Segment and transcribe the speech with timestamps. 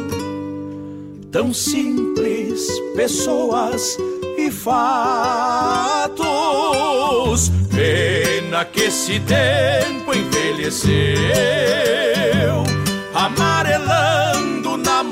[1.31, 3.99] tão simples, pessoas
[4.39, 6.09] e fatos.
[7.69, 11.03] Pena que esse tempo envelheceu,
[13.13, 14.50] amarelando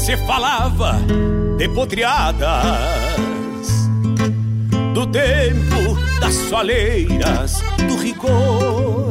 [0.00, 0.98] Se falava
[1.58, 2.66] de potreadas
[4.94, 9.10] do tempo das soleiras, do rigor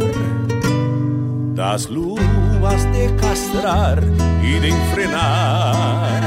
[1.53, 3.99] das luas de castrar
[4.43, 6.23] e de enfrenar.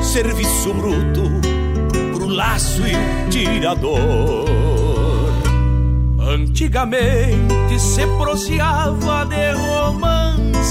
[0.00, 1.22] Serviço bruto
[2.14, 2.94] pro laço e
[3.30, 4.48] tirador.
[6.20, 10.70] Antigamente se proseava de romances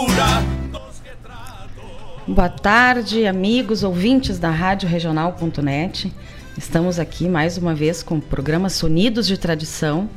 [2.27, 6.13] Boa tarde, amigos ouvintes da Rádio Regional.net.
[6.55, 10.07] Estamos aqui mais uma vez com o programa Sonidos de Tradição.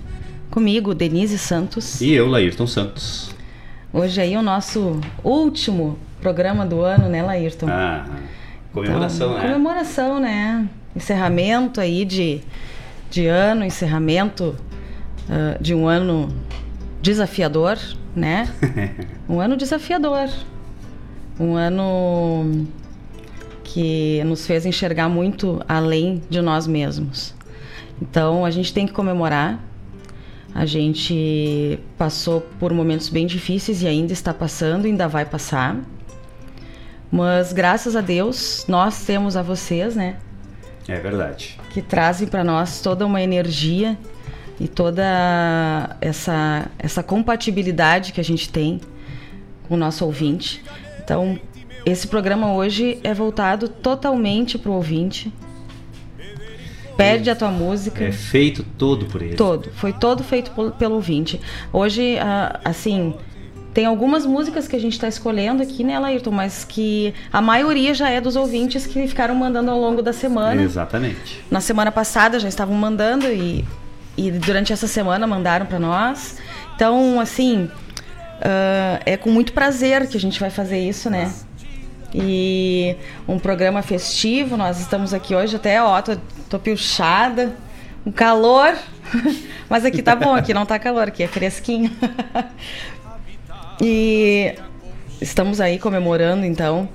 [0.51, 2.03] Comigo, Denise Santos.
[2.03, 3.31] E eu, Laírton Santos.
[3.91, 7.69] Hoje aí o nosso último programa do ano, né, Laírton?
[7.71, 8.07] Ah,
[8.71, 9.49] comemoração, então, né?
[9.49, 10.69] Comemoração, né?
[10.95, 12.43] Encerramento aí de,
[13.11, 14.55] de ano, encerramento
[15.27, 16.29] uh, de um ano
[17.01, 17.79] desafiador,
[18.15, 18.47] né?
[19.27, 20.29] um ano desafiador.
[21.39, 22.67] Um ano
[23.65, 27.35] que nos fez enxergar muito além de nós mesmos.
[28.01, 29.59] Então a gente tem que comemorar.
[30.55, 35.77] A gente passou por momentos bem difíceis e ainda está passando, ainda vai passar.
[37.11, 40.17] Mas graças a Deus nós temos a vocês, né?
[40.87, 41.59] É verdade.
[41.71, 43.99] Que trazem para nós toda uma energia
[44.61, 48.81] e toda essa essa compatibilidade que a gente tem
[49.67, 50.63] com o nosso ouvinte.
[51.05, 51.39] Então,
[51.85, 55.33] esse programa hoje é voltado totalmente para o ouvinte.
[56.97, 58.05] Perde a tua música.
[58.05, 59.35] É feito todo por ele.
[59.35, 59.71] Todo.
[59.75, 61.41] Foi todo feito pelo ouvinte.
[61.73, 62.17] Hoje,
[62.65, 63.15] assim,
[63.75, 66.31] tem algumas músicas que a gente está escolhendo aqui, né, Laírton?
[66.31, 70.63] Mas que a maioria já é dos ouvintes que ficaram mandando ao longo da semana.
[70.63, 71.45] Exatamente.
[71.51, 73.65] Na semana passada já estavam mandando e,
[74.17, 76.39] e durante essa semana mandaram para nós.
[76.77, 77.69] Então, assim,
[78.45, 81.33] uh, é com muito prazer que a gente vai fazer isso, né?
[82.15, 82.97] E
[83.27, 86.17] um programa festivo, nós estamos aqui hoje até, ó, tô,
[86.49, 87.57] tô pilchada,
[88.07, 88.77] um calor,
[89.69, 91.91] mas aqui tá bom, aqui não tá calor, aqui é fresquinho.
[93.83, 94.55] e
[95.21, 96.89] estamos aí comemorando, então,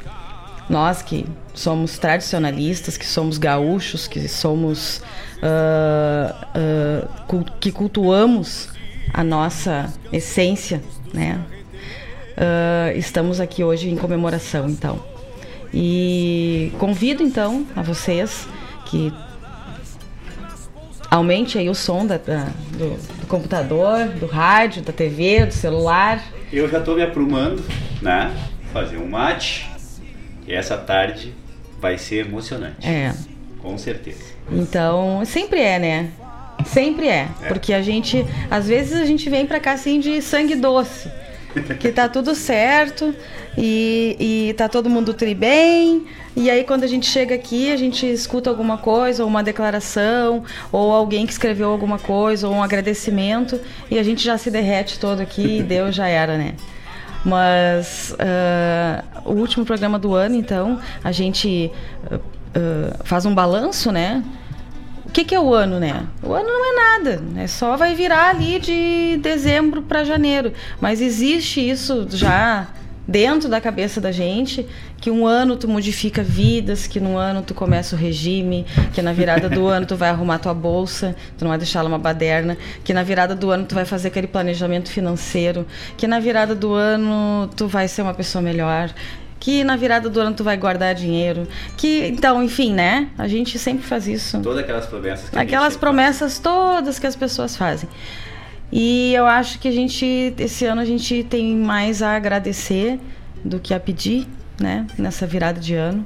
[0.69, 5.01] nós que somos tradicionalistas, que somos gaúchos, que somos.
[5.41, 8.69] Uh, uh, que cultuamos
[9.13, 10.81] a nossa essência,
[11.13, 11.39] né?
[12.37, 15.03] Uh, estamos aqui hoje em comemoração, então.
[15.73, 18.47] E convido então a vocês
[18.85, 19.13] que
[21.09, 26.23] aumente aí o som da, da, do, do, computador, do rádio, da TV, do celular.
[26.51, 27.63] Eu já estou me aprumando,
[28.01, 28.33] né?
[28.71, 29.69] Fazer um mate.
[30.47, 31.33] E essa tarde
[31.79, 32.87] vai ser emocionante.
[32.87, 33.13] É.
[33.61, 34.23] Com certeza.
[34.51, 36.11] Então, sempre é, né?
[36.65, 37.47] Sempre é, é.
[37.47, 41.09] porque a gente, às vezes a gente vem para cá assim de sangue doce
[41.79, 43.13] que tá tudo certo
[43.57, 44.15] e,
[44.49, 46.05] e tá todo mundo tri bem.
[46.35, 50.43] E aí quando a gente chega aqui, a gente escuta alguma coisa, ou uma declaração,
[50.71, 53.59] ou alguém que escreveu alguma coisa, ou um agradecimento,
[53.89, 56.53] e a gente já se derrete todo aqui e deu, já era, né?
[57.25, 61.69] Mas uh, o último programa do ano, então, a gente
[62.09, 62.21] uh, uh,
[63.03, 64.23] faz um balanço, né?
[65.09, 66.05] O que, que, é o ano, né?
[66.21, 70.53] O ano não é nada, é só vai virar ali de dezembro para janeiro.
[70.79, 72.67] Mas existe isso já
[73.07, 74.67] dentro da cabeça da gente
[75.01, 79.11] que um ano tu modifica vidas, que no ano tu começa o regime, que na
[79.11, 82.55] virada do ano tu vai arrumar tua bolsa, tu não vai deixar ela uma baderna,
[82.83, 85.65] que na virada do ano tu vai fazer aquele planejamento financeiro,
[85.97, 88.93] que na virada do ano tu vai ser uma pessoa melhor
[89.39, 93.09] que na virada do ano tu vai guardar dinheiro, que então, enfim, né?
[93.17, 94.39] A gente sempre faz isso.
[94.41, 95.29] Todas aquelas promessas.
[95.29, 96.39] Que aquelas promessas faz.
[96.39, 97.89] todas que as pessoas fazem.
[98.71, 102.99] E eu acho que a gente esse ano a gente tem mais a agradecer
[103.43, 104.27] do que a pedir,
[104.59, 104.85] né?
[104.97, 106.05] Nessa virada de ano.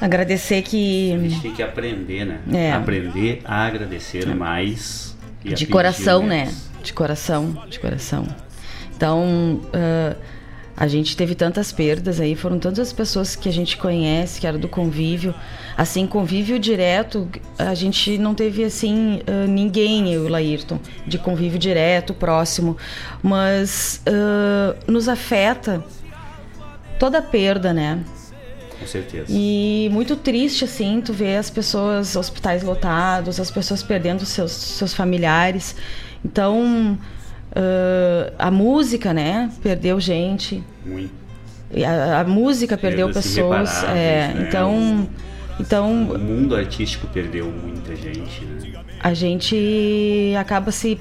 [0.00, 2.40] Agradecer que a gente tem que aprender, né?
[2.52, 2.72] É.
[2.72, 4.34] Aprender a agradecer é.
[4.34, 6.52] mais de coração, né?
[6.84, 8.26] De coração, de coração.
[8.96, 10.16] Então, uh,
[10.80, 14.56] a gente teve tantas perdas aí, foram tantas pessoas que a gente conhece, que era
[14.56, 15.34] do convívio.
[15.76, 19.18] Assim, convívio direto, a gente não teve assim
[19.48, 22.76] ninguém, eu e o Laírton, de convívio direto, próximo.
[23.20, 25.84] Mas uh, nos afeta
[26.96, 28.04] toda a perda, né?
[28.78, 29.26] Com certeza.
[29.28, 34.94] E muito triste, assim, tu ver as pessoas, hospitais lotados, as pessoas perdendo seus, seus
[34.94, 35.74] familiares.
[36.24, 36.96] Então
[37.58, 39.50] Uh, a música, né?
[39.60, 40.62] Perdeu gente.
[40.86, 41.10] Muito.
[41.84, 43.82] A, a música perdeu pessoas.
[43.82, 44.46] É, né?
[44.46, 45.08] então,
[45.58, 45.90] então.
[46.04, 48.44] O mundo artístico perdeu muita gente.
[48.44, 48.80] Né?
[49.00, 51.00] A gente acaba se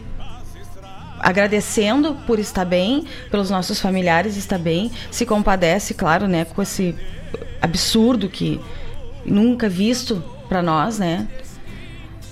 [1.20, 6.96] agradecendo por estar bem, pelos nossos familiares estar bem, se compadece, claro, né, com esse
[7.62, 8.60] absurdo que
[9.26, 11.28] nunca visto para nós, né?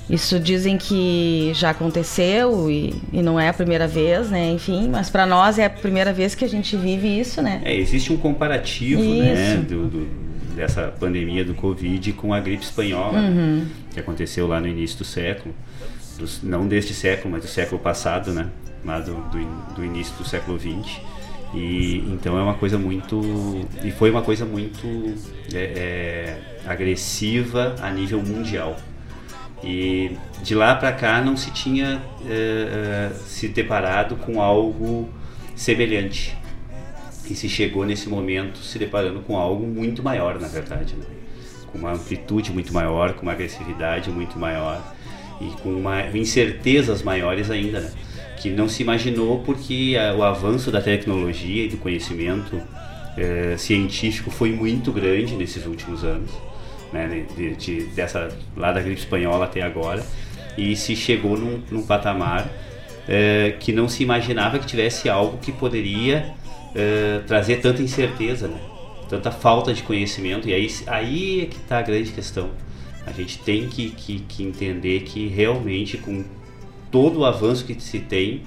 [0.10, 4.52] Isso dizem que já aconteceu e, e, não é a primeira vez, né?
[4.52, 7.62] Enfim, mas para nós é a primeira vez que a gente vive isso, né?
[7.66, 10.08] É, existe um comparativo, né, do, do,
[10.56, 13.66] dessa pandemia do Covid com a gripe espanhola, uhum.
[13.92, 15.56] que aconteceu lá no início do século,
[16.20, 18.48] dos, não deste século, mas do século passado, né?
[18.84, 21.02] Lá do, do, do início do século XX.
[21.56, 23.22] E então é uma coisa muito
[23.84, 25.16] e foi uma coisa muito
[25.54, 28.76] é, é, agressiva a nível mundial.
[29.64, 35.10] E de lá para cá não se tinha uh, se deparado com algo
[35.56, 36.38] semelhante.
[37.30, 41.06] E se chegou nesse momento se deparando com algo muito maior, na verdade, né?
[41.72, 44.82] com uma amplitude muito maior, com uma agressividade muito maior
[45.42, 47.92] e com uma, incertezas maiores ainda, né?
[48.38, 52.62] que não se imaginou porque a, o avanço da tecnologia e do conhecimento
[53.18, 56.32] é, científico foi muito grande nesses últimos anos,
[56.92, 57.26] né?
[57.36, 60.06] de, de, dessa lá da gripe espanhola até agora,
[60.58, 62.50] e se chegou num, num patamar
[63.08, 66.34] é, que não se imaginava que tivesse algo que poderia
[66.74, 68.60] é, trazer tanta incerteza, né?
[69.10, 70.50] tanta falta de conhecimento.
[70.50, 72.50] E aí, aí é que está a grande questão.
[73.06, 76.24] A gente tem que, que, que entender que realmente, com
[76.92, 78.42] todo o avanço que se tem,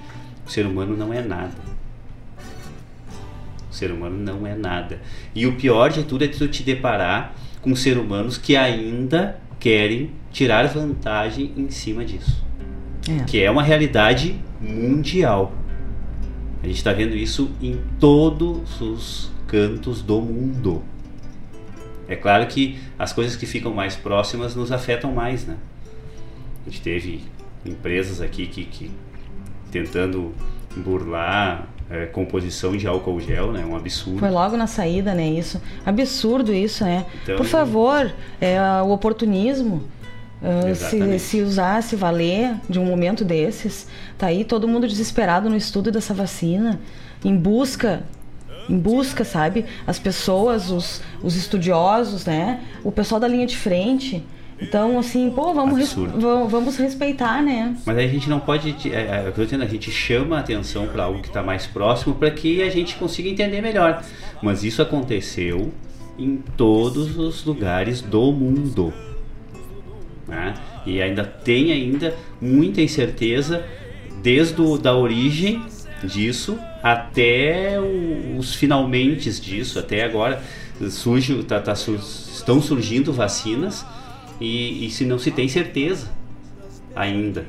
[0.45, 1.55] o ser humano não é nada.
[3.71, 5.01] O ser humano não é nada.
[5.33, 10.11] E o pior de tudo é tu te deparar com seres humanos que ainda querem
[10.31, 12.43] tirar vantagem em cima disso.
[13.09, 13.23] É.
[13.25, 15.53] Que é uma realidade mundial.
[16.61, 20.83] A gente está vendo isso em todos os cantos do mundo.
[22.07, 25.57] É claro que as coisas que ficam mais próximas nos afetam mais, né?
[26.65, 27.21] A gente teve
[27.65, 28.91] empresas aqui que, que
[29.71, 30.33] tentando
[30.75, 33.65] burlar é, composição de álcool gel, né?
[33.65, 34.19] Um absurdo.
[34.19, 35.27] Foi logo na saída, né?
[35.27, 35.61] Isso.
[35.85, 37.05] Absurdo isso, né?
[37.23, 39.83] Então, Por favor, é, o oportunismo.
[40.41, 43.85] Uh, se, se usar, se valer de um momento desses,
[44.17, 46.79] tá aí todo mundo desesperado no estudo dessa vacina,
[47.25, 48.03] em busca
[48.69, 49.65] em busca, sabe?
[49.87, 52.61] As pessoas, os, os estudiosos, né?
[52.83, 54.23] O pessoal da linha de frente.
[54.61, 55.95] Então, assim, pô, vamos,
[56.49, 57.75] vamos respeitar, né?
[57.85, 58.75] Mas a gente não pode.
[58.89, 62.15] É, é, eu dizendo, a gente chama a atenção para algo que está mais próximo
[62.15, 64.03] para que a gente consiga entender melhor.
[64.41, 65.71] Mas isso aconteceu
[66.17, 68.93] em todos os lugares do mundo.
[70.27, 70.53] Né?
[70.85, 73.65] E ainda tem ainda muita incerteza
[74.21, 75.63] desde o, da origem
[76.03, 80.41] disso até o, os finalmente disso, até agora
[80.89, 83.85] surge, tá, tá, estão surgindo vacinas
[84.39, 86.09] e, e, se não se tem certeza
[86.95, 87.45] ainda,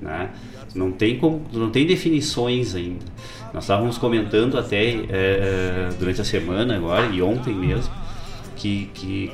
[0.00, 0.30] né?
[0.74, 3.04] Não tem como, não tem definições ainda.
[3.52, 7.92] Nós estávamos comentando até é, durante a semana agora e ontem mesmo
[8.56, 9.30] que, que,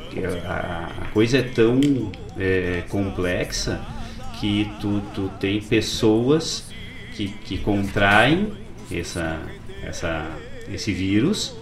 [0.46, 1.80] a, coisa é tão
[2.38, 3.80] é, complexa
[4.38, 6.70] que tu, tu tem pessoas
[7.14, 8.52] que, que contraem
[8.90, 9.38] essa,
[9.82, 10.26] essa,
[10.72, 11.56] esse vírus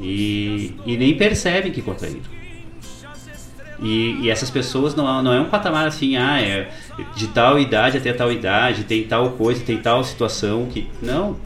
[0.00, 2.43] e, e nem percebem que contraíram.
[3.80, 6.70] E, e, essas pessoas não, não é um patamar assim, ah, é
[7.16, 10.88] de tal idade até tal idade, tem tal coisa, tem tal situação que.
[11.02, 11.36] Não.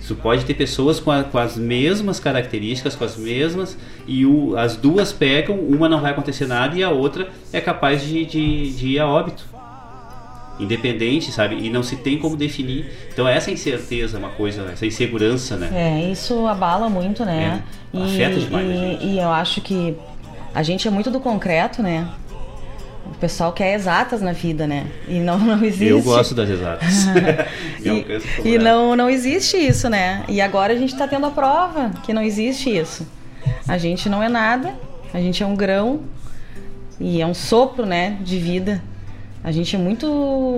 [0.00, 4.56] Isso pode ter pessoas com, a, com as mesmas características, com as mesmas, e o,
[4.56, 8.70] as duas pegam, uma não vai acontecer nada e a outra é capaz de, de,
[8.70, 9.44] de ir a óbito
[10.58, 11.56] independente, sabe?
[11.56, 12.90] E não se tem como definir.
[13.12, 15.70] Então essa incerteza é uma coisa, essa insegurança, né?
[15.72, 17.62] É, isso abala muito, né?
[17.94, 19.06] É, afeta demais e, a gente.
[19.06, 19.96] E eu acho que
[20.54, 22.08] a gente é muito do concreto, né?
[23.06, 24.86] O pessoal quer exatas na vida, né?
[25.08, 25.86] E não, não existe.
[25.86, 27.06] Eu gosto das exatas.
[28.44, 30.24] e, e não, não existe isso, né?
[30.28, 33.06] E agora a gente está tendo a prova que não existe isso.
[33.66, 34.74] A gente não é nada,
[35.12, 36.00] a gente é um grão
[37.00, 38.82] e é um sopro, né, de vida
[39.42, 40.06] a gente é muito,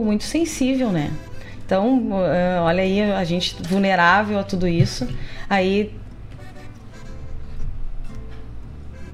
[0.05, 1.11] muito sensível, né?
[1.65, 5.07] Então, uh, olha aí, a gente vulnerável a tudo isso.
[5.49, 5.93] Aí,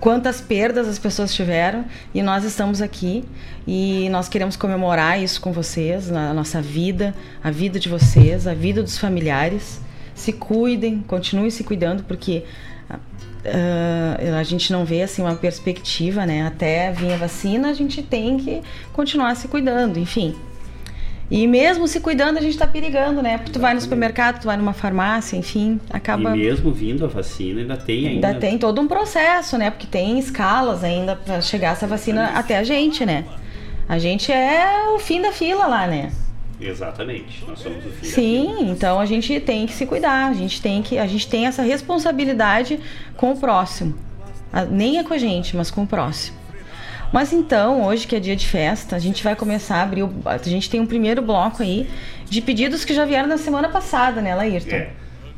[0.06, 1.84] quantas perdas as pessoas tiveram
[2.14, 3.24] e nós estamos aqui
[3.66, 8.54] e nós queremos comemorar isso com vocês, na nossa vida, a vida de vocês, a
[8.54, 9.80] vida dos familiares.
[10.14, 12.44] Se cuidem, continuem se cuidando, porque
[12.88, 16.46] uh, a gente não vê assim uma perspectiva, né?
[16.46, 20.36] Até vir a vacina, a gente tem que continuar se cuidando, enfim.
[21.30, 23.38] E mesmo se cuidando, a gente está perigando, né?
[23.38, 26.36] Porque tu vai no supermercado, tu vai numa farmácia, enfim, acaba.
[26.36, 28.28] E mesmo vindo a vacina, ainda tem ainda.
[28.28, 29.70] Ainda tem todo um processo, né?
[29.70, 33.24] Porque tem escalas ainda para chegar essa vacina até a gente, né?
[33.88, 36.12] A gente é o fim da fila lá, né?
[36.60, 38.12] Exatamente, nós somos o filho.
[38.12, 41.46] Sim, então a gente tem que se cuidar, a gente tem que, a gente tem
[41.46, 42.80] essa responsabilidade
[43.16, 43.94] com o próximo.
[44.70, 46.36] Nem é com a gente, mas com o próximo.
[47.12, 50.02] Mas então, hoje que é dia de festa, a gente vai começar a abrir.
[50.02, 51.88] O, a gente tem um primeiro bloco aí
[52.28, 54.74] de pedidos que já vieram na semana passada, né, Laírton?
[54.74, 54.90] É.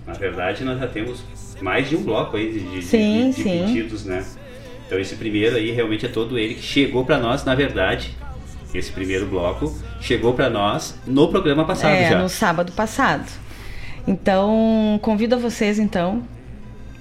[0.07, 1.23] Na verdade, nós já temos
[1.61, 4.25] mais de um bloco aí de, de, sim, de, de pedidos, né?
[4.87, 8.17] Então esse primeiro aí realmente é todo ele que chegou para nós, na verdade,
[8.73, 12.19] esse primeiro bloco chegou para nós no programa passado é, já.
[12.19, 13.31] no sábado passado.
[14.07, 16.23] Então, convido a vocês então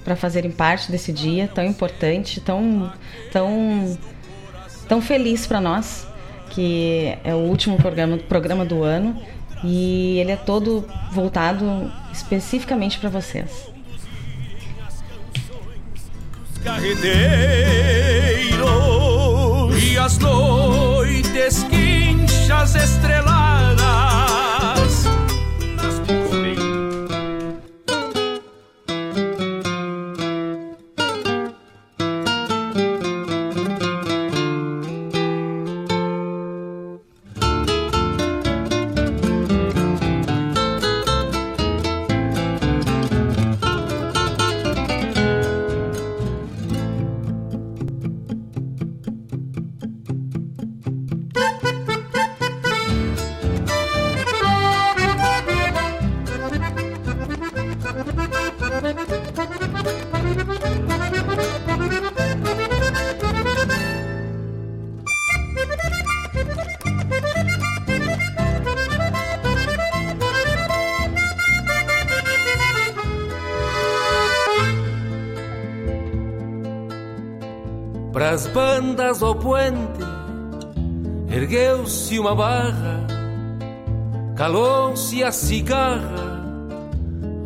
[0.04, 2.92] para fazerem parte desse dia tão importante, tão
[3.32, 3.98] tão
[4.88, 6.06] tão feliz para nós,
[6.50, 9.20] que é o último programa, programa do ano
[9.62, 13.68] E ele é todo voltado especificamente para vocês.
[16.64, 17.08] Carreteiros
[19.82, 24.27] e as noites quinchas estreladas
[82.28, 83.06] uma barra,
[84.36, 86.50] calou-se a cigarra,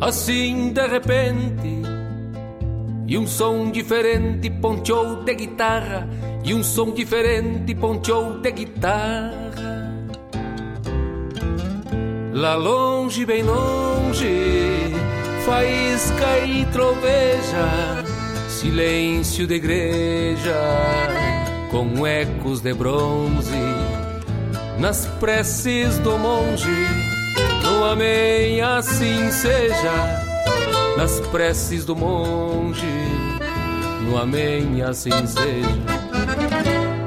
[0.01, 1.81] assim de repente,
[3.07, 6.09] e um som diferente ponteou de guitarra,
[6.43, 9.31] e um som diferente ponteou de guitarra.
[12.33, 14.91] Lá longe, bem longe,
[15.45, 18.03] faísca e troveja
[18.49, 20.55] silêncio de igreja
[21.69, 23.72] com ecos de bronze
[24.83, 26.69] nas preces do monge.
[27.63, 30.25] No amém, assim seja,
[30.97, 32.85] nas preces do monge.
[34.01, 35.69] No amém, assim seja.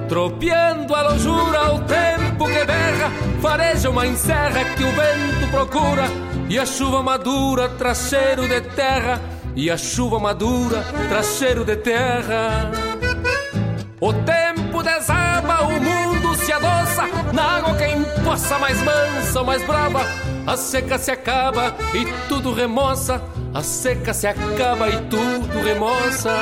[0.08, 3.10] Tropeando a lojura, o tempo que berra,
[3.42, 6.04] fareja uma encerra que o vento procura,
[6.48, 9.20] e a chuva madura traz cheiro de terra
[9.54, 12.70] e a chuva madura traz cheiro de terra.
[14.00, 15.95] O tempo desaba, o mundo
[17.32, 20.00] na água quem possa mais mansa ou mais brava.
[20.46, 23.20] A seca se acaba e tudo remoça,
[23.52, 26.36] a seca se acaba e tudo remoça.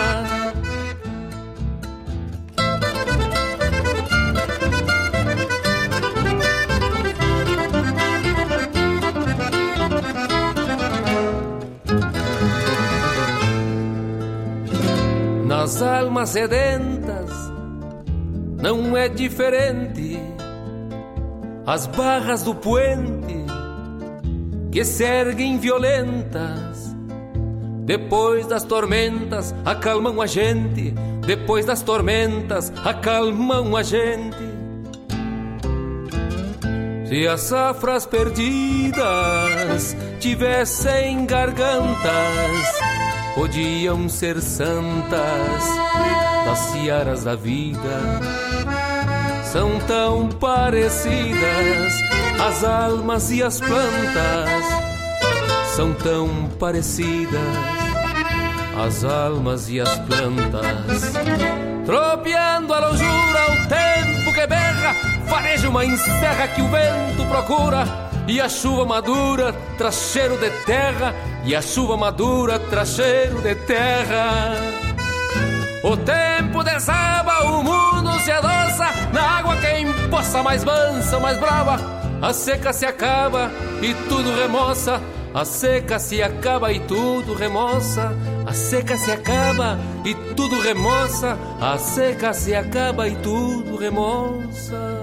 [15.64, 17.31] As almas sedentas
[18.61, 20.04] não é diferente.
[21.66, 23.44] As barras do puente
[24.70, 26.94] que se erguem violentas.
[27.85, 30.92] Depois das tormentas acalmam a gente.
[31.27, 34.37] Depois das tormentas acalmam a gente.
[37.07, 42.94] Se as safras perdidas tivessem gargantas
[43.35, 45.64] podiam ser santas
[46.44, 48.20] das searas da vida.
[49.55, 51.93] São tão parecidas
[52.45, 54.64] as almas e as plantas,
[55.77, 57.40] são tão parecidas
[58.85, 61.12] as almas e as plantas.
[61.87, 64.93] Tropeando a lojura, o tempo que berra,
[65.29, 67.85] fareja uma encerra que o vento procura
[68.27, 71.14] e a chuva madura traz cheiro de terra,
[71.45, 74.84] e a chuva madura traz cheiro de terra.
[75.85, 81.77] O tempo desaba, o mundo se adoça, na água quem possa mais mansa, mais brava.
[82.23, 83.51] A seca se acaba
[83.83, 84.99] e tudo remoça,
[85.35, 88.16] a seca se acaba e tudo remoça.
[88.47, 94.94] A seca se acaba e tudo remoça, a seca se acaba e tudo remoça.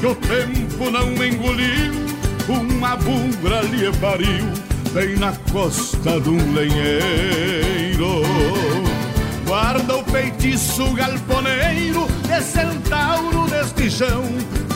[0.00, 1.92] Que o tempo não engoliu,
[2.48, 4.46] uma bugra lhe pariu,
[4.92, 8.22] bem na costa de um lenheiro.
[9.46, 14.22] Guarda o feitiço galponeiro de centauro deste chão,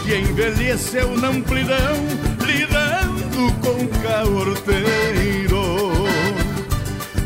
[0.05, 1.97] que envelheceu na amplidão,
[2.45, 5.63] lidando com caorteiro.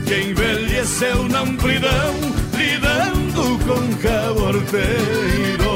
[0.05, 2.15] Que envelheceu na amplidão,
[2.57, 5.67] lidando com caorteiro.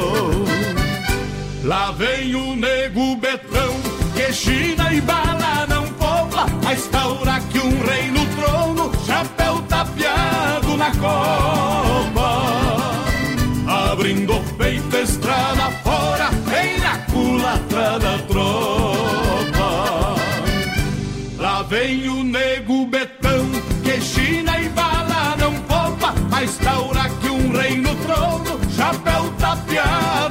[1.63, 3.75] Lá vem o nego betão,
[4.15, 10.75] que China e bala não pobla, a instaura que um rei no trono, chapéu tapeado
[10.75, 12.41] na copa.
[13.91, 20.15] Abrindo peito, estrada fora, vem na culatra da tropa.
[21.37, 23.45] Lá vem o nego betão,
[23.83, 30.30] que China e bala não poupa, a instaura que um rei no trono, chapéu tapeado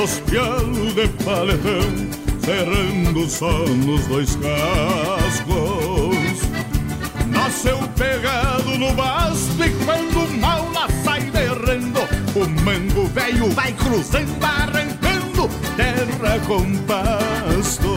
[0.00, 1.82] dos pialos de paletão,
[2.42, 6.40] cerrando só nos dois cascos.
[7.26, 12.00] Nasceu pegado no basto e quando mal lá sai derrendo,
[12.34, 17.90] o mango velho vai cruzando, arrancando terra com pasto.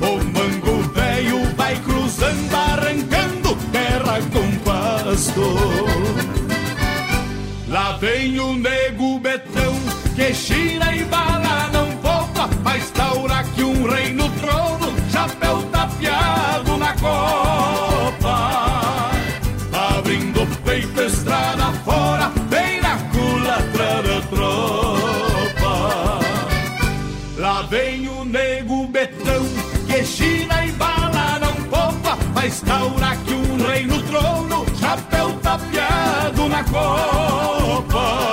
[0.00, 5.56] O mango velho vai cruzando, arrancando terra com pasto.
[7.70, 9.79] Lá vem o nego betão,
[10.20, 16.76] que China e bala não poupa, mas taura que um rei no trono, chapéu tapeado
[16.76, 18.36] na copa.
[19.72, 25.72] Abrindo o peito, estrada fora, bem na culatra da tropa.
[27.38, 29.42] Lá vem o nego betão,
[29.86, 36.46] que China e bala não poupa, mas taura que um rei no trono, chapéu tapeado
[36.46, 38.29] na copa.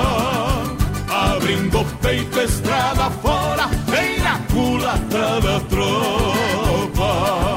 [1.47, 7.55] Abrindo peito, estrada fora, vem na culatra da tropa.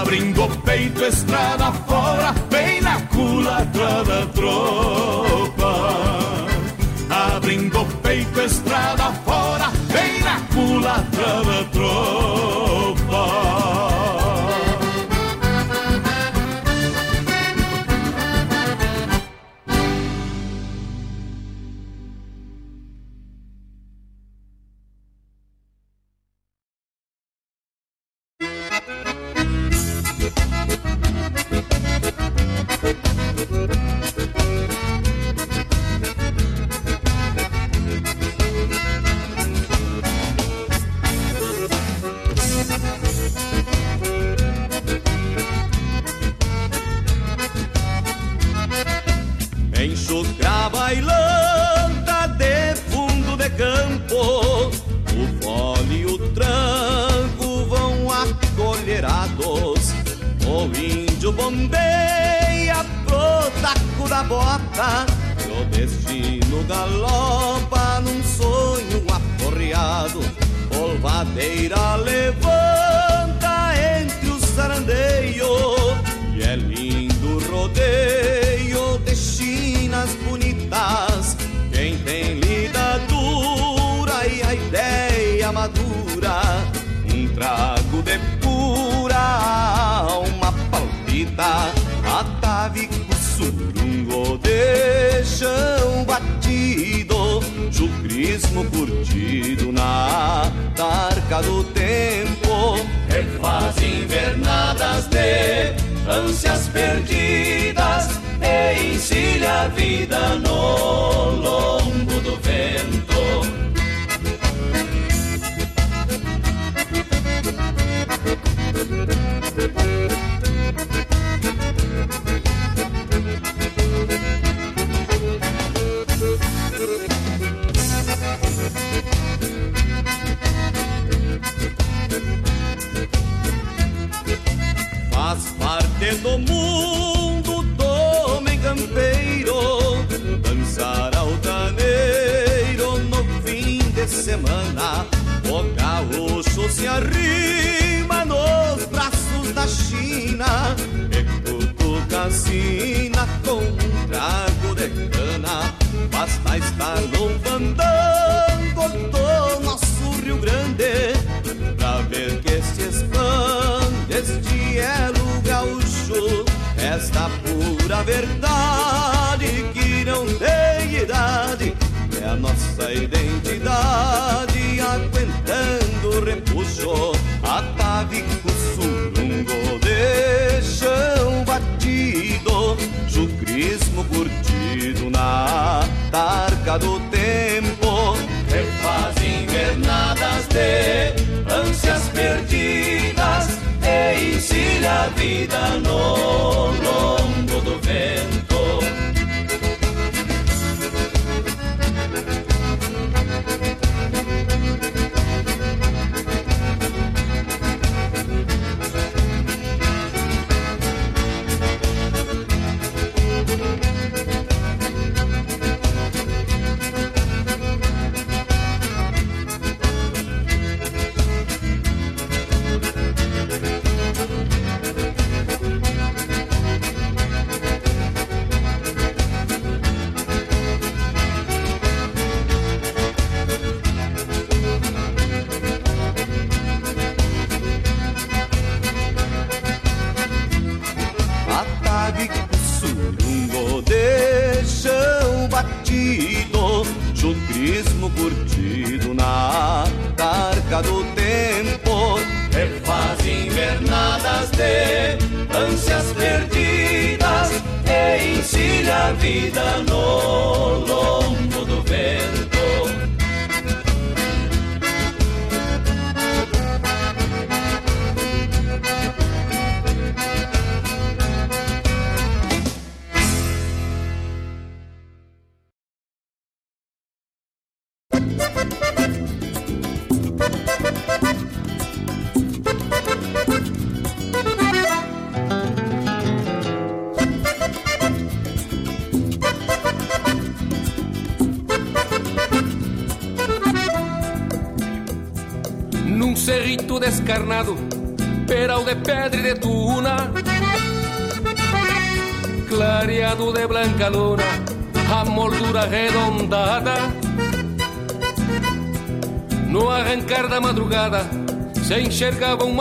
[0.00, 5.11] Abrindo peito, estrada fora, vem na culatra da tropa.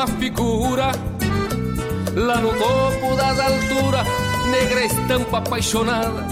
[0.02, 0.92] Uma figura,
[2.16, 4.08] lá no topo das alturas,
[4.50, 6.26] negra estampa apaixonada.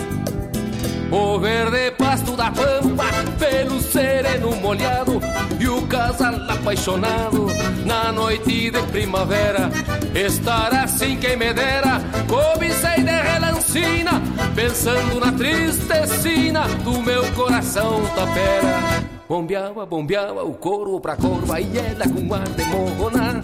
[1.11, 3.05] O verde pasto da pampa,
[3.39, 5.19] pelo sereno molhado
[5.59, 7.47] E o casal apaixonado.
[7.83, 9.71] Na noite de primavera
[10.13, 14.21] Estar assim quem me dera, cobicei de relancina
[14.53, 19.09] Pensando na tristecina do meu coração tapera.
[19.27, 23.43] Bombeava, bombeava o couro pra corva e ela com ar de morrona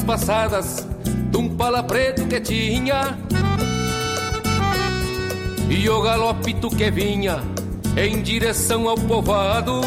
[0.00, 0.86] voltas passadas
[1.30, 3.18] de um pala preto que tinha
[5.68, 7.42] E o galopito que vinha
[7.96, 9.80] em direção ao povoado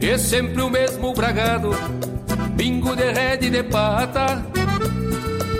[0.00, 1.70] E sempre o mesmo bragado,
[2.54, 4.44] bingo de rede de pata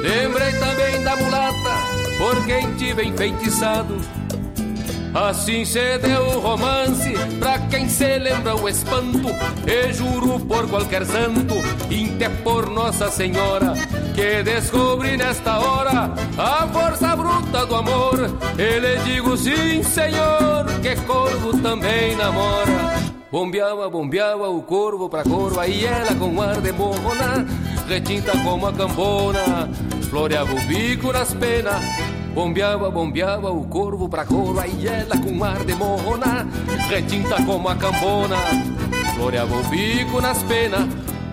[0.02, 1.74] Lembrei também da mulata,
[2.18, 3.96] por quem tive enfeitiçado
[5.16, 9.30] Assim se deu o romance pra quem se lembra o espanto.
[9.66, 11.54] E juro por qualquer santo,
[12.16, 13.74] inte por Nossa Senhora,
[14.14, 18.18] que descobri nesta hora a força bruta do amor.
[18.58, 22.96] E lhe digo sim, senhor, que corvo também namora.
[23.30, 27.46] Bombeava, bombeava o corvo pra corva e ela com ar de morrona,
[27.86, 29.68] retinta como a cambona,
[30.08, 31.84] floreava o bico nas penas
[32.32, 36.46] Bombeava, bombeava o corvo pra corva e ela com ar de morrona,
[36.88, 38.36] retinta como a cambona,
[39.14, 40.86] floreava o bico nas penas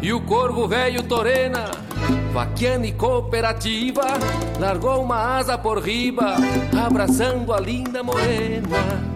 [0.04, 1.72] e o corvo velho torena,
[2.34, 4.04] vaquiana e cooperativa,
[4.60, 6.36] largou uma asa por riba,
[6.86, 9.13] abraçando a linda morena.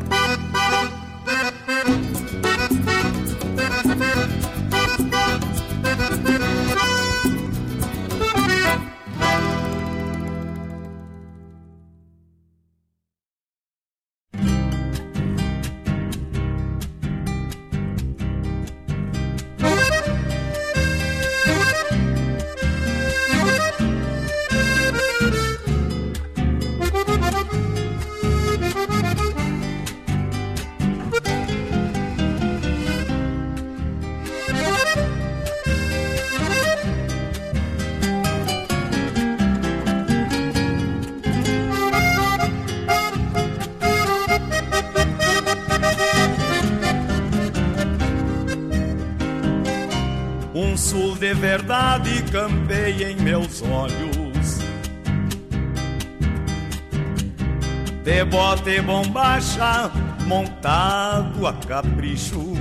[51.38, 54.60] Verdade campei em meus olhos.
[58.04, 59.92] De bota e bombacha,
[60.26, 62.54] montado a capricho.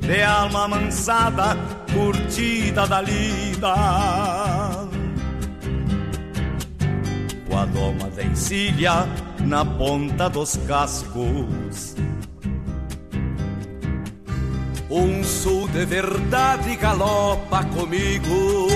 [0.00, 1.56] De alma mansada,
[1.92, 3.74] curtida da lida.
[7.48, 9.06] Com a doma da encilha
[9.40, 11.63] na ponta dos cascos
[14.94, 18.68] um sul de verdade galopa comigo,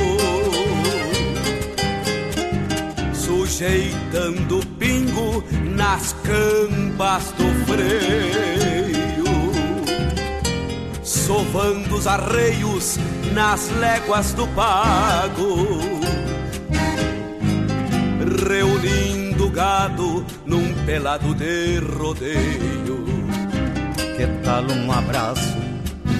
[3.12, 5.44] sujeitando pingo
[5.76, 9.26] nas cambas do freio,
[11.04, 12.98] sovando os arreios
[13.32, 15.68] nas léguas do pago,
[18.48, 23.06] reunindo gado num pelado de rodeio.
[24.16, 25.57] Que tal um abraço?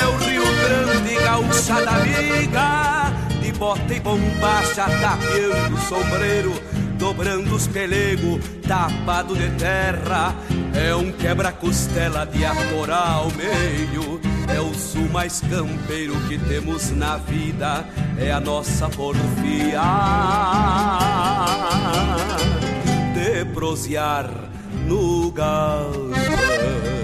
[0.00, 3.12] É o Rio Grande, gaúcha da amiga.
[3.40, 10.34] De bota e bombacha, tapeando o sombreiro Dobrando os pelegos, tapado de terra.
[10.74, 17.16] É um quebra-costela de atorar ao meio É o sul mais campeiro que temos na
[17.16, 17.84] vida
[18.18, 19.80] É a nossa porfia.
[23.14, 24.30] De prosear
[24.86, 26.99] no galpão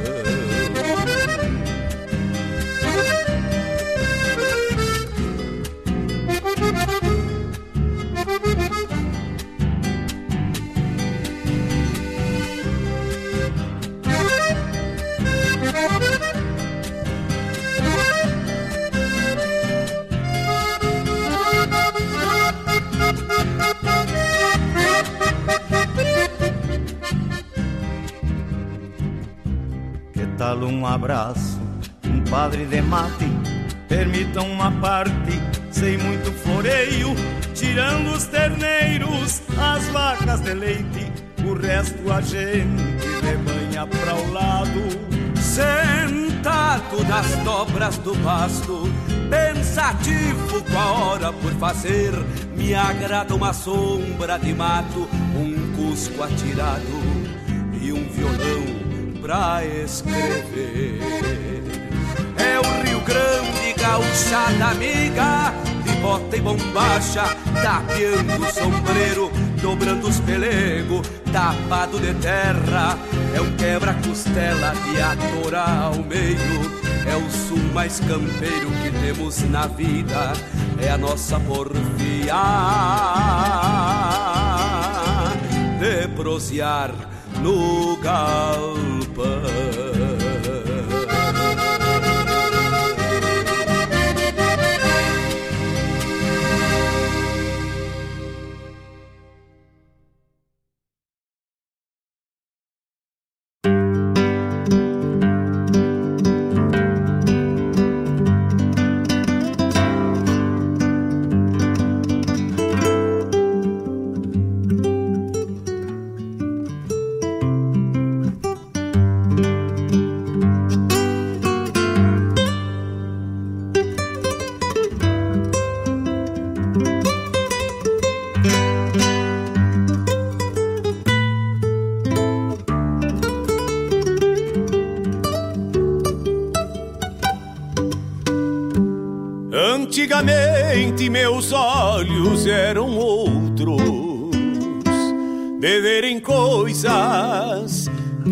[30.57, 31.61] tal um abraço,
[32.05, 33.27] um padre de mate,
[33.89, 35.41] permitam uma parte,
[35.71, 37.15] sem muito floreio,
[37.55, 41.13] tirando os terneiros, as vacas de leite,
[41.45, 45.07] o resto a gente rebanha para o lado.
[45.37, 48.83] Sentado nas dobras do pasto,
[49.31, 52.13] pensativo com a hora por fazer,
[52.57, 56.83] me agrada uma sombra de mato, um cusco atirado
[57.81, 58.76] e um violão
[59.27, 61.01] pra escrever.
[62.37, 65.53] É o Rio Grande, gauchada amiga,
[65.83, 67.25] de bota e bombacha,
[67.61, 72.97] tapeando o sombreiro, dobrando os pelegos, tapado de terra.
[73.35, 76.87] É um quebra-costela de atorar ao meio.
[77.05, 80.35] É o sul mais campeiro que temos na vida,
[80.81, 82.33] é a nossa porfia
[85.81, 86.93] de prosear
[87.43, 88.96] no galpão.
[89.19, 89.76] Antigamente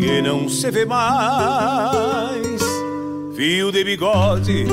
[0.05, 2.61] que não se vê mais.
[3.35, 4.65] Fio de bigode,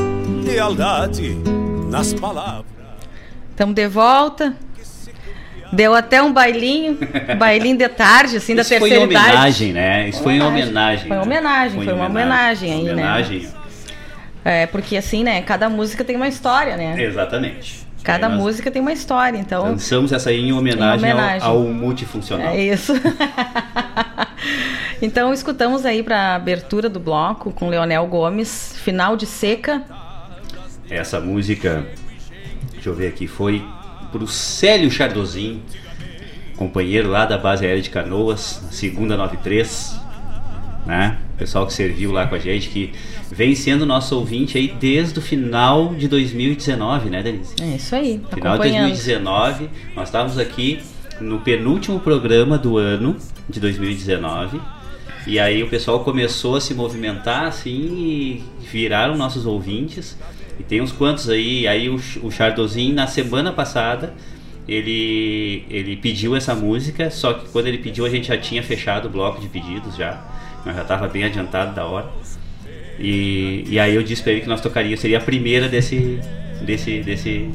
[0.45, 1.35] lealdade
[1.91, 2.67] nas palavras.
[3.51, 4.55] Estamos de volta.
[5.73, 6.99] Deu até um bailinho,
[7.39, 9.29] bailinho de tarde, assim, da Isso foi em terceira idade.
[9.31, 10.09] homenagem, né?
[10.11, 11.09] Isso foi em homenagem.
[11.09, 11.23] Foi né?
[11.23, 12.93] homenagem, foi uma homenagem aí, né?
[12.93, 13.49] homenagem.
[14.45, 17.03] É, porque assim, né, cada música tem uma história, né?
[17.03, 17.87] Exatamente.
[18.05, 19.63] Cada Aí nós música tem uma história, então...
[19.63, 21.49] Lançamos essa aí em homenagem, Em homenagem.
[21.49, 22.49] Ao, ao multifuncional.
[22.49, 22.93] É isso.
[25.03, 29.83] então escutamos aí para abertura do bloco com Leonel Gomes, final de seca.
[30.89, 31.85] Essa música,
[32.73, 33.65] deixa eu ver aqui, foi
[34.13, 35.63] pro Célio Chardozin,
[36.57, 40.01] companheiro lá da base aérea de Canoas, segunda 93,
[40.87, 41.19] né?
[41.37, 42.93] Pessoal que serviu lá com a gente, que
[43.31, 47.55] vem sendo nosso ouvinte aí desde o final de 2019, né, Denise?
[47.61, 48.89] É isso aí, Final de acompanhando.
[48.89, 50.81] 2019, nós estávamos aqui
[51.21, 53.17] no penúltimo programa do ano
[53.49, 54.61] de 2019.
[55.27, 60.17] E aí o pessoal começou a se movimentar assim e viraram nossos ouvintes.
[60.59, 64.15] E tem uns quantos aí, aí o, o Chardozin na semana passada
[64.69, 69.07] ele ele pediu essa música, só que quando ele pediu a gente já tinha fechado
[69.07, 70.21] o bloco de pedidos já.
[70.65, 72.09] Nós já estava bem adiantado da hora.
[72.99, 76.21] E, e aí eu disse pra ele que nós tocaríamos, seria a primeira desse
[76.65, 77.51] desse desse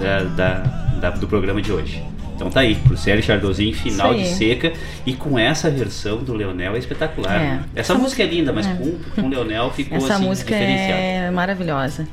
[0.00, 0.58] da, da-
[1.00, 2.02] da- do programa de hoje.
[2.36, 4.72] Então tá aí, pro Célio Chardozin, final de seca
[5.06, 7.34] e com essa versão do Leonel é espetacular.
[7.34, 7.38] É.
[7.38, 7.64] né?
[7.74, 8.74] Essa, Essa música é linda, mas é.
[8.74, 12.06] com, com o Leonel ficou Essa assim, música é maravilhosa.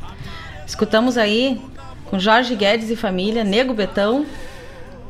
[0.65, 1.59] Escutamos aí
[2.05, 4.25] com Jorge Guedes e família, Nego Betão,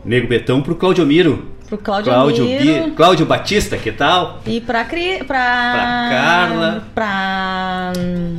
[0.04, 1.48] Nego Betão pro Claudio Miro.
[1.70, 4.42] pro Cláudio, Cláudio, Miro Bi- Cláudio Batista, que tal?
[4.48, 6.84] e pra Cri, pra Pra Carla.
[6.96, 8.38] pra hum,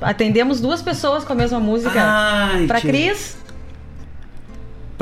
[0.00, 2.00] atendemos duas pessoas com a mesma música.
[2.00, 2.80] Ai, pra.
[2.80, 3.36] Cris,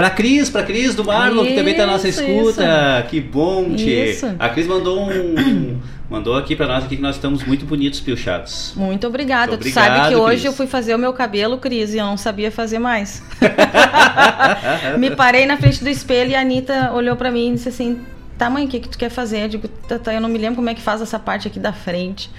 [0.01, 3.07] Pra Cris, pra Cris do Marlon, que também tá na nossa Isso, escuta.
[3.11, 3.75] Que bom.
[3.77, 4.35] Isso.
[4.39, 5.79] A Cris mandou um.
[6.09, 8.73] mandou aqui pra nós aqui que nós estamos muito bonitos, pilchados.
[8.75, 9.53] muito obrigada.
[9.53, 10.45] Muito tu sabe que obrigado, hoje Cris.
[10.47, 13.23] eu fui fazer o meu cabelo, Cris, e eu não sabia fazer mais.
[14.99, 18.01] Me parei na frente do espelho e a Anitta olhou pra mim e disse assim:
[18.41, 19.43] Tá, mãe, o que, que tu quer fazer?
[19.43, 21.61] Eu digo, tá, tá, eu não me lembro como é que faz essa parte aqui
[21.61, 22.31] da frente.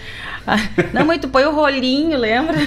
[0.48, 0.56] Ah,
[0.92, 2.58] não, mãe, tu põe o rolinho, lembra?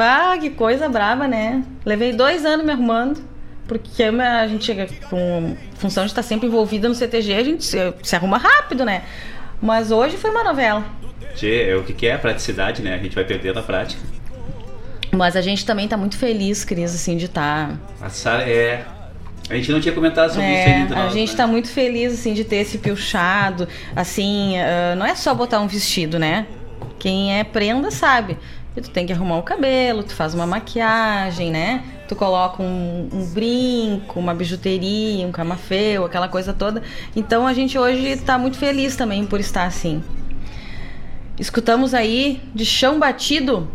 [0.00, 1.64] ah, que coisa braba, né?
[1.84, 3.20] Levei dois anos me arrumando.
[3.66, 7.94] Porque a gente chega com função de estar sempre envolvida no CTG, a gente se,
[8.00, 9.02] se arruma rápido, né?
[9.60, 10.84] Mas hoje foi uma novela.
[11.34, 12.94] Tchê, é o que, que é a praticidade, né?
[12.94, 14.00] A gente vai perdendo a prática.
[15.10, 17.76] Mas a gente também tá muito feliz, Cris, assim, de estar.
[18.00, 18.84] A Sara é.
[19.48, 20.94] A gente não tinha comentado sobre isso É, ainda.
[20.94, 21.36] a nós, gente né?
[21.36, 23.66] tá muito feliz, assim, de ter esse pilchado.
[23.96, 26.46] Assim, ah, não é só botar um vestido, né?
[26.98, 28.36] Quem é prenda sabe.
[28.74, 31.82] que Tu tem que arrumar o cabelo, tu faz uma maquiagem, né?
[32.06, 36.80] Tu coloca um, um brinco, uma bijuteria, um camafeu, aquela coisa toda.
[37.16, 40.00] Então a gente hoje tá muito feliz também por estar assim.
[41.38, 43.68] Escutamos aí de chão batido.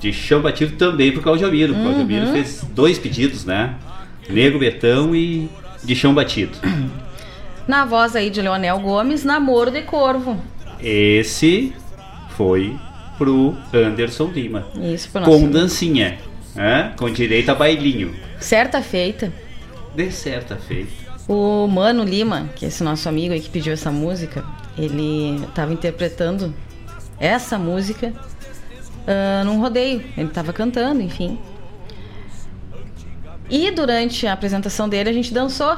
[0.00, 1.74] De chão batido também pro Claudio Miro.
[1.74, 2.32] O Claudio Miro Uhum.
[2.32, 3.74] fez dois pedidos, né?
[4.30, 5.48] Nego Betão e
[5.82, 6.56] de chão batido.
[7.66, 10.40] Na voz aí de Leonel Gomes, Namoro de Corvo.
[10.82, 11.72] Esse
[12.36, 12.76] foi
[13.18, 14.66] pro Anderson Lima.
[14.74, 15.32] Isso pro nosso.
[15.32, 16.18] Com dancinha,
[16.54, 16.92] né?
[16.96, 18.14] com direito a bailinho.
[18.38, 19.32] Certa feita,
[19.94, 20.90] De certa feita.
[21.28, 24.42] o Mano Lima, que é esse nosso amigo aí que pediu essa música,
[24.78, 26.54] ele estava interpretando
[27.18, 28.12] essa música
[29.06, 30.02] ah, num rodeio.
[30.16, 31.38] Ele estava cantando, enfim.
[33.50, 35.76] E durante a apresentação dele a gente dançou.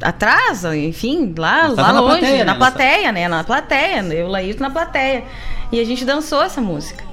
[0.00, 2.44] Atrás, enfim, lá, lá na longe, plateia, né?
[2.44, 3.28] na Nós plateia, né?
[3.28, 5.24] Na plateia, eu, Laírto, na plateia.
[5.72, 7.04] E a gente dançou essa música.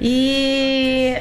[0.00, 1.16] E,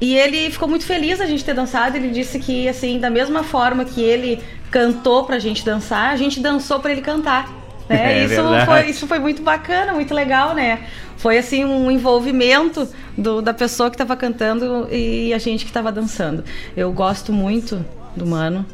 [0.00, 1.96] e ele ficou muito feliz a gente ter dançado.
[1.96, 6.40] Ele disse que, assim, da mesma forma que ele cantou pra gente dançar, a gente
[6.40, 7.63] dançou pra ele cantar.
[7.88, 8.20] Né?
[8.20, 8.66] É isso, verdade.
[8.66, 10.86] foi, isso foi muito bacana, muito legal, né?
[11.16, 15.92] Foi assim um envolvimento do, da pessoa que estava cantando e a gente que estava
[15.92, 16.44] dançando.
[16.76, 17.84] Eu gosto muito
[18.16, 18.66] do Mano.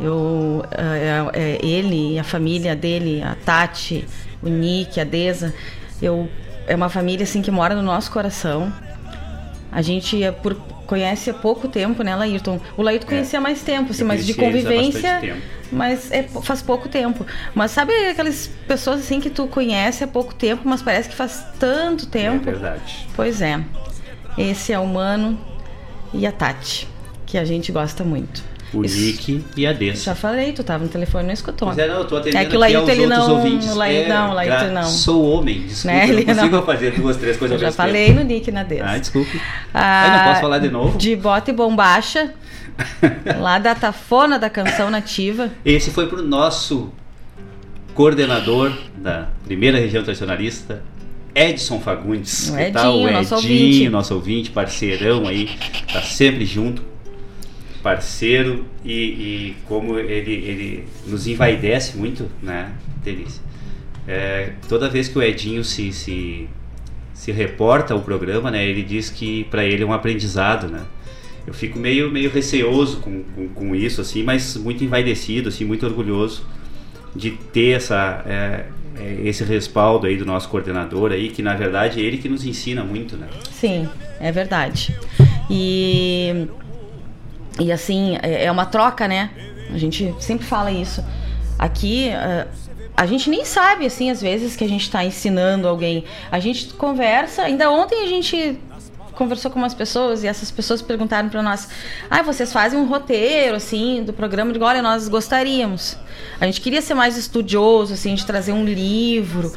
[0.00, 4.04] Eu, é, é, ele, a família dele, a Tati,
[4.42, 5.54] o Nick, a Deza,
[6.02, 6.28] eu,
[6.66, 8.72] é uma família assim que mora no nosso coração.
[9.74, 10.54] A gente é por,
[10.86, 12.60] conhece há pouco tempo, né, Laírton?
[12.76, 15.20] O Laírton conhecia há mais tempo, assim, mas de convivência.
[15.72, 17.26] Mas é, faz pouco tempo.
[17.52, 21.44] Mas sabe aquelas pessoas assim que tu conhece há pouco tempo, mas parece que faz
[21.58, 22.44] tanto É tempo?
[22.44, 23.08] verdade.
[23.16, 23.60] Pois é.
[24.38, 25.36] Esse é o Mano
[26.12, 26.86] e a Tati,
[27.26, 28.44] que a gente gosta muito.
[28.74, 30.04] O Isso- Nick e a Dessa.
[30.04, 31.68] Já falei, tu tava no telefone e não escutou.
[31.68, 33.70] Pois é, não, eu tô atendendo É que o aos ele não- ouvintes.
[33.70, 34.82] o Laí- É, não, o gra- não.
[34.84, 36.62] Sou homem, desculpa, Né, eu ele não consigo não.
[36.66, 38.18] fazer duas, três coisas Eu ao já mesmo falei tempo.
[38.20, 38.84] no Nick e na Dessa.
[38.90, 39.40] Ah, desculpe.
[39.72, 40.98] Ah, Aí não posso falar de novo?
[40.98, 42.32] De bota e bombacha,
[43.38, 45.50] lá da Tafona da Canção Nativa.
[45.64, 46.90] Esse foi pro nosso
[47.94, 50.82] coordenador da primeira região tradicionalista,
[51.34, 52.50] Edson Fagundes.
[52.50, 52.94] O Que tal?
[52.94, 53.88] Edinho, o nosso Edinho, ouvinte.
[53.88, 55.48] nosso ouvinte, parceirão aí,
[55.92, 56.82] tá sempre junto,
[57.84, 62.72] parceiro e, e como ele, ele nos envaidece muito, né,
[63.04, 63.42] Delícia?
[64.08, 66.48] É, toda vez que o Edinho se, se,
[67.12, 70.80] se reporta ao programa, né, ele diz que para ele é um aprendizado, né?
[71.46, 75.84] Eu fico meio, meio receoso com, com, com isso, assim, mas muito envaidecido, assim, muito
[75.84, 76.46] orgulhoso
[77.14, 78.64] de ter essa, é,
[78.98, 82.46] é, esse respaldo aí do nosso coordenador aí, que na verdade é ele que nos
[82.46, 83.28] ensina muito, né?
[83.50, 83.86] Sim,
[84.18, 84.96] é verdade.
[85.50, 86.46] E,
[87.58, 89.30] e assim, é é uma troca, né?
[89.72, 91.04] A gente sempre fala isso.
[91.58, 92.46] Aqui, eh,
[92.96, 96.04] a gente nem sabe, assim, às vezes, que a gente está ensinando alguém.
[96.30, 98.58] A gente conversa, ainda ontem a gente
[99.14, 101.68] conversou com umas pessoas e essas pessoas perguntaram para nós:
[102.10, 105.96] "Ah, vocês fazem um roteiro assim do programa?" Digo: "Olha, nós gostaríamos.
[106.40, 109.52] A gente queria ser mais estudioso assim, de trazer um livro,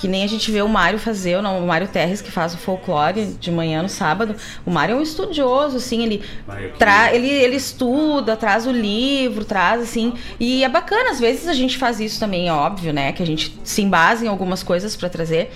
[0.00, 3.36] que nem a gente vê o Mário fazer, o Mário Terres que faz o folclore
[3.38, 4.34] de manhã no sábado.
[4.64, 6.78] O Mário é um estudioso assim, ele aqui.
[6.78, 10.14] tra ele, ele estuda, traz o livro, traz assim.
[10.40, 13.12] E é bacana, às vezes a gente faz isso também, é óbvio, né?
[13.12, 15.52] Que a gente se embasa em algumas coisas para trazer.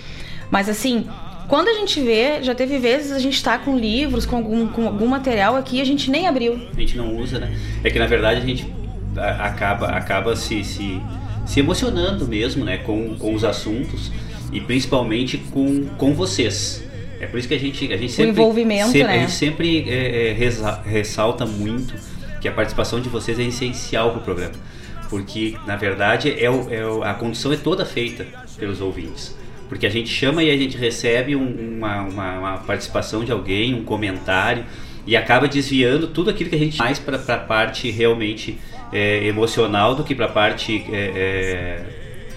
[0.51, 1.07] Mas assim,
[1.47, 4.85] quando a gente vê, já teve vezes a gente tá com livros, com algum, com
[4.85, 6.69] algum material aqui, a gente nem abriu.
[6.71, 7.57] A gente não usa, né?
[7.83, 8.71] É que na verdade a gente
[9.39, 11.01] acaba, acaba se, se,
[11.47, 12.77] se emocionando mesmo, né?
[12.77, 14.11] Com, com os assuntos
[14.51, 16.83] e principalmente com, com vocês.
[17.19, 19.15] É por isso que a gente, a gente sempre, envolvimento, sempre- né?
[19.15, 21.93] A gente sempre é, é, resa- ressalta muito
[22.41, 24.53] que a participação de vocês é essencial para o programa.
[25.09, 28.25] Porque, na verdade, é o, é o- a condução é toda feita
[28.57, 29.35] pelos ouvintes.
[29.69, 33.73] Porque a gente chama e a gente recebe um- uma, uma, uma participação de alguém,
[33.73, 34.65] um comentário,
[35.07, 38.57] e acaba desviando tudo aquilo que a gente mais para a parte realmente
[38.91, 41.81] é, emocional do que para a parte, é,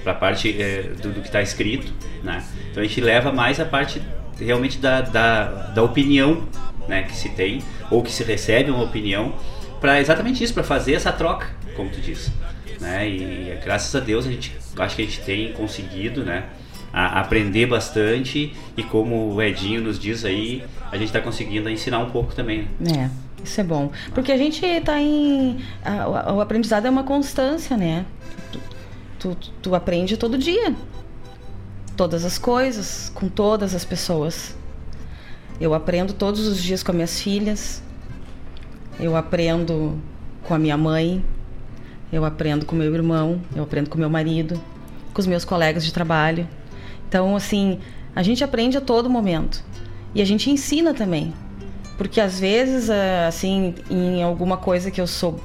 [0.09, 1.93] pra parte é, do, do que está escrito.
[2.23, 2.43] Né?
[2.71, 4.01] Então a gente leva mais a parte
[4.41, 5.45] realmente da, da,
[5.75, 6.45] da opinião
[6.89, 9.35] né, que se tem, ou que se recebe uma opinião,
[9.81, 11.47] para exatamente isso, para fazer essa troca,
[11.77, 12.33] como tu disse.
[12.81, 13.07] Né?
[13.09, 16.45] E graças a Deus a gente acho que a gente tem conseguido, né?
[16.91, 21.99] a- aprender bastante e como o Edinho nos diz aí, a gente está conseguindo ensinar
[21.99, 22.67] um pouco também.
[22.81, 23.11] né?
[23.37, 23.91] É, isso é bom.
[24.15, 25.59] Porque a gente tá em.
[25.85, 28.07] a- o aprendizado é uma constância, né?
[29.19, 30.75] Tu, tu, aprende todo dia.
[31.97, 34.57] Todas as coisas, com todas as pessoas.
[35.61, 37.83] Eu aprendo todos os dias com as minhas filhas.
[39.01, 40.01] Eu aprendo
[40.45, 41.25] com a minha mãe.
[42.13, 43.41] Eu aprendo com meu irmão.
[43.55, 44.61] Eu aprendo com meu marido.
[45.13, 46.49] Com os meus colegas de trabalho.
[47.09, 47.81] Então, assim,
[48.15, 49.65] a gente aprende a todo momento.
[50.15, 51.35] E a gente ensina também.
[51.97, 55.41] Porque às vezes, eh, assim, em alguma coisa que eu sou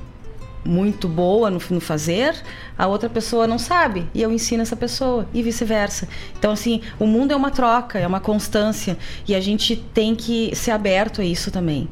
[0.66, 2.36] muito boa no, no fazer,
[2.78, 4.08] a outra pessoa não sabe.
[4.14, 6.08] E eu ensino essa pessoa, e vice-versa.
[6.38, 8.98] Então, assim, o mundo é uma troca, é uma constância.
[9.28, 11.90] E a gente tem que ser aberto a isso também.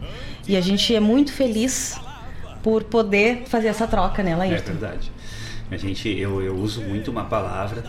[0.47, 1.99] E a gente é muito feliz
[2.63, 4.71] por poder fazer essa troca, né, É Laírton?
[4.71, 5.11] verdade.
[5.69, 7.83] A gente, eu, eu uso muito uma palavra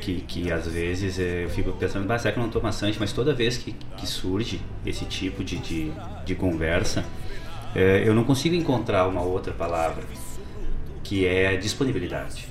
[0.00, 2.98] que, que às vezes eu fico pensando, será que eu não estou maçante?
[2.98, 5.92] Mas toda vez que, que surge esse tipo de, de,
[6.24, 7.04] de conversa,
[7.74, 10.02] eh, eu não consigo encontrar uma outra palavra
[11.04, 12.48] que é disponibilidade.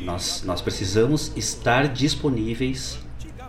[0.00, 2.98] Nós, nós precisamos estar disponíveis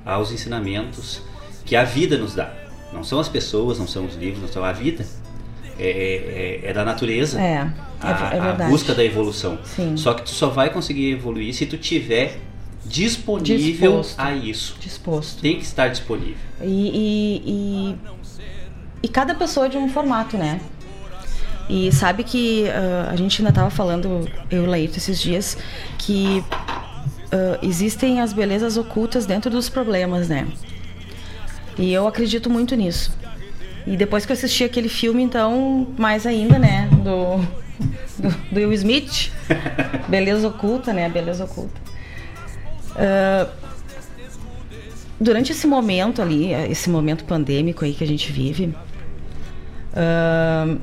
[0.05, 1.22] aos ensinamentos
[1.66, 2.53] que a vida nos dá.
[2.91, 5.05] Não são as pessoas, não são os livros, não são a vida.
[5.80, 9.57] É, é, é da natureza É, é, a, é a busca da evolução.
[9.66, 9.97] Sim.
[9.97, 12.38] Só que tu só vai conseguir evoluir se tu tiver
[12.86, 14.20] disponível Disposto.
[14.20, 14.76] a isso.
[14.80, 15.41] Disposto.
[15.41, 16.36] Tem que estar disponível.
[16.61, 17.95] E, e- e
[19.01, 20.61] e cada pessoa é de um formato, né?
[21.70, 25.57] E sabe que uh, a gente ainda estava falando, eu e o Laírto, esses dias,
[25.97, 26.43] que
[27.34, 30.47] uh, existem as belezas ocultas dentro dos problemas, né?
[31.78, 33.18] E eu acredito muito nisso.
[33.88, 36.89] E depois que eu assisti aquele filme, então, mais ainda, né?
[37.03, 37.38] Do,
[38.18, 39.32] do, do Will Smith.
[40.07, 41.09] Beleza oculta, né?
[41.09, 41.82] Beleza oculta.
[42.91, 43.49] Uh,
[45.20, 48.76] durante esse momento ali, esse momento pandêmico aí que a gente vive,
[49.93, 50.80] uh,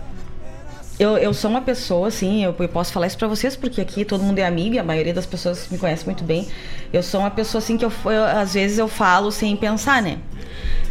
[1.01, 4.05] eu, eu sou uma pessoa, assim, eu, eu posso falar isso pra vocês, porque aqui
[4.05, 6.47] todo mundo é amigo e a maioria das pessoas me conhece muito bem.
[6.93, 10.19] Eu sou uma pessoa, assim, que eu, eu às vezes eu falo sem pensar, né?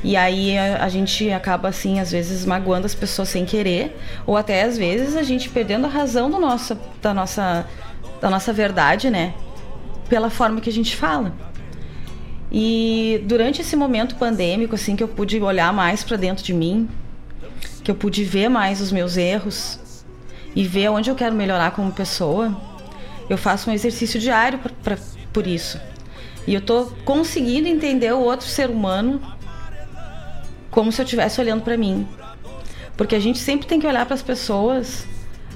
[0.03, 3.95] E aí a, a, gente acaba, assim, às vezes magoando as pessoas sem querer,
[4.25, 7.67] ou até às vezes a gente perdendo a razão do nosso, da, nossa,
[8.19, 9.35] da nossa verdade, né?
[10.09, 11.31] Pela forma que a gente fala.
[12.51, 16.89] E durante esse momento pandêmico, assim, que eu pude olhar mais para dentro de mim,
[17.83, 19.79] que eu pude ver mais os meus erros,
[20.55, 22.55] e ver onde eu quero melhorar como pessoa,
[23.29, 24.97] eu faço um exercício diário pra, pra,
[25.31, 25.79] por isso.
[26.47, 29.21] E eu tô conseguindo entender o outro ser humano
[30.71, 32.07] como se eu estivesse olhando para mim.
[32.97, 35.05] Porque a gente sempre tem que olhar para as pessoas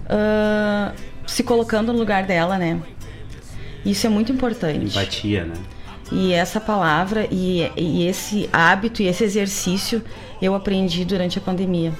[0.05, 0.93] uh,
[1.25, 2.81] se colocando no lugar dela, né?
[3.85, 4.97] Isso é muito importante.
[4.97, 5.53] Empatia, né?
[6.11, 10.03] E essa palavra e, e esse hábito e esse exercício
[10.41, 11.91] eu aprendi durante a pandemia.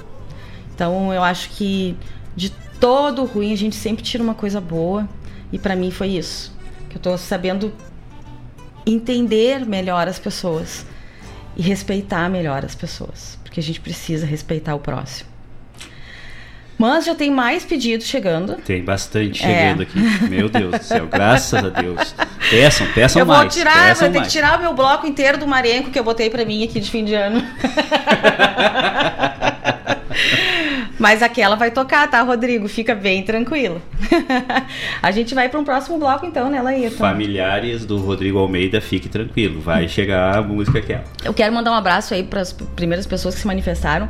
[0.74, 1.96] Então eu acho que
[2.36, 2.52] de
[2.84, 5.08] todo ruim, a gente sempre tira uma coisa boa.
[5.50, 6.54] E para mim foi isso.
[6.90, 7.72] Que eu tô sabendo
[8.84, 10.84] entender melhor as pessoas
[11.56, 15.30] e respeitar melhor as pessoas, porque a gente precisa respeitar o próximo.
[16.76, 18.56] Mas já tem mais pedidos chegando.
[18.56, 19.84] Tem bastante chegando é.
[19.84, 19.98] aqui.
[20.28, 22.14] Meu Deus do céu, graças a Deus.
[22.50, 23.56] Peçam, peçam eu mais.
[23.56, 26.04] Eu vou tirar, vou ter que tirar o meu bloco inteiro do Marenco que eu
[26.04, 27.42] botei para mim aqui de fim de ano.
[31.04, 32.66] Mas aquela vai tocar, tá, Rodrigo?
[32.66, 33.82] Fica bem tranquilo.
[35.02, 36.96] a gente vai para um próximo bloco então, né, Laírton?
[36.96, 39.60] Familiares do Rodrigo Almeida, fique tranquilo.
[39.60, 41.04] Vai chegar a música aquela.
[41.22, 44.08] Eu quero mandar um abraço aí para as primeiras pessoas que se manifestaram.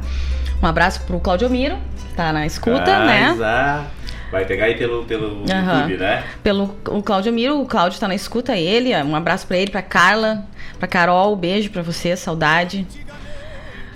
[0.63, 3.31] Um abraço pro Claudio Miro, que tá na escuta, ah, né?
[3.33, 3.87] Exato.
[4.31, 5.47] Vai pegar aí pelo, pelo uhum.
[5.47, 6.23] YouTube, né?
[6.45, 8.95] Pelo o Claudio Miro, o Claudio tá na escuta, ele.
[9.03, 10.47] Um abraço para ele, para Carla,
[10.79, 12.87] para Carol, um beijo para você, saudade.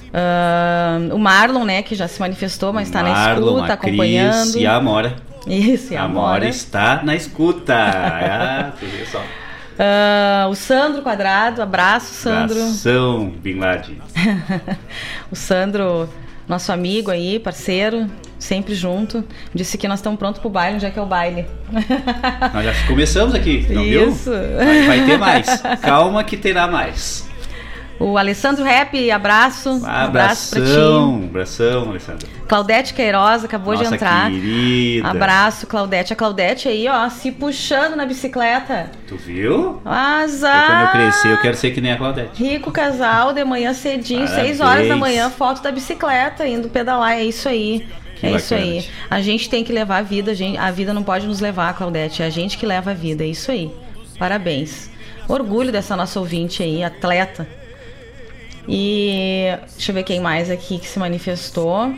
[0.08, 4.52] Uh, o Marlon, né, que já se manifestou, mas está na escuta, acompanhando.
[4.52, 5.16] Cris e a Amora.
[5.46, 6.26] Isso, e a Amora.
[6.26, 7.74] Amora está na escuta.
[7.74, 8.72] ah,
[9.10, 9.20] só.
[9.20, 12.58] Uh, o Sandro Quadrado, abraço, Sandro.
[12.58, 13.98] Abração, Bin Laden.
[15.30, 16.08] o Sandro,
[16.48, 19.24] nosso amigo aí, parceiro, sempre junto.
[19.54, 21.46] Disse que nós estamos prontos para o baile, onde é que é o baile?
[22.52, 24.30] nós já começamos aqui, não Isso.
[24.30, 24.56] viu?
[24.56, 25.62] Vai, vai ter mais.
[25.80, 27.27] Calma que terá mais.
[28.00, 29.70] O Alessandro Rap, abraço.
[29.70, 30.70] Um abraço pra ti.
[31.24, 32.28] Abração, Alessandro.
[32.46, 34.30] Claudete Queiroz acabou Nossa de entrar.
[34.30, 35.08] Querida.
[35.08, 36.12] Abraço, Claudete.
[36.12, 38.90] A Claudete aí, ó, se puxando na bicicleta.
[39.08, 39.82] Tu viu?
[39.84, 40.66] Azar.
[40.66, 42.42] quando eu crescer, eu quero ser que nem a Claudete.
[42.42, 44.46] Rico casal, de manhã cedinho, Parabéns.
[44.46, 47.12] 6 horas da manhã, foto da bicicleta, indo pedalar.
[47.12, 47.84] É isso aí.
[48.14, 48.36] Que é bacana.
[48.36, 48.86] isso aí.
[49.10, 51.74] A gente tem que levar a vida, a, gente, a vida não pode nos levar,
[51.74, 52.22] Claudete.
[52.22, 53.24] É a gente que leva a vida.
[53.24, 53.72] É isso aí.
[54.18, 54.88] Parabéns.
[55.28, 57.46] Orgulho dessa nossa ouvinte aí, atleta.
[58.68, 61.92] E deixa eu ver quem mais aqui que se manifestou.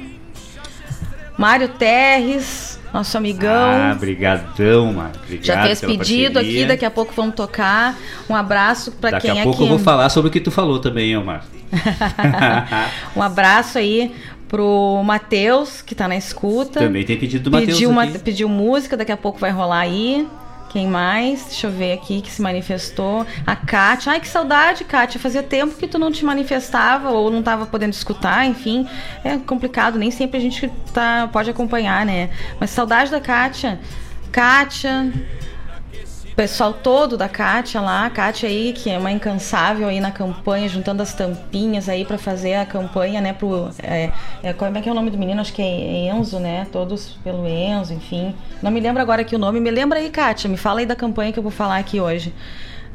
[1.36, 3.50] Mário Terres, nosso amigão.
[3.50, 5.20] Ah, brigadão, Mário.
[5.24, 6.60] Obrigado Já fez pedido parceria.
[6.60, 7.98] aqui, daqui a pouco vamos tocar.
[8.28, 10.50] Um abraço para quem é Daqui a pouco eu vou falar sobre o que tu
[10.50, 11.44] falou também, Omar.
[13.16, 14.12] um abraço aí
[14.46, 16.80] pro Matheus, que tá na escuta.
[16.80, 20.26] Também tem pedido do Matheus pediu, pediu música, daqui a pouco vai rolar aí.
[20.70, 21.46] Quem mais?
[21.46, 23.26] Deixa eu ver aqui que se manifestou.
[23.44, 24.12] A Kátia.
[24.12, 25.18] Ai, que saudade, Kátia.
[25.18, 28.88] Fazia tempo que tu não te manifestava ou não estava podendo escutar, enfim.
[29.24, 32.30] É complicado, nem sempre a gente tá, pode acompanhar, né?
[32.60, 33.80] Mas saudade da Kátia.
[34.30, 35.12] Kátia,
[36.40, 40.66] pessoal todo da Kátia lá, a Kátia aí, que é uma incansável aí na campanha,
[40.70, 43.68] juntando as tampinhas aí para fazer a campanha, né, pro...
[43.82, 44.10] É,
[44.42, 45.38] é, como é que é o nome do menino?
[45.38, 46.66] Acho que é Enzo, né?
[46.72, 48.34] Todos pelo Enzo, enfim.
[48.62, 49.60] Não me lembro agora aqui o nome.
[49.60, 52.32] Me lembra aí, Kátia, me fala aí da campanha que eu vou falar aqui hoje.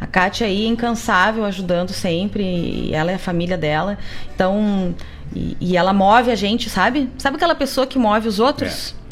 [0.02, 3.96] A Kátia aí, incansável, ajudando sempre, ela é a família dela.
[4.34, 4.96] Então,
[5.36, 7.12] e, e ela move a gente, sabe?
[7.16, 8.96] Sabe aquela pessoa que move os outros?
[9.02, 9.05] É.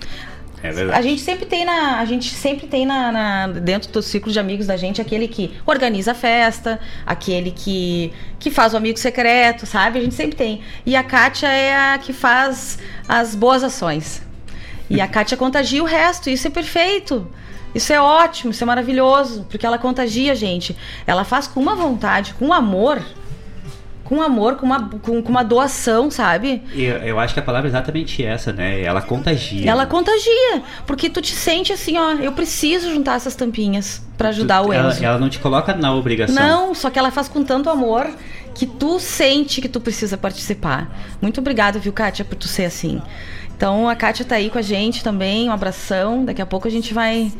[0.63, 0.97] É verdade.
[0.97, 4.39] A gente sempre tem na, a gente sempre tem na, na, dentro do círculo de
[4.39, 9.65] amigos da gente aquele que organiza a festa, aquele que que faz o amigo secreto,
[9.65, 9.99] sabe?
[9.99, 10.61] A gente sempre tem.
[10.85, 14.21] E a Kátia é a que faz as boas ações.
[14.89, 17.27] E a Kátia contagia o resto, isso é perfeito.
[17.75, 20.77] Isso é ótimo, isso é maravilhoso, porque ela contagia a gente.
[21.05, 23.01] Ela faz com uma vontade, com amor,
[24.13, 26.61] com amor, com uma, com, com uma doação, sabe?
[26.75, 28.81] Eu, eu acho que a palavra é exatamente essa, né?
[28.81, 29.67] Ela contagia.
[29.69, 34.61] Ela contagia, porque tu te sente assim, ó, eu preciso juntar essas tampinhas pra ajudar
[34.61, 35.03] Tu- o ela, Enzo.
[35.03, 36.35] ela não te coloca na obrigação.
[36.35, 38.07] Não, só que ela faz com tanto amor
[38.53, 40.95] que tu sente que tu precisa participar.
[41.19, 43.01] Muito obrigada, viu, Kátia, por tu ser assim.
[43.57, 46.23] Então a Kátia tá aí com a gente também, um abração.
[46.23, 47.31] Daqui a pouco a gente vai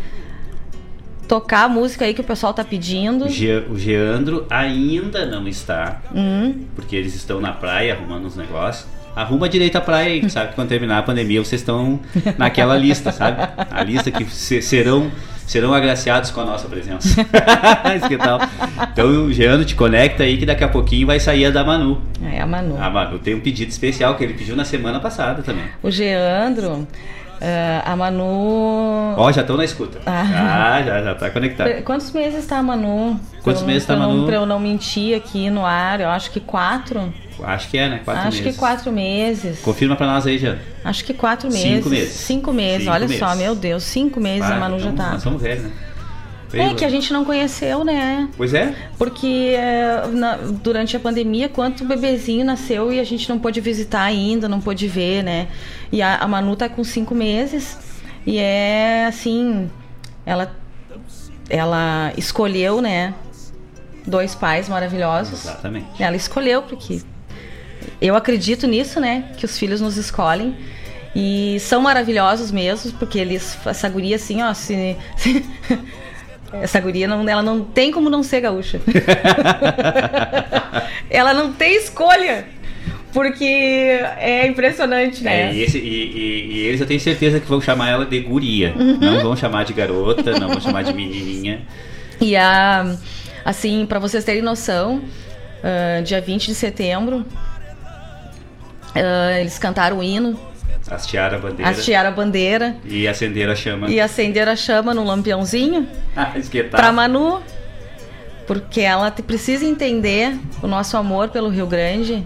[1.28, 3.26] tocar a música aí que o pessoal tá pedindo.
[3.26, 8.36] O, Ge- o Geandro ainda não está, Hum, porque eles estão na praia arrumando uns
[8.36, 8.88] negócios.
[9.16, 12.00] Arruma direito a praia aí, sabe que quando terminar a pandemia vocês estão
[12.38, 13.48] naquela lista, sabe?
[13.70, 15.12] A lista que se- serão,
[15.46, 17.08] serão agraciados com a nossa presença.
[18.18, 18.40] Tal?
[18.92, 22.02] Então o Geandro te conecta aí que daqui a pouquinho vai sair a da Manu.
[22.24, 22.76] é a Manu.
[22.82, 25.66] A Manu tem um pedido especial que ele pediu na semana passada também.
[25.84, 26.88] O Geandro,
[27.86, 29.16] a Manu.
[29.18, 30.00] Ó, já estão na escuta.
[30.06, 30.76] Ah.
[30.78, 31.84] Ah, já, já tá conectado.
[31.84, 33.20] Quantos meses tá a Manu?
[33.44, 34.26] Quantos eu- meses tá a não- Manu?
[34.26, 37.14] Pra eu não mentir aqui no ar, eu acho que quatro.
[37.44, 38.02] Acho que é, né?
[38.06, 38.54] Quatro acho meses.
[38.54, 39.60] que quatro meses.
[39.60, 40.58] Confirma pra nós aí, Jean.
[40.86, 41.86] Acho que quatro Cinco meses.
[41.92, 42.14] meses.
[42.14, 43.20] Cinco meses, Cinco olha meses.
[43.20, 45.12] só, meu Deus, cinco meses Ah, a Manu já então, tá.
[45.14, 45.72] Nós somos velhos, né?
[46.56, 48.30] É que a gente não conheceu, né?
[48.38, 48.76] Pois é.
[48.96, 54.04] Porque é, na- durante a pandemia, quanto bebezinho nasceu e a gente não pôde visitar
[54.04, 55.48] ainda, não pôde ver, né?
[55.94, 57.78] E a, a Manu tá com cinco meses
[58.26, 59.70] e é assim,
[60.26, 60.52] ela,
[61.48, 63.14] ela escolheu, né?
[64.08, 65.46] Dois pais maravilhosos.
[65.46, 66.02] Exatamente.
[66.02, 67.04] Ela escolheu, porque
[68.02, 69.26] eu acredito nisso, né?
[69.38, 70.58] Que os filhos nos escolhem.
[71.16, 73.56] E são maravilhosos mesmo, porque eles.
[73.64, 74.98] Essa guria, assim, ó, se.
[75.16, 75.46] se-
[76.54, 78.82] essa guria não, ela não tem como não ser gaúcha.
[81.08, 82.48] ela não tem escolha.
[83.14, 83.46] Porque
[84.18, 85.50] é impressionante, né?
[85.50, 88.20] É, e, esse- e- e- e eles eu tenho certeza que vão chamar ela de
[88.20, 88.74] guria.
[88.76, 88.98] Uhum.
[89.00, 91.62] Não vão chamar de garota, não vão chamar de menininha.
[92.20, 92.96] E a,
[93.46, 95.02] assim, para vocês terem noção,
[95.64, 97.24] ah, dia 20 de setembro,
[98.96, 100.40] ah, eles cantaram o hino,
[100.90, 103.90] Hastearam a bandeira hastearam a bandeira e acenderam a chama.
[103.90, 106.34] e acenderam a chama no lampiãozinho Ah,
[106.70, 107.42] pra Manu,
[108.46, 112.26] porque ela precisa entender o nosso amor pelo Rio Grande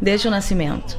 [0.00, 0.98] desde o nascimento.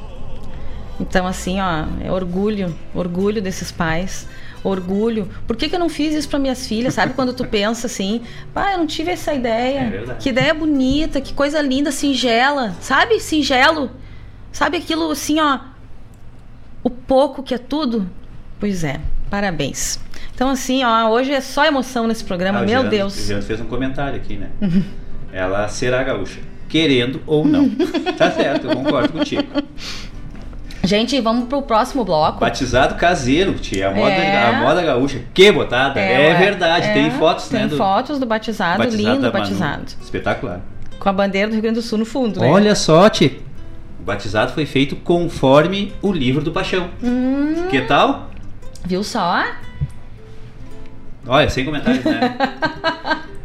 [1.00, 4.28] Então, assim, ó, é orgulho, orgulho desses pais.
[4.64, 5.30] Orgulho.
[5.46, 6.96] Por que, que eu não fiz isso para minhas filhas?
[6.96, 8.22] Sabe quando tu pensa assim,
[8.54, 9.80] pá, eu não tive essa ideia.
[10.10, 12.76] É que ideia bonita, que coisa linda, singela.
[12.82, 13.20] Sabe?
[13.20, 13.92] Singelo.
[14.52, 15.60] Sabe aquilo assim, ó.
[16.84, 18.10] O pouco que é tudo?
[18.60, 20.00] Pois é, parabéns.
[20.34, 23.30] Então, assim, ó, hoje é só emoção nesse programa, Ah, meu Deus.
[23.30, 24.50] O fez um comentário aqui, né?
[25.32, 26.40] Ela será gaúcha.
[26.68, 27.70] Querendo ou não.
[28.18, 29.44] tá certo, eu concordo contigo.
[30.84, 32.40] Gente, vamos pro próximo bloco.
[32.40, 33.90] Batizado caseiro, tia.
[33.90, 34.48] A moda, É.
[34.48, 35.22] a moda gaúcha.
[35.34, 36.00] Que botada.
[36.00, 36.88] É, ué, verdade.
[36.88, 36.94] é.
[36.94, 37.68] Tem fotos, Tem né?
[37.68, 39.32] do fotos do batizado, lindo da Manu.
[39.32, 39.86] batizado.
[40.02, 40.62] Espetacular.
[41.00, 42.48] Com a bandeira do Rio Grande do Sul no fundo, né?
[42.50, 43.32] Olha só, tia.
[44.00, 46.90] O batizado foi feito conforme o livro do Paixão.
[47.04, 47.68] Hum.
[47.70, 48.30] Que tal?
[48.86, 49.44] Viu só?
[51.28, 52.38] Olha, sem comentários, né?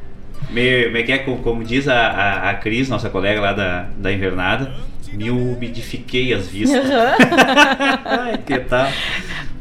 [0.53, 4.72] me, me quer, como, diz a, a, a Cris, nossa colega lá da, da invernada,
[5.12, 6.84] me umidifiquei as vistas.
[8.05, 8.88] Ai, que tal?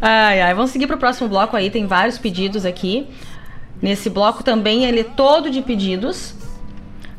[0.01, 3.07] Ai, ai, vamos seguir pro próximo bloco aí, tem vários pedidos aqui.
[3.81, 6.33] Nesse bloco também ele é todo de pedidos.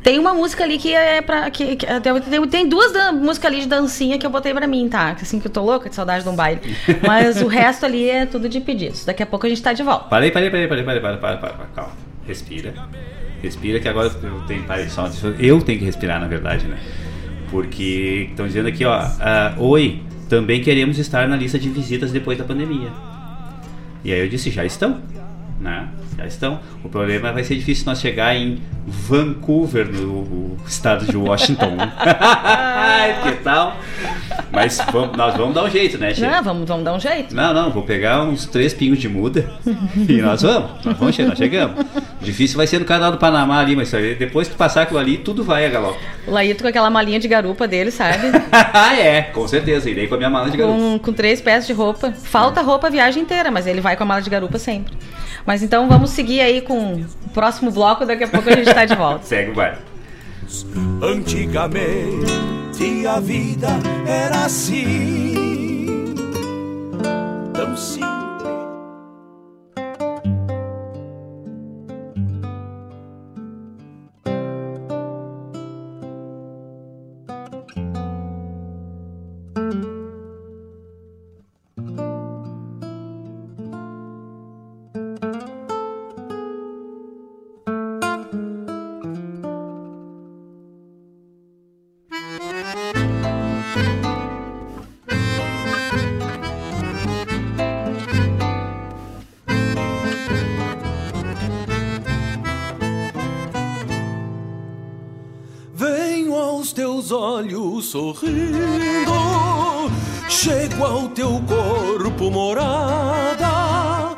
[0.01, 1.49] Tem uma música ali que é pra.
[1.49, 5.15] Que, que- tem, tem- duas músicas ali de dancinha que eu botei pra mim, tá?
[5.21, 6.59] Assim que eu tô louca de saudade de um baile.
[7.07, 9.05] Mas o resto ali é tudo de pedidos.
[9.05, 10.09] Daqui a pouco a gente tá de volta.
[10.09, 11.91] Parei, parei, parei, parei, parei, parei, parei, parei, parei, calma.
[12.27, 12.73] Respira.
[13.43, 16.79] Respira que agora eu tenho, parei, só, eu tenho que respirar, na verdade, né?
[17.51, 22.37] Porque estão dizendo aqui, ó, ah, oi, também queremos estar na lista de visitas depois
[22.37, 22.89] da pandemia.
[24.01, 25.01] E aí eu disse, já estão,
[25.59, 25.87] né?
[26.17, 26.59] Já estão.
[26.83, 31.77] O problema vai ser difícil nós chegar em Vancouver, no estado de Washington.
[33.23, 33.77] que tal?
[34.51, 36.21] Mas vamos- nós vamos dar um jeito, né, Che?
[36.21, 37.35] Não, vamos, vamos dar um jeito.
[37.35, 39.49] Não, não, vou pegar uns três pingos de muda
[40.07, 40.85] e nós vamos.
[40.85, 41.79] Nós vamos chegar, nós chegamos.
[42.21, 45.17] O difícil vai ser no canal do Panamá ali, mas depois que passar aquilo ali,
[45.17, 45.99] tudo vai a galope.
[46.27, 48.27] O Laíto com aquela malinha de garupa dele, sabe?
[48.51, 49.89] ah, é, com certeza.
[49.89, 50.77] Irei com a minha mala de garupa.
[50.77, 52.11] com, com três peças de roupa.
[52.11, 54.93] Falta roupa a viagem inteira, mas ele vai com a mala de garupa sempre.
[55.45, 58.85] Mas então vamos seguir aí com o próximo bloco, daqui a pouco a gente tá
[58.85, 59.23] de volta.
[59.27, 59.77] Segue o baile.
[61.01, 62.53] Antigamente
[63.07, 63.67] a vida
[64.07, 66.13] era assim,
[67.53, 68.12] tão simples.
[107.83, 109.11] Sorrindo,
[110.29, 114.17] chego ao teu corpo morada.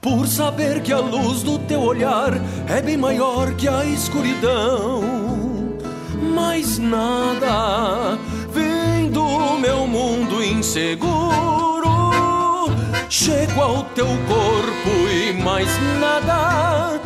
[0.00, 2.32] Por saber que a luz do teu olhar
[2.66, 5.02] é bem maior que a escuridão.
[6.34, 8.18] Mais nada
[8.50, 11.12] vem do meu mundo inseguro.
[13.08, 15.68] Chego ao teu corpo e mais
[16.00, 17.01] nada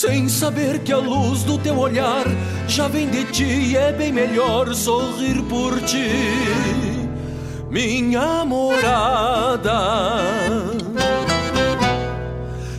[0.00, 2.24] sem saber que a luz do teu olhar
[2.66, 6.08] já vem de ti e é bem melhor sorrir por ti,
[7.68, 9.78] minha morada.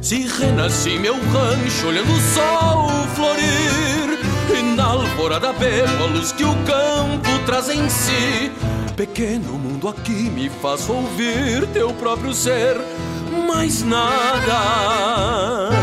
[0.01, 4.17] Se renasci meu rancho olhando o sol florir
[4.57, 8.51] E na alvorada bebo a luz que o campo traz em si
[8.95, 12.82] Pequeno mundo aqui me faz ouvir teu próprio ser
[13.47, 15.81] Mais nada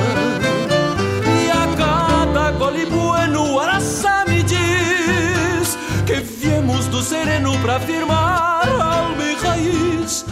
[6.98, 10.24] viemos do sereno pra firmar alma e raiz.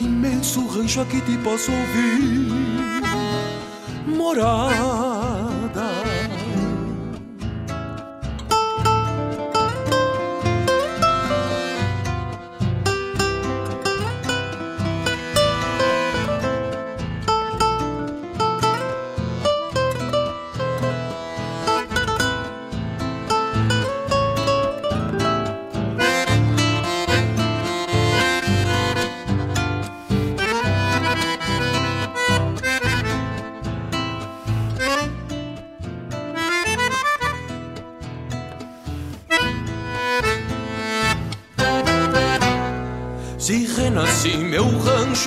[0.00, 2.52] Imenso rancho aqui te posso ouvir,
[4.06, 5.07] morada.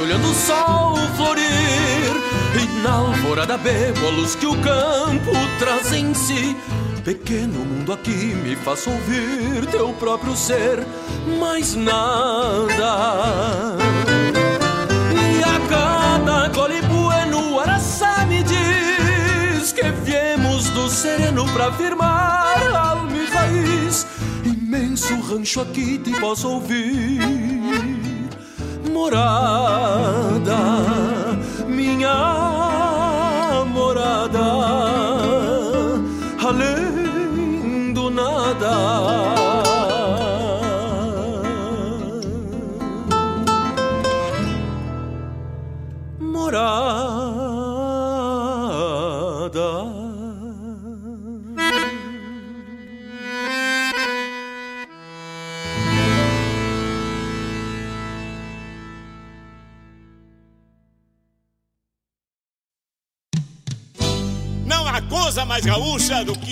[0.01, 2.11] Olhando o sol florir
[2.59, 6.55] E na alvorada bebo a luz que o campo traz em si.
[7.03, 10.85] Pequeno mundo aqui me faz ouvir teu próprio ser
[11.39, 13.77] Mais nada.
[15.11, 23.17] E a cada gole bueno Araçá me diz Que viemos do sereno pra firmar alma
[23.17, 24.07] e raiz.
[24.43, 27.40] Imenso rancho aqui te posso ouvir
[29.01, 30.59] morada,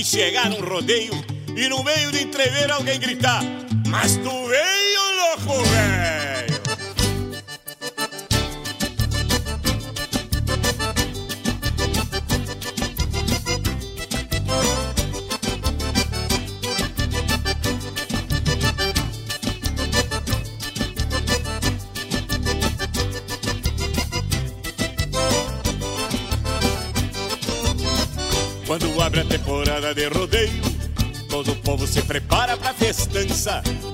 [0.09, 1.13] chegar num rodeio
[1.55, 3.43] e no meio de entrever alguém gritar:
[3.87, 6.18] Mas tu veio, louco, velho!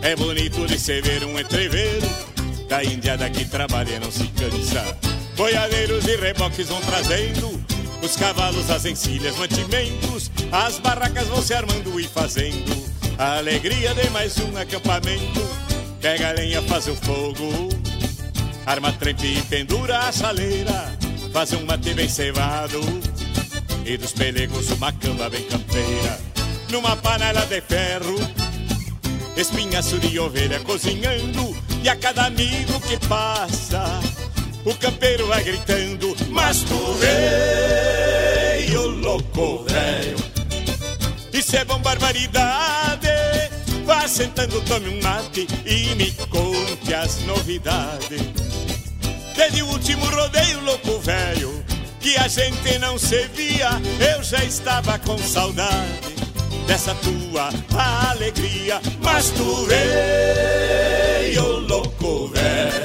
[0.02, 2.08] É bonito de se ver um entreveiro,
[2.68, 4.98] da indiada que trabalha não se cansa.
[5.38, 7.64] Boiadeiros e reboques vão trazendo,
[8.02, 12.92] os cavalos, as encilhas, mantimentos, as barracas vão se armando e fazendo.
[13.20, 15.48] A alegria de mais um acampamento,
[16.02, 17.70] pega a lenha, faz o fogo,
[18.66, 20.92] arma trempe e pendura a chaleira,
[21.32, 22.82] faz um mate bem cevado.
[23.86, 26.20] E dos pelegos uma cama bem campeira.
[26.70, 28.16] Numa panela de ferro,
[29.36, 34.00] espinhaço de ovelha cozinhando, e a cada amigo que passa,
[34.66, 40.18] o campeiro vai gritando: Mas tu veio, louco velho,
[41.34, 43.08] isso é bom barbaridade.
[43.86, 48.22] Vá sentando, tome um mate e me conte as novidades.
[49.36, 51.64] Desde o último rodeio, louco velho
[52.00, 53.70] que a gente não se via,
[54.16, 56.15] eu já estava com saudade
[56.66, 57.50] dessa tua
[58.10, 58.82] alegria.
[59.02, 62.85] Mas tu veio, louco velho.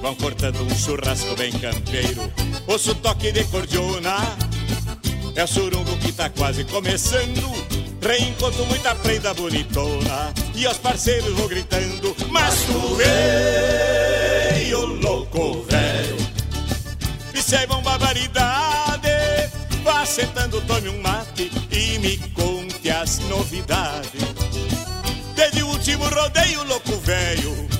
[0.00, 2.32] vão cortando um churrasco bem campeiro.
[2.66, 4.16] Ouço toque de cordiona,
[5.34, 7.80] é o surungo que tá quase começando.
[8.00, 16.16] Reencontro muita prenda bonitona e aos parceiros vou gritando: Mas tu veio, louco velho,
[17.68, 19.08] bom barbaridade.
[19.82, 24.20] Vá sentando, tome um mate e me conte as novidades.
[25.34, 27.79] Desde o último rodeio, louco velho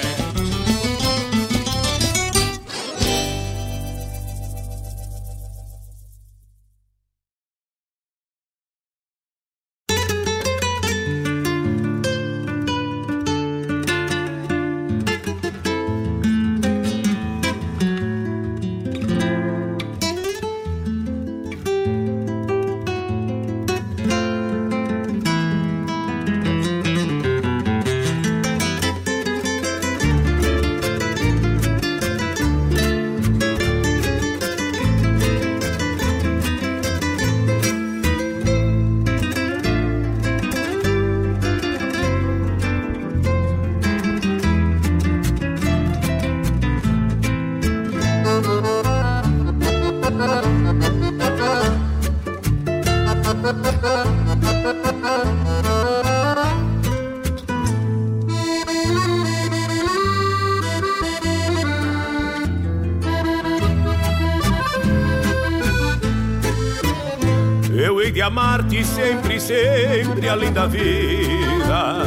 [68.83, 72.03] Sempre, sempre além da vida.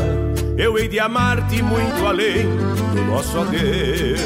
[0.56, 2.46] Eu hei de amar-te muito além
[2.94, 4.20] do nosso adeus.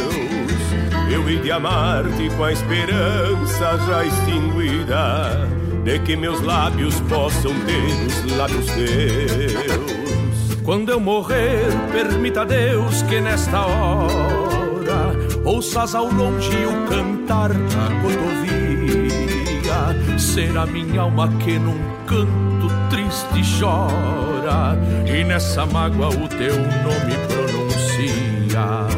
[1.11, 5.49] Eu hei de amar-te com a esperança já extinguida
[5.85, 10.09] de que meus lábios possam ter os lábios teus.
[10.63, 18.58] Quando eu morrer, permita Deus que nesta hora ouças ao longe o cantar da rodovia.
[20.19, 28.89] Será minha alma que num canto triste chora e nessa mágoa o teu nome pronuncia.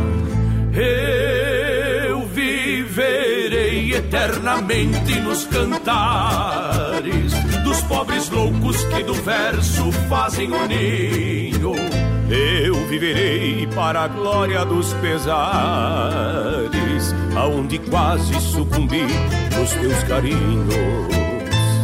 [2.09, 7.33] Eu viverei eternamente nos cantares
[7.65, 11.75] dos pobres loucos que do verso fazem o ninho.
[12.31, 15.21] Eu viverei para a glória dos pesares,
[17.37, 19.07] aonde quase sucumbi
[19.61, 20.75] nos teus carinhos.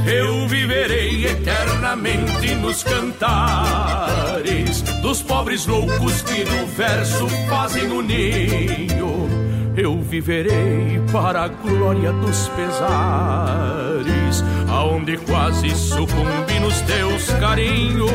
[0.07, 9.29] Eu viverei eternamente nos cantares dos pobres loucos que do verso fazem o ninho.
[9.77, 18.11] Eu viverei para a glória dos pesares, aonde quase sucumbi nos teus carinhos.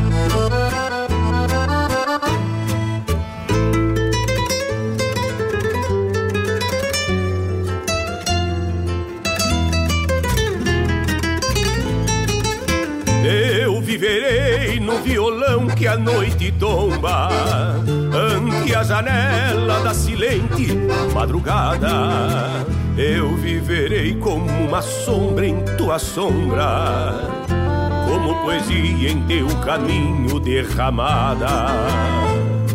[15.76, 17.28] que a noite tomba,
[18.12, 20.74] ante a janela da silente
[21.14, 22.64] madrugada.
[22.96, 27.12] Eu viverei como uma sombra em tua sombra,
[28.08, 31.66] como poesia em teu caminho derramada.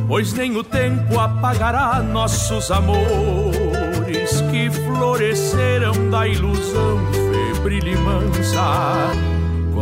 [0.08, 7.00] Pois nem o tempo apagará nossos amores que floresceram da ilusão
[7.32, 9.31] febril e mansa.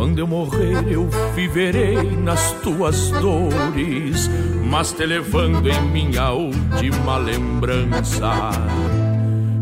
[0.00, 4.30] Quando eu morrer, eu viverei nas tuas dores,
[4.64, 8.50] mas te levando em minha última lembrança.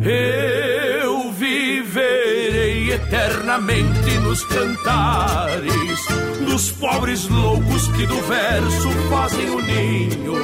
[0.01, 6.07] Eu viverei eternamente nos cantares
[6.49, 10.36] dos pobres loucos que do verso fazem o ninho.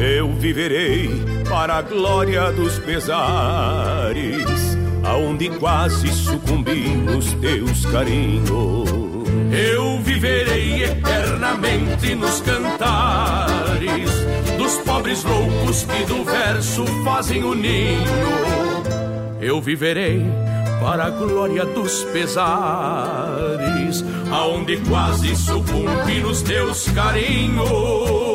[0.00, 1.08] Eu viverei
[1.48, 8.93] para a glória dos pesares, aonde quase sucumbi nos teus carinhos.
[9.56, 14.10] Eu viverei eternamente nos cantares
[14.58, 18.02] dos pobres loucos que do verso fazem o ninho.
[19.40, 20.26] Eu viverei
[20.80, 22.44] para a glória dos pesares,
[24.32, 28.34] aonde quase sucumbi nos teus carinhos.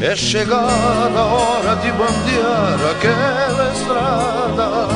[0.00, 4.88] É chegada a hora de bandear aquela estrada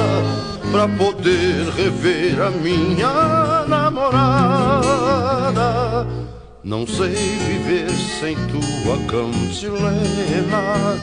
[0.71, 4.93] pra poder rever a minha namorada
[6.65, 10.97] não sei viver sem tua cantilena,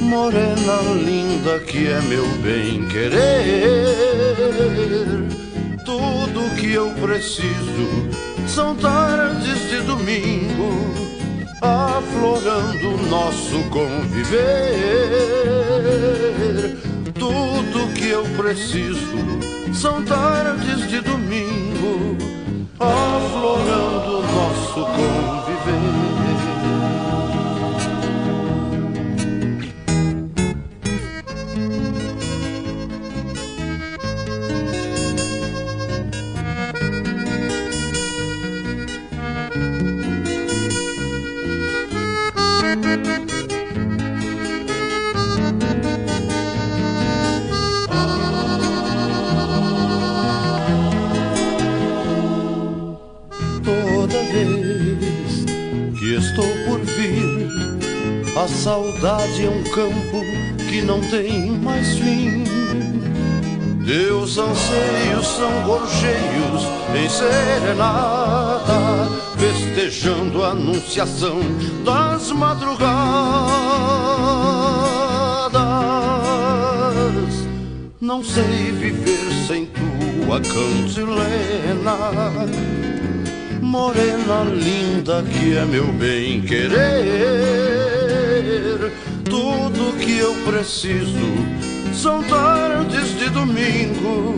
[0.00, 3.94] morena linda que é meu bem querer.
[5.84, 8.10] Tudo que eu preciso
[8.48, 11.13] são tardes de domingo,
[11.64, 14.34] aflorando nosso conviver.
[17.14, 19.00] Tudo que eu preciso
[19.72, 22.18] são tardes de domingo
[22.78, 25.43] aflorando nosso conviver.
[58.44, 60.20] A saudade é um campo
[60.68, 62.44] que não tem mais fim.
[63.86, 66.62] Teus anseios são gorjeios
[66.94, 69.08] em serenata,
[69.38, 71.40] festejando a anunciação
[71.86, 72.84] das madrugadas.
[77.98, 81.96] Não sei viver sem tua cantilena
[83.62, 87.83] Morena linda que é meu bem querer
[89.24, 91.18] Tudo que eu preciso
[91.92, 94.36] são tardes de domingo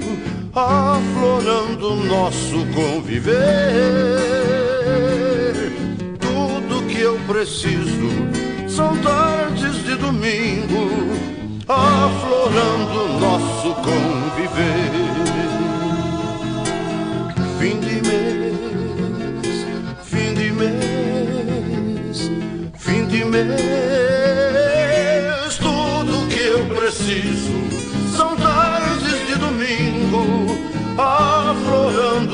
[0.57, 3.35] Aflorando nosso conviver.
[6.19, 8.09] Tudo que eu preciso
[8.67, 10.89] são tardes de domingo
[11.69, 14.93] aflorando nosso conviver.
[17.59, 19.67] Fim de mês,
[20.05, 22.31] fim de mês,
[22.79, 23.86] fim de mês,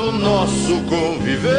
[0.03, 1.53] aflorando nosso conviver.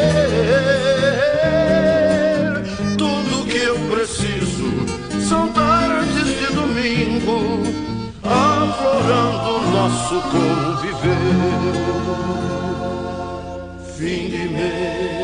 [2.98, 4.86] Tudo que eu preciso
[5.26, 7.62] são tardes de domingo,
[8.22, 11.24] aflorando nosso conviver.
[13.96, 15.23] Fim de mês.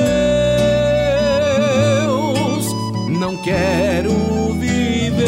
[3.43, 5.21] Quero viver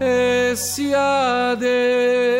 [0.00, 2.39] esse adeus.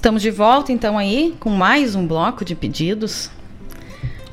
[0.00, 3.30] Estamos de volta então aí com mais um bloco de pedidos.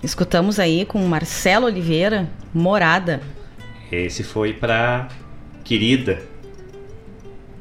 [0.02, 3.20] Escutamos aí com Marcelo Oliveira, Morada.
[3.92, 5.10] Esse foi pra
[5.66, 6.22] querida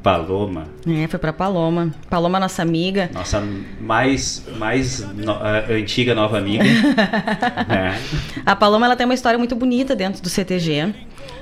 [0.04, 1.92] Paloma, É, foi pra Paloma.
[2.08, 3.10] Paloma, nossa amiga.
[3.12, 3.42] nossa
[3.80, 5.36] mais, mais no-
[5.68, 6.62] antiga nova amiga.
[7.68, 7.98] É.
[8.46, 10.94] A Paloma ela tem uma história muito bonita dentro do CTG.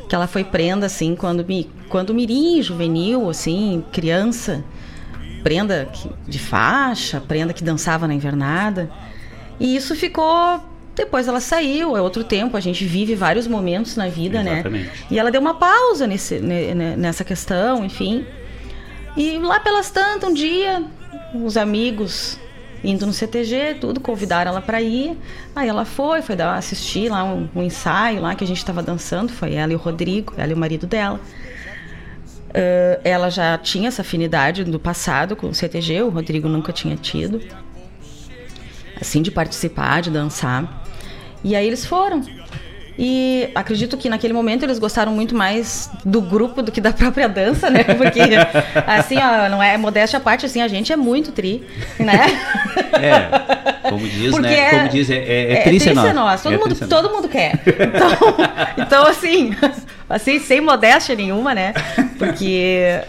[0.09, 4.65] Que ela foi prenda, assim, quando, mi, quando mirim, juvenil, assim, criança.
[5.45, 8.91] Prenda que- de faixa, prenda que dançava na invernada.
[9.61, 10.61] E isso ficou.
[10.97, 14.87] Depois ela saiu, é outro tempo, a gente vive vários momentos na vida, Exatamente.
[14.87, 14.93] né?
[15.11, 18.25] E ela deu uma pausa nesse, ne- ne- nessa questão, enfim.
[19.17, 20.83] E lá pelas tantas, um dia,
[21.35, 22.39] os amigos
[22.83, 25.17] indo no CTG, tudo, convidaram ela para ir.
[25.57, 28.83] Aí ela foi, foi dar, assistir lá um, um ensaio lá que a gente estava
[28.83, 31.19] dançando, foi ela e o Rodrigo, ela e o marido dela.
[32.55, 36.97] Ah, ela já tinha essa afinidade do passado com o CTG, o Rodrigo nunca tinha
[36.97, 37.41] tido.
[39.01, 40.85] Assim, de participar, de dançar.
[41.43, 42.23] E aí eles foram.
[42.99, 47.29] E acredito que naquele momento eles gostaram muito mais do grupo do que da própria
[47.29, 47.83] dança, né?
[47.99, 48.21] Porque,
[48.87, 51.65] assim, ó, não é modéstia à parte, assim, a gente é muito tri,
[51.99, 52.21] né?
[52.93, 54.55] É, como diz, Porque né?
[54.59, 56.13] é- Como diz, é, é, é, É, trícia trícia nossa.
[56.15, 57.61] nós, todo, É mundo, todo mundo quer.
[57.67, 58.09] Então,
[58.87, 59.55] então, assim,
[60.09, 61.75] assim, sem modéstia nenhuma, né?
[62.19, 63.01] Porque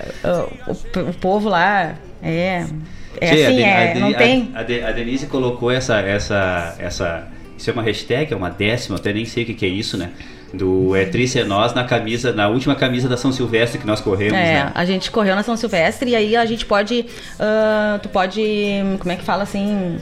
[0.68, 0.72] o,
[1.10, 1.94] o povo lá
[2.24, 2.66] é.
[3.22, 4.52] É a assim, Den- é, a Den- não a- tem.
[4.56, 4.60] A,
[4.90, 7.28] a Denise colocou essa, essa, essa.
[7.58, 9.70] Isso é uma hashtag, é uma décima, eu até nem sei o que, que é
[9.70, 10.12] isso, né?
[10.54, 14.00] Do é Trícia é Nós na camisa, na última camisa da São Silvestre que nós
[14.02, 14.72] corremos, É, né?
[14.74, 17.06] a gente correu na São Silvestre e aí a gente pode.
[17.40, 18.42] ah, tu pode.
[19.00, 19.98] Como é que fala assim?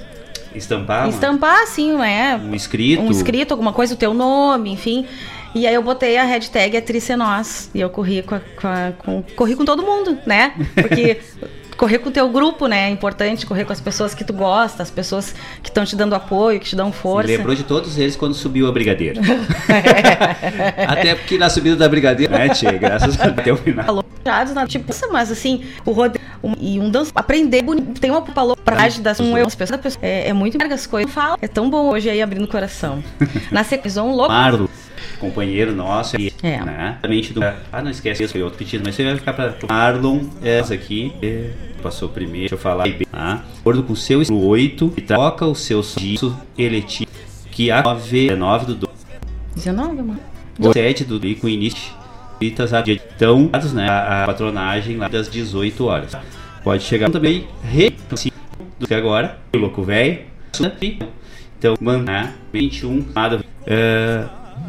[0.53, 2.39] Estampar uma- Estampar, assim, né?
[2.43, 3.01] um escrito.
[3.01, 5.05] Um escrito, alguma coisa, o teu nome, enfim.
[5.55, 7.69] E aí eu botei a hashtag Atricenós.
[7.73, 10.53] E eu corri com, a- com, a- com- corri com todo mundo, né?
[10.75, 11.19] Porque
[11.75, 12.87] correr com o teu grupo, né?
[12.87, 16.13] É importante correr com as pessoas que tu gosta, as pessoas que estão te dando
[16.15, 17.27] apoio, que te dão força.
[17.27, 19.21] lembrou de todos eles quando subiu a Brigadeira.
[20.87, 22.71] Até porque na subida da Brigadeira, né, Tchê?
[22.77, 24.03] Graças a Deus, final.
[24.67, 28.55] Tipo, nossa, mas assim, o Rodrigo um- e um dança, aprender bonito, tem uma falou
[28.55, 31.37] praxe das um eu, as pessoas, da pessoa- é, é muito larga as coisas, fala,
[31.41, 33.03] é tão bom hoje aí abrindo o coração.
[33.51, 34.31] Na sequência, um louco.
[34.31, 34.67] Marlon,
[35.23, 36.63] companheiro nosso, e, É.
[36.63, 36.91] né?
[36.93, 40.21] Exatamente do, ah, não esquece, esse foi outro pedido, mas você vai ficar para Marlon,
[40.43, 41.51] essa aqui, é,
[41.81, 43.43] passou primeiro, deixa eu falar, tá?
[43.59, 47.09] Acordo com o seu 8, e troca o seu disso eletivo,
[47.51, 48.93] que a 9 do 2,
[49.55, 50.19] 19, mano.
[50.73, 51.93] 7 do e com início,
[52.39, 56.15] citas a dia então, dados, né, a, a patronagem lá das 18 horas.
[56.63, 57.95] Pode chegar também, re,
[58.79, 60.19] do que agora, o louco velho,
[61.57, 64.25] então, mandar 21 nada é,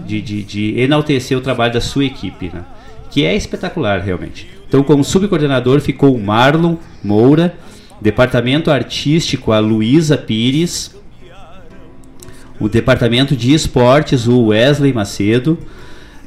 [0.06, 2.64] de, de, de enaltecer o trabalho da sua equipe, né?
[3.10, 4.48] que é espetacular realmente.
[4.66, 7.54] Então, como subcoordenador ficou o Marlon Moura,
[8.00, 10.92] departamento artístico a Luísa Pires,
[12.58, 15.58] O departamento de esportes, o Wesley Macedo.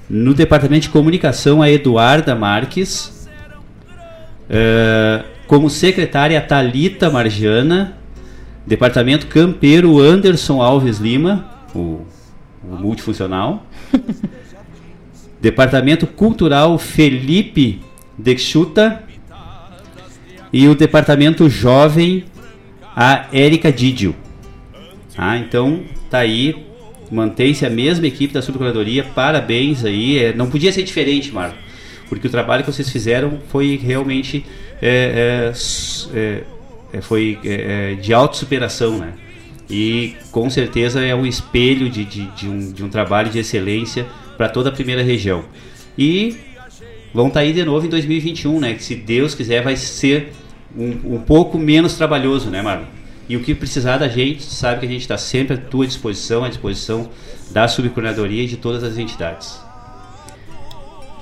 [0.10, 3.28] No departamento de comunicação, a Eduarda Marques.
[4.50, 7.98] Uh, como secretária, a Thalita Marjana.
[8.66, 12.02] Departamento campeiro, Anderson Alves Lima, o
[12.68, 13.66] multifuncional.
[15.40, 17.82] Departamento cultural, Felipe
[18.18, 19.04] Dexuta.
[20.52, 22.26] E o departamento jovem,
[22.96, 24.16] a Érica Didio.
[25.18, 26.66] Ah, então tá aí,
[27.12, 30.18] mantém-se a mesma equipe da subcuradoria, parabéns aí.
[30.18, 31.58] É, não podia ser diferente, Marco,
[32.08, 34.46] porque o trabalho que vocês fizeram foi realmente
[34.82, 35.52] é,
[36.14, 36.44] é,
[36.94, 39.14] é foi é, é, de autossuperação, né?
[39.70, 44.06] E com certeza é um espelho de, de, de, um, de um trabalho de excelência
[44.38, 45.44] para toda a primeira região.
[45.98, 46.38] E
[47.14, 48.74] vão estar tá aí de novo em 2021, né?
[48.74, 50.32] Que se Deus quiser vai ser
[50.76, 52.86] um, um pouco menos trabalhoso, né, Marlon?
[53.30, 56.46] E o que precisar da gente, sabe que a gente está sempre à tua disposição,
[56.46, 57.10] à disposição
[57.52, 59.60] da subcoordenadoria e de todas as entidades.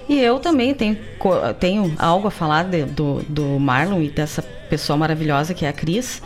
[0.07, 0.97] E eu também tenho,
[1.59, 5.73] tenho algo a falar de, do, do Marlon e dessa pessoa maravilhosa que é a
[5.73, 6.21] Cris.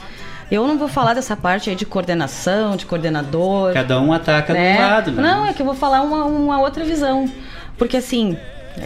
[0.52, 3.72] Eu não vou falar dessa parte aí de coordenação, de coordenador.
[3.74, 4.76] Cada um ataca né?
[4.76, 5.22] do lado, né?
[5.22, 7.32] Não, é que eu vou falar uma, uma outra visão.
[7.78, 8.36] Porque assim,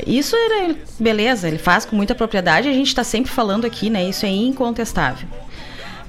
[0.05, 4.03] isso é beleza, ele faz com muita propriedade, a gente está sempre falando aqui, né?
[4.03, 5.27] Isso é incontestável.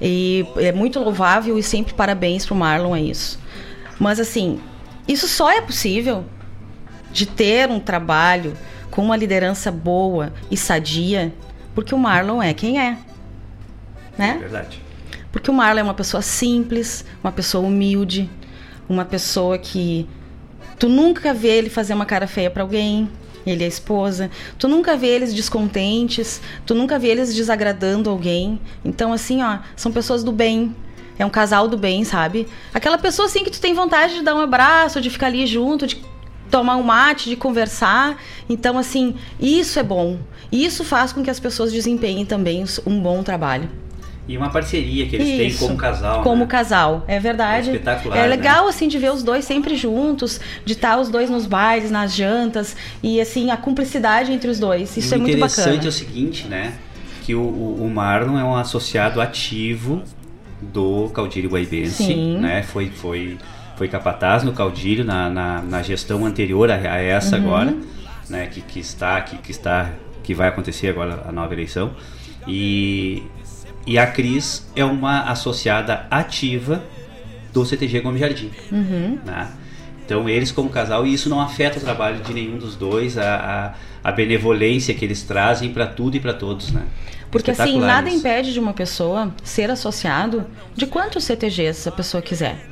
[0.00, 3.38] E é muito louvável e sempre parabéns pro Marlon é isso.
[3.98, 4.60] Mas assim,
[5.06, 6.24] isso só é possível
[7.12, 8.56] de ter um trabalho
[8.90, 11.32] com uma liderança boa e sadia,
[11.74, 12.98] porque o Marlon é quem é.
[14.18, 14.34] Né?
[14.36, 14.83] É verdade.
[15.34, 18.30] Porque o Marlon é uma pessoa simples, uma pessoa humilde,
[18.88, 20.08] uma pessoa que
[20.78, 23.10] tu nunca vê ele fazer uma cara feia para alguém,
[23.44, 24.30] ele é a esposa.
[24.56, 28.60] Tu nunca vê eles descontentes, tu nunca vê eles desagradando alguém.
[28.84, 30.72] Então, assim, ó, são pessoas do bem.
[31.18, 32.46] É um casal do bem, sabe?
[32.72, 35.84] Aquela pessoa, assim, que tu tem vontade de dar um abraço, de ficar ali junto,
[35.84, 36.00] de
[36.48, 38.22] tomar um mate, de conversar.
[38.48, 40.16] Então, assim, isso é bom.
[40.52, 43.68] Isso faz com que as pessoas desempenhem também um bom trabalho.
[44.26, 46.22] E uma parceria que eles Isso, têm como casal.
[46.22, 46.46] Como né?
[46.46, 47.68] casal, é verdade.
[47.68, 48.16] É espetacular.
[48.16, 48.70] É legal, né?
[48.70, 52.74] assim, de ver os dois sempre juntos, de estar os dois nos bailes, nas jantas,
[53.02, 54.96] e assim, a cumplicidade entre os dois.
[54.96, 55.68] Isso e é muito bacana.
[55.68, 56.72] O interessante é o seguinte, né?
[57.22, 60.02] Que o, o, Marlon é um associado ativo
[60.60, 62.38] do Caudilho Guaibense, Sim.
[62.38, 62.62] né?
[62.62, 63.36] Foi, foi,
[63.76, 67.42] foi capataz no Caudilho na, na, na gestão anterior a, a essa uhum.
[67.42, 67.76] agora,
[68.30, 68.46] né?
[68.46, 69.92] Que, que está, que, que está,
[70.22, 71.92] que vai acontecer agora a nova eleição.
[72.46, 73.22] E
[73.86, 76.82] e a Cris é uma associada ativa
[77.52, 78.50] do CTG Gomes Jardim.
[78.72, 79.18] Uhum.
[79.24, 79.48] Né?
[80.04, 83.74] Então, eles como casal, e isso não afeta o trabalho de nenhum dos dois, a,
[84.04, 86.82] a, a benevolência que eles trazem para tudo e para todos, né?
[87.30, 92.70] Porque assim, nada impede de uma pessoa ser associado de quantos CTGs a pessoa quiser.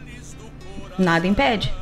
[0.99, 1.73] Nada impede.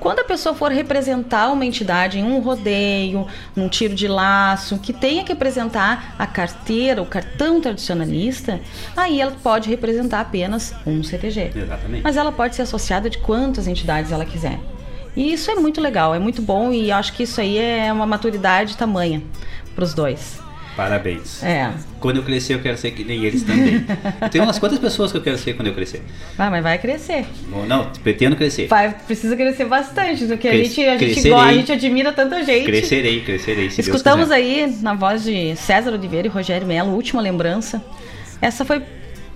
[0.00, 4.94] Quando a pessoa for representar uma entidade em um rodeio, num tiro de laço, que
[4.94, 8.60] tenha que apresentar a carteira, o cartão tradicionalista,
[8.96, 11.52] aí ela pode representar apenas um CTG.
[11.54, 12.02] Exatamente.
[12.02, 14.58] Mas ela pode ser associada de quantas entidades ela quiser.
[15.14, 18.06] E isso é muito legal, é muito bom e acho que isso aí é uma
[18.06, 19.22] maturidade tamanha
[19.74, 20.40] para os dois.
[20.76, 21.42] Parabéns.
[21.42, 21.70] É.
[21.98, 23.84] Quando eu crescer, eu quero ser que nem eles também.
[24.30, 26.02] Tem umas quantas pessoas que eu quero ser quando eu crescer?
[26.38, 27.26] Ah, mas vai crescer.
[27.48, 28.66] Bom, não, pretendo crescer.
[28.66, 32.64] Vai, precisa crescer bastante, do que a, gente, a, gente, a gente admira tanta gente.
[32.64, 33.66] Crescerei, crescerei.
[33.66, 37.82] Escutamos aí, na voz de César Oliveira e Rogério Melo, última lembrança.
[38.40, 38.82] Essa foi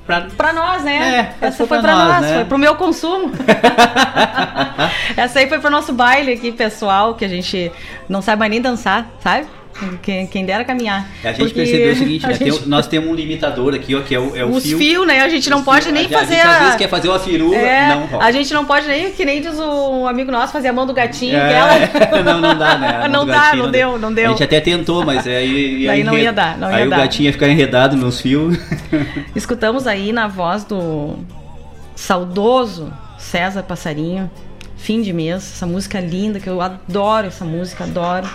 [0.06, 0.22] Pra...
[0.36, 1.34] pra, nós, né?
[1.40, 2.34] É, essa foi pra, nós, nós né?
[2.34, 3.32] foi pro meu consumo.
[5.16, 7.72] essa aí foi pro nosso baile aqui, pessoal, que a gente
[8.06, 9.46] não sabe mais nem dançar, sabe?
[10.02, 11.08] Quem, quem dera caminhar.
[11.22, 12.34] A gente Porque percebeu o seguinte, né?
[12.34, 12.58] gente...
[12.58, 14.78] tem, nós temos um limitador aqui, ó, que é o, é o Os fio.
[14.78, 15.20] fios, né?
[15.20, 16.38] A gente não pode nem a, fazer a...
[16.38, 18.24] Gente, às vezes quer fazer uma firula, é, não rola.
[18.24, 20.94] A gente não pode nem, que nem diz um amigo nosso, fazer a mão do
[20.94, 22.24] gatinho, é, aquela...
[22.24, 23.08] Não, não dá, né?
[23.14, 24.26] Não dá, gatinho, não, deu, não deu.
[24.26, 25.88] A gente até tentou, mas aí...
[25.88, 26.96] aí não ia dar, não ia aí dar.
[26.96, 28.56] o gatinho ia ficar enredado nos fios.
[29.36, 31.18] Escutamos aí na voz do
[31.94, 34.30] saudoso César Passarinho,
[34.76, 38.28] Fim de Mês, essa música linda, que eu adoro essa música, adoro.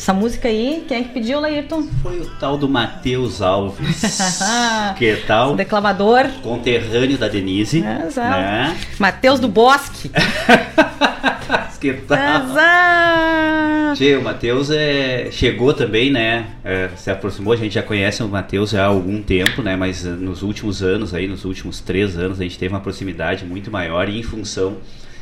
[0.00, 1.82] Essa música aí, quem é que pediu, Laírton?
[2.02, 4.00] Foi o tal do Matheus Alves.
[4.96, 5.54] que tal?
[5.54, 6.26] Declamador.
[6.42, 7.84] Conterrâneo da Denise.
[7.84, 8.40] É, exato.
[8.40, 8.78] Né?
[8.98, 10.08] Matheus do Bosque.
[11.78, 12.16] que tal?
[12.16, 13.98] Exato.
[13.98, 16.46] Tchê, o Matheus é, chegou também, né?
[16.64, 19.76] É, se aproximou, a gente já conhece o Matheus há algum tempo, né?
[19.76, 23.70] Mas nos últimos anos, aí, nos últimos três anos, a gente teve uma proximidade muito
[23.70, 24.78] maior e em função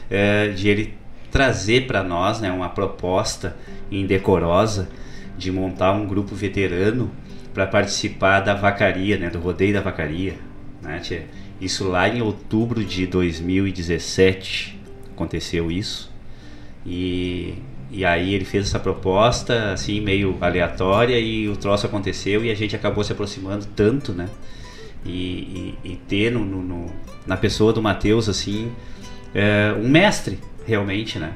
[0.08, 0.94] é, de ele
[1.30, 3.56] trazer para nós né, uma proposta
[3.90, 4.88] indecorosa
[5.36, 7.10] de montar um grupo veterano
[7.54, 10.34] para participar da vacaria, né, do rodeio da vacaria.
[10.82, 11.00] Né?
[11.60, 14.78] Isso lá em outubro de 2017,
[15.10, 16.10] aconteceu isso.
[16.86, 17.54] E,
[17.90, 22.54] e aí ele fez essa proposta, assim, meio aleatória, e o troço aconteceu e a
[22.54, 24.28] gente acabou se aproximando tanto, né?
[25.04, 26.86] E, e, e ter no, no,
[27.26, 28.70] na pessoa do Matheus, assim,
[29.34, 30.38] é, um mestre,
[30.68, 31.32] realmente, né?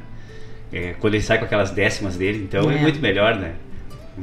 [0.73, 3.53] É, quando ele sai com aquelas décimas dele, então é, é muito melhor, né?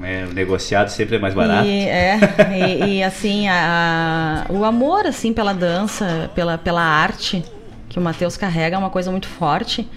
[0.04, 1.68] É, o negociado sempre é mais barato.
[1.68, 2.20] E, é,
[2.56, 7.44] e, e assim, a, a, o amor assim pela dança, pela, pela arte
[7.90, 9.88] que o Matheus carrega é uma coisa muito forte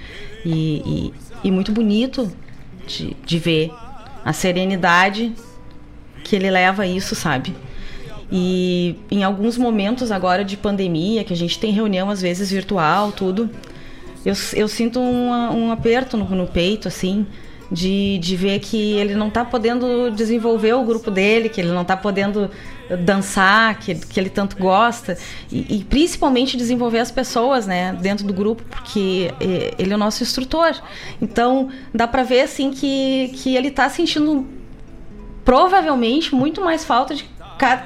[0.44, 1.12] e,
[1.44, 2.32] e, e muito bonito
[2.86, 3.70] de, de ver
[4.24, 5.32] a serenidade
[6.24, 7.54] que ele leva a isso, sabe?
[8.30, 13.12] E em alguns momentos agora de pandemia, que a gente tem reunião às vezes virtual,
[13.12, 13.50] tudo,
[14.24, 17.26] eu, eu sinto um, um aperto no, no peito, assim,
[17.70, 21.82] de, de ver que ele não está podendo desenvolver o grupo dele, que ele não
[21.82, 22.50] está podendo
[23.04, 25.16] dançar, que, que ele tanto gosta,
[25.50, 29.32] e, e, principalmente desenvolver as pessoas né, dentro do grupo, porque
[29.78, 30.74] ele é o nosso instrutor.
[31.20, 34.46] Então, dá para ver assim que, que ele está sentindo
[35.44, 37.24] provavelmente muito mais falta de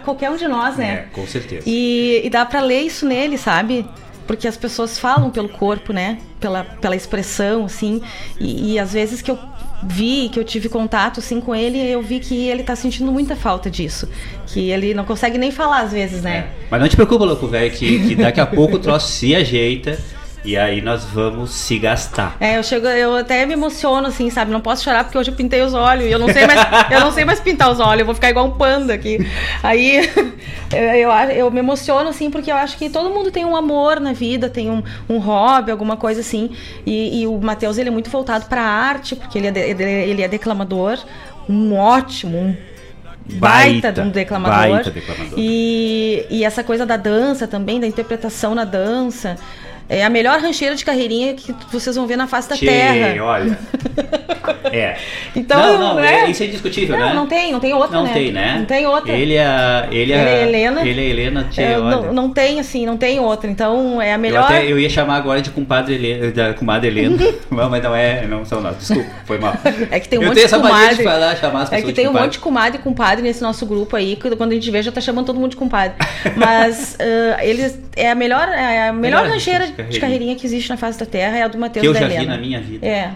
[0.04, 0.92] qualquer um de nós, né?
[0.92, 1.62] É, com certeza.
[1.66, 3.86] E, e dá para ler isso nele, sabe?
[4.26, 6.18] Porque as pessoas falam pelo corpo, né?
[6.40, 8.02] Pela, pela expressão, assim.
[8.40, 9.38] E, e às vezes que eu
[9.82, 13.36] vi, que eu tive contato assim com ele, eu vi que ele tá sentindo muita
[13.36, 14.08] falta disso.
[14.46, 16.38] Que ele não consegue nem falar às vezes, né?
[16.38, 16.66] É.
[16.70, 19.98] Mas não te preocupa, louco, velho, que, que daqui a pouco o troço se ajeita.
[20.44, 22.36] E aí nós vamos se gastar.
[22.38, 24.52] É, eu chego, eu até me emociono, assim, sabe?
[24.52, 26.60] Não posso chorar porque hoje eu pintei os olhos e eu não sei mais,
[26.90, 29.18] eu não sei mais pintar os olhos, eu vou ficar igual um panda aqui.
[29.62, 30.08] Aí
[30.72, 34.12] eu, eu, me emociono, assim, porque eu acho que todo mundo tem um amor na
[34.12, 36.50] vida, tem um, um hobby, alguma coisa assim.
[36.86, 40.22] E, e o Matheus, ele é muito voltado para arte, porque ele é, de, ele
[40.22, 40.98] é declamador,
[41.48, 42.56] um ótimo, um
[43.38, 44.70] baita, baita de um declamador.
[44.70, 45.34] Baita declamador.
[45.36, 49.36] E, e essa coisa da dança também, da interpretação na dança.
[49.88, 53.24] É a melhor rancheira de carreirinha que vocês vão ver na face da Tchê, terra.
[53.24, 53.58] olha.
[54.72, 54.96] É.
[55.34, 57.14] Então, não, não, é, isso é indiscutível, não, né?
[57.14, 58.12] Não tem, não tem outra, não né?
[58.12, 58.56] tem, né?
[58.58, 59.12] Não tem outra.
[59.12, 60.86] Ele é, ele é, ele é Helena.
[60.86, 61.96] Ele é Helena, tchê, é, olha.
[61.96, 63.50] Não, não tem, assim, não tem outra.
[63.50, 64.40] Então, é a melhor...
[64.40, 67.16] Eu, até, eu ia chamar agora de compadre Helena, da comadre Helena.
[67.50, 68.76] não, mas não é, não são nós.
[68.76, 69.54] Desculpa, foi mal.
[69.90, 70.96] É que tem um eu monte de comadre.
[70.96, 73.64] De falar, chamar as é que tem um monte de comadre e compadre nesse nosso
[73.64, 75.96] grupo aí, que quando a gente vê já tá chamando todo mundo de compadre.
[76.36, 79.90] Mas uh, eles é a melhor, é a melhor, melhor rancheira carreirinha.
[79.92, 82.06] de carreirinha que existe na face da terra é a do Matheus Que eu já
[82.06, 82.20] Helena.
[82.20, 82.86] vi na minha vida.
[82.86, 83.14] É.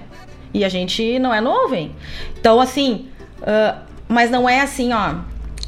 [0.53, 1.93] E a gente não é novo, hein?
[2.39, 3.07] Então, assim,
[3.41, 5.15] uh, mas não é assim, ó.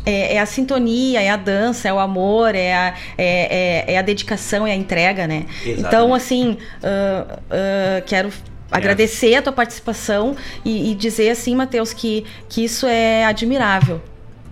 [0.04, 3.98] É, é, a sintonia, é a dança, é o amor, é a, é, é, é
[3.98, 5.46] a dedicação, é a entrega, né?
[5.60, 5.80] Exatamente.
[5.80, 6.50] Então, assim,
[6.82, 8.32] uh, uh, quero
[8.72, 14.02] agradecer a tua participação e, e dizer assim, Matheus, que, que isso é admirável.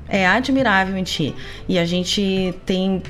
[0.09, 1.35] É admirável em ti.
[1.69, 3.03] E a gente tem,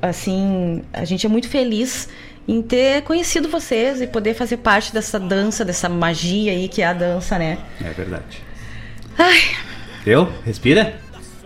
[0.00, 2.08] assim, a gente é muito feliz
[2.46, 6.86] em ter conhecido vocês e poder fazer parte dessa dança, dessa magia aí que é
[6.86, 7.58] a dança, né?
[7.82, 8.42] É verdade.
[9.18, 9.40] Ai.
[10.04, 10.30] Deu?
[10.44, 10.94] Respira?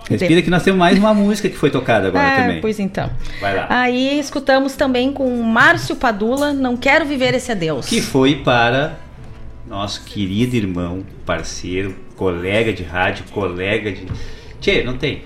[0.08, 2.60] Respira que nós temos mais uma música que foi tocada agora ah, também.
[2.60, 3.10] Pois então.
[3.40, 3.66] Vai lá.
[3.68, 7.86] Aí escutamos também com Márcio Padula, Não Quero Viver Esse Adeus.
[7.86, 8.98] Que foi para
[9.68, 14.06] nosso querido irmão, parceiro, colega de rádio, colega de.
[14.60, 15.22] Tchê, não tem.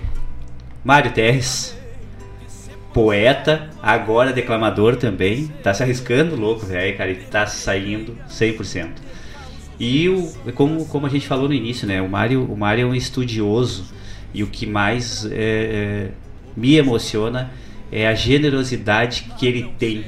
[0.83, 1.75] Mário Terres,
[2.93, 5.47] poeta, agora declamador também.
[5.61, 7.09] Tá se arriscando louco, velho, cara.
[7.09, 8.89] Ele tá saindo 100%.
[9.79, 12.01] E o, como, como a gente falou no início, né?
[12.01, 13.91] O Mário, o Mário é um estudioso.
[14.33, 16.11] E o que mais é, é,
[16.55, 17.51] me emociona
[17.91, 20.05] é a generosidade que ele tem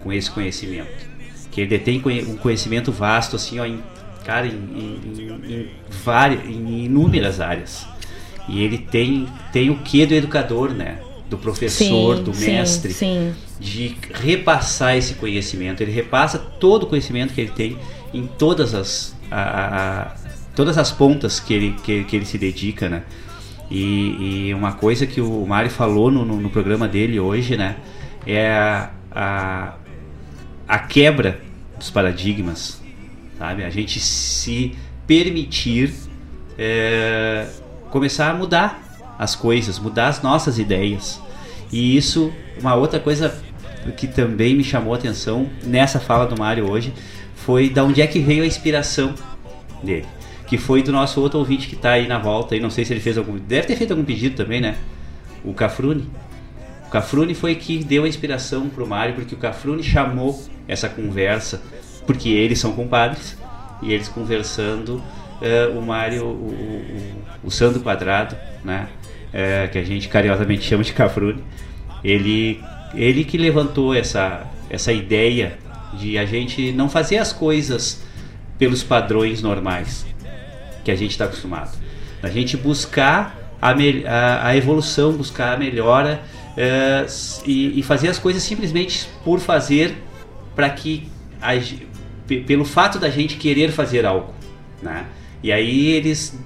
[0.00, 1.08] com esse conhecimento.
[1.50, 3.82] Que ele detém um conhecimento vasto, assim, ó, em,
[4.24, 7.86] cara, em, em, em, várias, em inúmeras áreas.
[8.48, 10.98] E ele tem, tem o que do educador, né?
[11.30, 13.34] Do professor, sim, do mestre, sim, sim.
[13.60, 15.80] de repassar esse conhecimento.
[15.80, 17.78] Ele repassa todo o conhecimento que ele tem
[18.12, 20.14] em todas as, a, a,
[20.56, 23.04] todas as pontas que ele, que, que ele se dedica, né?
[23.70, 27.76] E, e, uma coisa que o Mário falou no, no, no, programa dele hoje, né?
[28.26, 29.74] É a, a,
[30.66, 31.40] a quebra
[31.78, 32.82] dos paradigmas,
[33.38, 33.62] sabe?
[33.62, 34.76] A gente se
[35.06, 35.94] permitir
[36.58, 37.46] é,
[37.90, 38.89] começar a mudar
[39.20, 41.20] as coisas, mudar as nossas ideias.
[41.70, 43.32] E isso, uma outra coisa
[43.96, 46.92] que também me chamou a atenção nessa fala do Mário hoje,
[47.36, 49.14] foi da onde é que veio a inspiração
[49.82, 50.06] dele
[50.50, 52.92] que foi do nosso outro ouvinte que está aí na volta, e não sei se
[52.92, 54.74] ele fez algum, deve ter feito algum pedido também, né?
[55.44, 56.10] O Cafrune.
[56.88, 61.62] O Cafrune foi que deu a inspiração pro Mário, porque o Cafrune chamou essa conversa,
[62.04, 63.38] porque eles são compadres,
[63.80, 68.88] e eles conversando, uh, o Mário, o, o, o Sandro Quadrado, né?
[69.30, 71.42] Uh, que a gente carinhosamente chama de Cafrune,
[72.02, 72.60] ele,
[72.94, 75.56] ele que levantou essa, essa ideia
[75.94, 78.02] De a gente não fazer as coisas
[78.58, 80.06] pelos padrões normais
[80.84, 81.78] que a gente está acostumado.
[82.22, 86.22] A gente buscar a, a, a, evolução, buscar a melhora
[86.56, 87.06] é,
[87.46, 89.96] e, e, fazer as coisas simplesmente por fazer
[90.54, 91.08] para que
[91.40, 91.52] a,
[92.46, 94.34] pelo fato da gente querer fazer algo,
[94.82, 95.06] né?
[95.42, 96.38] E aí eles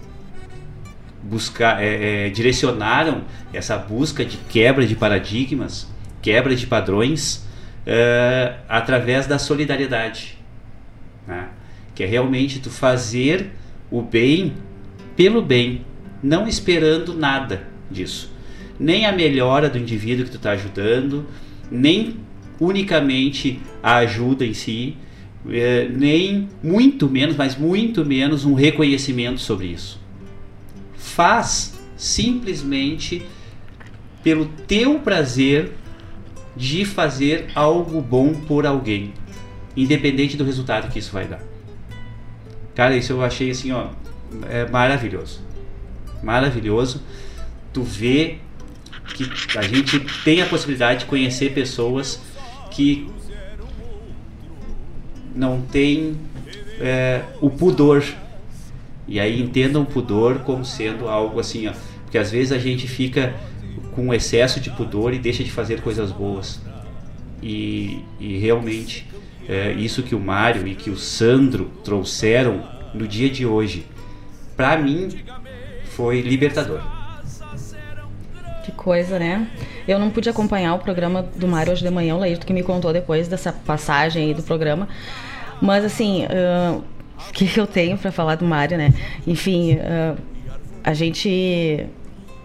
[1.25, 3.23] buscar, é, é, direcionaram
[3.53, 5.91] essa busca de quebra de paradigmas,
[6.21, 7.47] quebra de padrões,
[7.87, 10.39] é, através da solidariedade,
[11.27, 11.49] né?
[11.95, 13.53] que é realmente tu fazer
[13.91, 14.55] o bem
[15.17, 15.85] pelo bem,
[16.23, 18.33] não esperando nada disso,
[18.79, 21.27] nem a melhora do indivíduo que tu está ajudando,
[21.71, 22.17] nem
[22.61, 24.97] unicamente a ajuda em si,
[25.49, 30.04] é, nem muito menos, mas muito menos um reconhecimento sobre isso
[31.05, 33.25] faz simplesmente
[34.23, 35.73] pelo teu prazer
[36.57, 39.13] de fazer algo bom por alguém,
[39.77, 41.41] independente do resultado que isso vai dar.
[42.75, 43.89] Cara, isso eu achei assim, ó,
[44.49, 45.41] é maravilhoso.
[46.23, 47.03] Maravilhoso.
[47.73, 48.39] Tu vê
[49.15, 52.21] que a gente tem a possibilidade de conhecer pessoas
[52.71, 53.09] que
[55.35, 56.17] não têm
[56.81, 58.03] é, o pudor
[59.07, 61.73] e aí entendam pudor como sendo algo assim, ó,
[62.05, 63.35] porque às vezes a gente fica
[63.93, 66.61] com excesso de pudor e deixa de fazer coisas boas.
[67.43, 69.07] E, e realmente
[69.49, 72.63] é, isso que o Mário e que o Sandro trouxeram
[72.95, 73.87] no dia de hoje,
[74.57, 75.09] para mim
[75.85, 76.81] foi libertador.
[78.65, 79.47] Que coisa, né?
[79.87, 82.63] Eu não pude acompanhar o programa do Mário hoje de manhã, o Laírto que me
[82.63, 84.89] contou depois dessa passagem aí do programa.
[85.61, 86.83] Mas assim, uh,
[87.33, 88.93] que eu tenho para falar do Mário, né?
[89.27, 90.17] Enfim, uh,
[90.83, 91.87] a gente.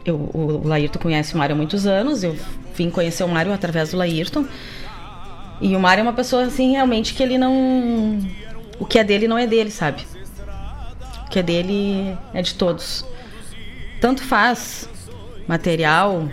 [0.06, 2.36] Eu, o Laírton conhece o Mário há muitos anos, eu
[2.74, 4.46] vim conhecer o Mário através do Laírton.
[5.62, 8.20] E o Mário é uma pessoa, assim, realmente que ele não.
[8.80, 10.04] O que é dele não é dele, sabe?
[11.26, 13.06] O que é dele é de todos.
[14.00, 14.90] Tanto faz
[15.46, 16.30] material,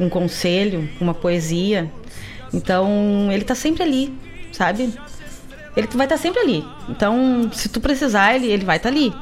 [0.00, 1.90] um conselho, uma poesia.
[2.52, 4.14] Então, ele tá sempre ali,
[4.50, 4.92] sabe?
[5.76, 6.64] Ele vai estar sempre ali.
[6.88, 9.12] Então, se tu precisar, ele, ele vai estar ali.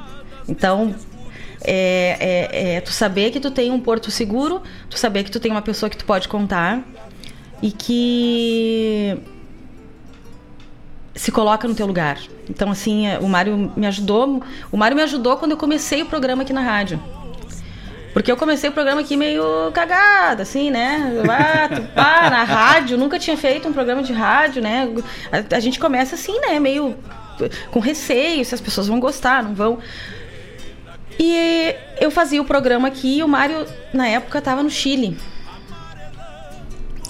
[0.48, 0.94] Então,
[1.64, 5.40] é, é, é, tu saber que tu tem um porto seguro, tu saber que tu
[5.40, 6.82] tem uma pessoa que tu pode contar
[7.62, 9.18] e que
[11.14, 12.18] se coloca no teu lugar.
[12.48, 14.42] Então, assim, o Mário me ajudou.
[14.70, 17.00] O Mário me ajudou quando eu comecei o programa aqui na rádio.
[18.12, 21.12] Porque eu comecei o programa aqui meio cagada, assim, né?
[21.28, 24.88] Ah, pá, na rádio, nunca tinha feito um programa de rádio, né?
[25.30, 26.60] A, a, gente começa assim, né?
[26.60, 26.96] Meio
[27.70, 29.78] com receio, se as pessoas vão gostar, não vão.
[31.18, 35.16] E eu fazia o programa aqui e o Mário, na época, estava no Chile.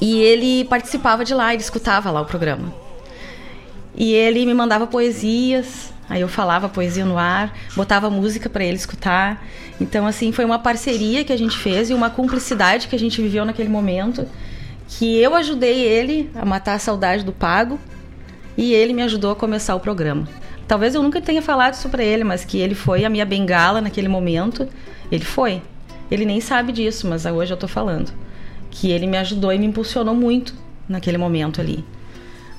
[0.00, 2.74] E ele participava de lá, ele escutava lá o programa.
[3.94, 8.76] E ele me mandava poesias, aí eu falava poesia no ar, botava música para ele
[8.76, 9.44] escutar.
[9.82, 13.20] Então, assim, foi uma parceria que a gente fez e uma cumplicidade que a gente
[13.20, 14.26] viveu naquele momento.
[14.86, 17.78] Que eu ajudei ele a matar a saudade do pago
[18.56, 20.28] e ele me ajudou a começar o programa.
[20.68, 23.80] Talvez eu nunca tenha falado isso para ele, mas que ele foi a minha bengala
[23.80, 24.68] naquele momento.
[25.10, 25.60] Ele foi.
[26.10, 28.12] Ele nem sabe disso, mas hoje eu tô falando.
[28.70, 30.54] Que ele me ajudou e me impulsionou muito
[30.88, 31.84] naquele momento ali.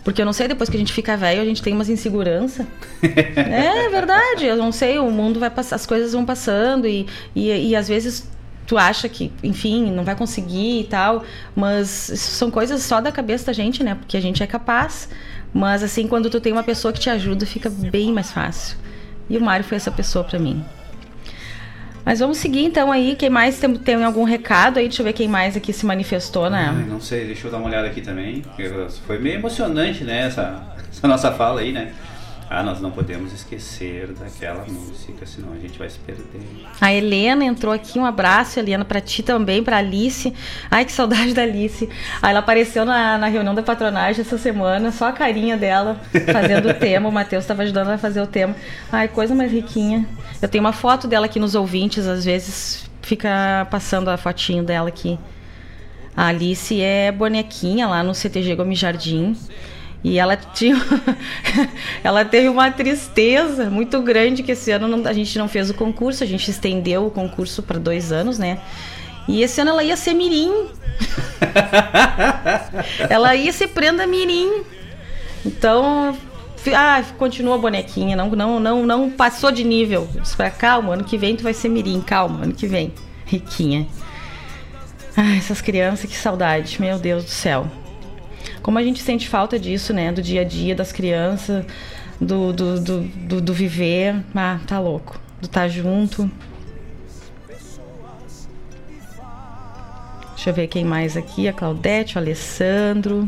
[0.04, 2.68] Porque eu não sei, depois que a gente fica velho, a gente tem umas insegurança.
[3.02, 7.70] é verdade, eu não sei, o mundo vai passar, as coisas vão passando e, e,
[7.70, 8.30] e às vezes
[8.68, 11.24] tu acha que, enfim, não vai conseguir e tal,
[11.56, 13.96] mas são coisas só da cabeça da gente, né?
[13.96, 15.10] Porque a gente é capaz.
[15.54, 18.78] Mas assim, quando tu tem uma pessoa que te ajuda, fica bem mais fácil.
[19.30, 20.64] E o Mário foi essa pessoa para mim.
[22.06, 23.16] Mas vamos seguir então aí.
[23.16, 24.88] Quem mais tem, tem algum recado aí?
[24.88, 26.74] Deixa eu ver quem mais aqui se manifestou, né?
[26.76, 28.44] Ai, não sei, deixa eu dar uma olhada aqui também.
[29.08, 30.28] Foi meio emocionante, né?
[30.28, 31.94] Essa, essa nossa fala aí, né?
[32.56, 36.40] Ah, nós não podemos esquecer daquela música, senão a gente vai se perder.
[36.80, 40.32] A Helena entrou aqui, um abraço, Helena, para ti também, para Alice.
[40.70, 41.90] Ai, que saudade da Alice.
[42.22, 46.00] Aí ela apareceu na, na reunião da patronagem essa semana, só a carinha dela
[46.32, 47.10] fazendo o tema.
[47.10, 48.56] O Matheus estava ajudando ela a fazer o tema.
[48.92, 50.06] Ai, coisa mais riquinha.
[50.40, 54.90] Eu tenho uma foto dela aqui nos ouvintes, às vezes fica passando a fotinho dela
[54.90, 55.18] aqui.
[56.16, 59.36] A Alice é bonequinha lá no CTG Gomes Jardim.
[60.04, 60.76] E ela tinha
[62.04, 65.74] ela teve uma tristeza muito grande que esse ano não, a gente não fez o
[65.74, 68.60] concurso, a gente estendeu o concurso para dois anos, né?
[69.28, 70.68] E esse ano ela ia ser mirim.
[73.10, 74.64] ela ia ser prenda mirim.
[75.46, 76.18] Então,
[76.76, 80.10] ah, continua a bonequinha, não não não não passou de nível.
[80.22, 82.94] Disse pra calma, ano que vem tu vai ser mirim, calma, ano que vem.
[83.26, 83.88] Riquinha.
[85.16, 87.68] Ai, essas crianças, que saudade, meu Deus do céu.
[88.62, 90.12] Como a gente sente falta disso, né?
[90.12, 91.66] Do dia a dia das crianças,
[92.20, 94.16] do, do, do, do, do viver.
[94.34, 95.20] Ah, tá louco.
[95.42, 96.30] Do estar tá junto.
[100.36, 101.48] Deixa eu ver quem mais aqui.
[101.48, 103.26] A Claudete, o Alessandro.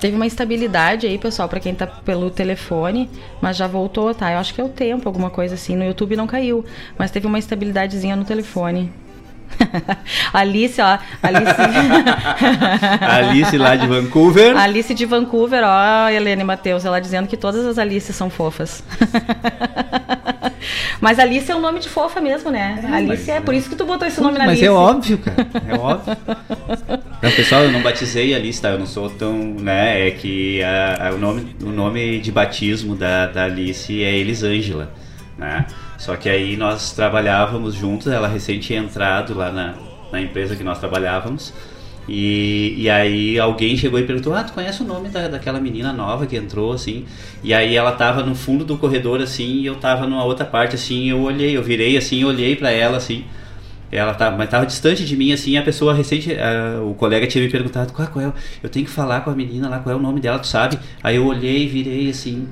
[0.00, 3.10] Teve uma instabilidade aí, pessoal, para quem tá pelo telefone,
[3.40, 4.30] mas já voltou, tá?
[4.30, 5.74] Eu acho que é o tempo, alguma coisa assim.
[5.74, 6.64] No YouTube não caiu,
[6.98, 8.92] mas teve uma instabilidadezinha no telefone.
[10.32, 10.98] Alice, ó.
[11.22, 11.54] Alice...
[13.00, 14.56] Alice lá de Vancouver.
[14.56, 18.82] Alice de Vancouver, ó, Helene Matheus, ela dizendo que todas as Alices são fofas.
[21.00, 22.80] Mas Alice é um nome de fofa mesmo, né?
[22.82, 24.68] É, Alice é por isso que tu botou esse nome na mas Alice.
[24.68, 25.46] Mas é óbvio, cara.
[25.68, 26.16] É óbvio.
[27.22, 28.70] Não, pessoal, eu não batizei Alice, tá?
[28.70, 30.08] Eu não sou tão, né?
[30.08, 34.92] É que a, a, o, nome, o nome de batismo da, da Alice é Elisângela,
[35.38, 35.66] né?
[35.98, 39.74] Só que aí nós trabalhávamos juntos, ela recém tinha entrado lá na,
[40.12, 41.52] na empresa que nós trabalhávamos.
[42.08, 45.92] E, e aí alguém chegou e perguntou: Ah, tu conhece o nome da, daquela menina
[45.92, 47.04] nova que entrou, assim?
[47.42, 50.76] E aí ela tava no fundo do corredor, assim, e eu tava numa outra parte,
[50.76, 53.24] assim, eu olhei, eu virei assim, olhei para ela, assim.
[53.90, 56.30] Ela tava, mas tava distante de mim, assim, a pessoa recente,
[56.84, 59.68] o colega tinha me perguntado, qual, qual é, eu tenho que falar com a menina
[59.68, 60.76] lá, qual é o nome dela, tu sabe?
[61.02, 62.48] Aí eu olhei, virei assim,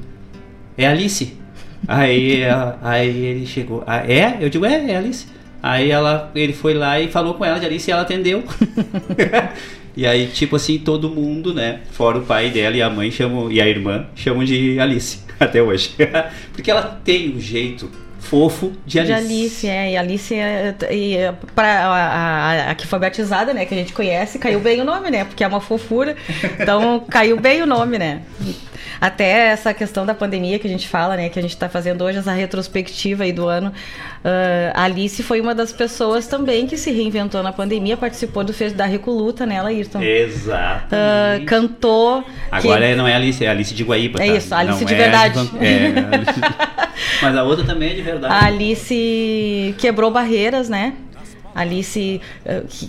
[0.79, 1.44] é Alice.
[1.87, 2.43] Aí,
[2.83, 4.39] aí ele chegou, ah, é?
[4.41, 5.27] Eu digo, é, é Alice.
[5.63, 8.45] Aí ela, ele foi lá e falou com ela de Alice e ela atendeu.
[9.97, 11.81] e aí, tipo assim, todo mundo, né?
[11.91, 15.63] Fora o pai dela e a mãe chamam, e a irmã chamam de Alice até
[15.63, 15.91] hoje.
[16.53, 17.91] Porque ela tem um jeito
[18.25, 19.13] fofo de Alice.
[19.13, 19.93] De Alice, é.
[19.93, 21.17] E Alice, é, e,
[21.55, 23.65] pra, a, a, a, que foi batizada, né?
[23.65, 25.25] Que a gente conhece, caiu bem o nome, né?
[25.25, 26.17] Porque é uma fofura.
[26.59, 28.23] Então, caiu bem o nome, né?
[29.01, 31.29] Até essa questão da pandemia que a gente fala, né?
[31.29, 33.73] Que a gente está fazendo hoje, essa retrospectiva aí do ano.
[34.25, 38.55] Uh, a Alice foi uma das pessoas também que se reinventou na pandemia, participou do
[38.55, 40.03] Fez da Recoluta, né, Ayrton?
[40.03, 40.95] Exato.
[40.95, 42.25] Uh, cantou.
[42.51, 42.95] Agora que...
[42.95, 44.23] não é Alice, é Alice de Guaíba.
[44.23, 44.37] É tá?
[44.39, 45.47] isso, Alice não de é verdade.
[45.47, 45.59] De...
[45.59, 46.41] É, Alice...
[47.21, 48.33] Mas a outra também é de verdade.
[48.33, 50.95] A Alice quebrou barreiras, né?
[51.55, 52.21] Alice,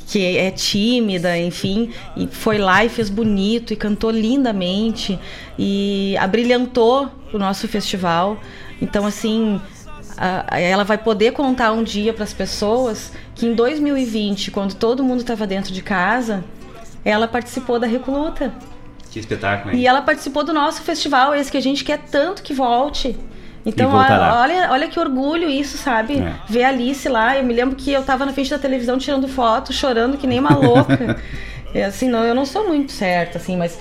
[0.08, 5.20] que é tímida, enfim, e foi lá e fez bonito e cantou lindamente
[5.60, 8.40] e abrilhantou o nosso festival.
[8.82, 9.62] Então, assim,
[10.52, 15.20] ela vai poder contar um dia para as pessoas que em 2020, quando todo mundo
[15.20, 16.44] estava dentro de casa,
[17.04, 18.54] ela participou da Recoluta.
[19.12, 19.82] Que espetáculo, hein?
[19.82, 23.18] E ela participou do nosso festival, esse que a gente quer tanto que volte.
[23.66, 26.20] Então, olha, olha que orgulho isso, sabe?
[26.20, 26.36] É.
[26.48, 27.36] Ver a Alice lá.
[27.36, 30.40] Eu me lembro que eu tava na frente da televisão tirando foto, chorando que nem
[30.40, 31.20] uma louca.
[31.82, 33.78] assim, não, eu não sou muito certa, assim, mas,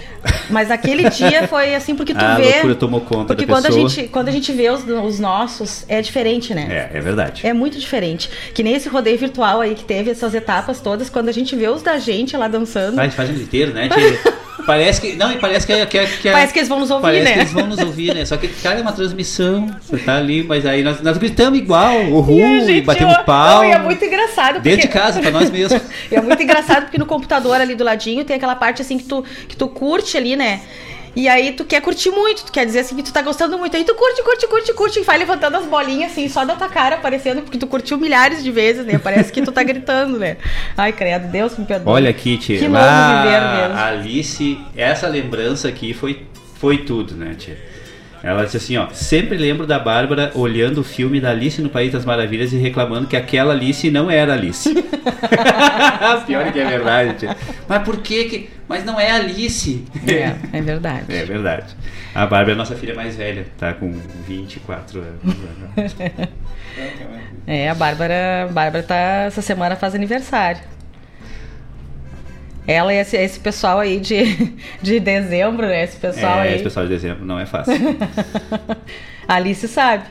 [0.50, 2.44] mas aquele dia foi assim, porque tu a vê.
[2.44, 3.86] A loucura tomou conta Porque quando, pessoa.
[3.86, 6.88] A gente, quando a gente vê os, os nossos, é diferente, né?
[6.92, 7.46] É, é verdade.
[7.46, 8.30] É muito diferente.
[8.52, 11.68] Que nem esse rodeio virtual aí que teve essas etapas todas, quando a gente vê
[11.68, 12.96] os da gente lá dançando.
[12.96, 13.88] Faz, faz um inteiro, né?
[14.66, 15.14] Parece que.
[15.14, 17.32] Não, e parece que, que, que Parece que eles vão nos ouvir, parece né?
[17.32, 18.24] que eles vão nos ouvir, né?
[18.24, 19.68] Só que, cara, é uma transmissão.
[19.80, 23.58] Você tá ali, mas aí nós, nós gritamos igual, uhul, e, e batemos pau.
[23.58, 24.54] Não, e é muito engraçado.
[24.54, 24.68] Porque...
[24.68, 25.80] Dentro de casa, pra nós mesmos.
[26.10, 29.24] é muito engraçado porque no computador ali do ladinho tem aquela parte assim que tu,
[29.48, 30.60] que tu curte ali, né?
[31.16, 33.76] E aí tu quer curtir muito, tu quer dizer assim que tu tá gostando muito.
[33.76, 36.68] Aí tu curte, curte, curte, curte, e vai levantando as bolinhas assim, só da tua
[36.68, 38.98] cara aparecendo, porque tu curtiu milhares de vezes, né?
[38.98, 40.38] Parece que tu tá gritando, né?
[40.76, 41.92] Ai, credo, Deus me perdoe.
[41.92, 43.78] Olha, Kitty, que lá, viver mesmo.
[43.78, 47.73] Alice, essa lembrança aqui foi, foi tudo, né, tia?
[48.24, 51.92] Ela disse assim, ó, sempre lembro da Bárbara olhando o filme da Alice no País
[51.92, 54.72] das Maravilhas e reclamando que aquela Alice não era Alice.
[56.26, 57.18] Pior que é verdade.
[57.18, 57.36] Tia.
[57.68, 58.50] Mas por que que...
[58.66, 59.84] Mas não é Alice.
[60.08, 61.04] É, é verdade.
[61.08, 61.76] é verdade.
[62.14, 63.92] A Bárbara é a nossa filha mais velha, tá com
[64.26, 65.96] 24 anos.
[67.46, 68.96] é, a Bárbara, a Bárbara tá,
[69.26, 70.62] essa semana faz aniversário.
[72.66, 75.84] Ela e esse, esse, pessoal aí de, de dezembro, né?
[75.84, 76.54] Esse pessoal é, aí.
[76.54, 77.74] Esse pessoal de dezembro não é fácil.
[79.28, 80.04] Alice sabe.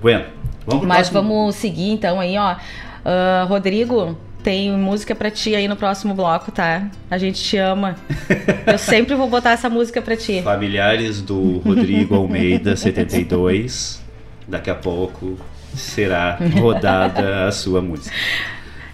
[0.00, 0.24] Bueno,
[0.66, 1.34] vamos Mas próximo.
[1.34, 2.54] vamos seguir então aí, ó.
[2.54, 6.88] Uh, Rodrigo, tem música para ti aí no próximo bloco, tá?
[7.10, 7.96] A gente te ama.
[8.66, 10.42] Eu sempre vou botar essa música para ti.
[10.42, 14.02] Familiares do Rodrigo Almeida, 72.
[14.46, 15.38] Daqui a pouco
[15.74, 18.14] será rodada a sua música.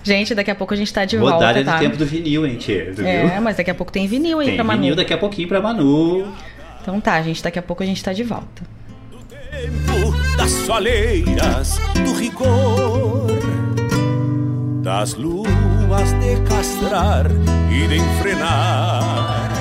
[0.03, 1.79] Gente, daqui a pouco a gente tá de Rodada volta, é do tá?
[1.79, 2.95] tempo do vinil, hein, tia?
[2.99, 4.79] É, mas daqui a pouco tem vinil aí tem pra Manu.
[4.79, 6.33] Tem vinil daqui a pouquinho pra Manu.
[6.81, 8.63] Então tá, gente, daqui a pouco a gente tá de volta.
[9.11, 13.27] Do tempo das soleiras, do rigor,
[14.83, 17.27] das luas de castrar
[17.71, 19.60] e de enfrenar.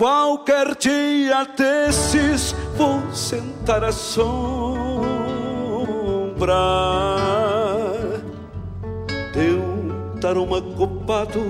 [0.00, 4.30] Qualquer dia desses vou sentar à sombra
[9.34, 11.42] de um taroma copado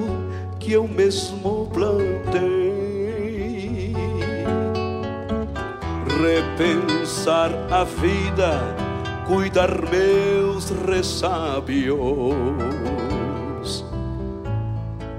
[0.59, 2.43] que eu mesmo plantei.
[6.21, 8.59] Repensar a vida,
[9.29, 11.95] cuidar meus ressábios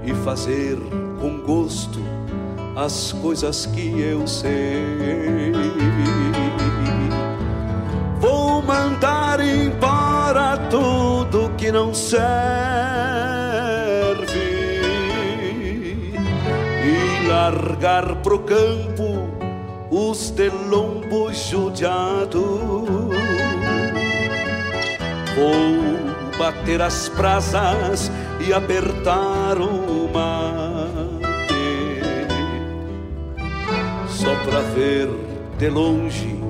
[0.04, 0.76] e fazer
[1.18, 2.21] com gosto
[2.76, 5.52] as coisas que eu sei.
[8.18, 12.22] Vou mandar embora tudo que não serve
[16.84, 19.28] e largar pro campo
[19.90, 22.40] os telombos judiados.
[25.34, 30.08] Vou bater as brasas e apertar o
[34.22, 35.10] só pra ver
[35.58, 36.40] de longe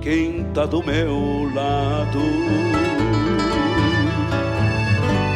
[0.00, 2.20] quem tá do meu lado.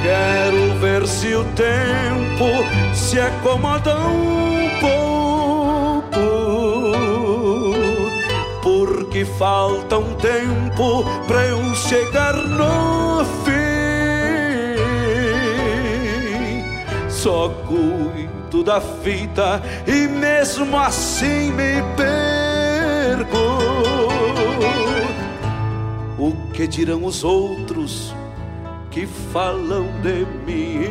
[0.01, 2.45] Quero ver se o tempo
[2.95, 6.21] se acomoda um pouco,
[8.63, 13.55] porque falta um tempo pra eu chegar no fim.
[17.09, 23.39] Só cuido da fita e mesmo assim me perco.
[26.19, 28.15] O que dirão os outros
[28.91, 30.85] que falam de mim?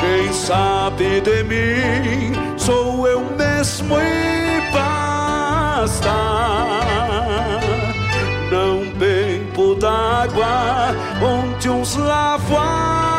[0.00, 6.14] Quem sabe de mim sou eu mesmo e basta.
[8.50, 13.17] Não bebo d'água onde uns lavam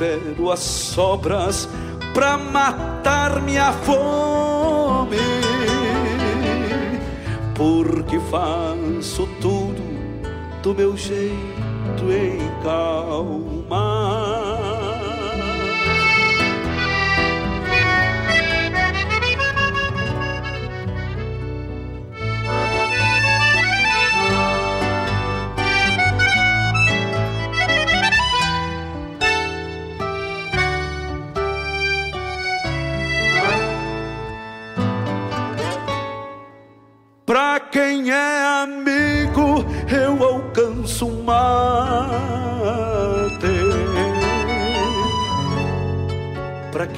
[0.00, 1.68] espero as sobras
[2.14, 5.18] pra matar minha fome,
[7.54, 9.82] porque faço tudo
[10.62, 14.59] do meu jeito em calma.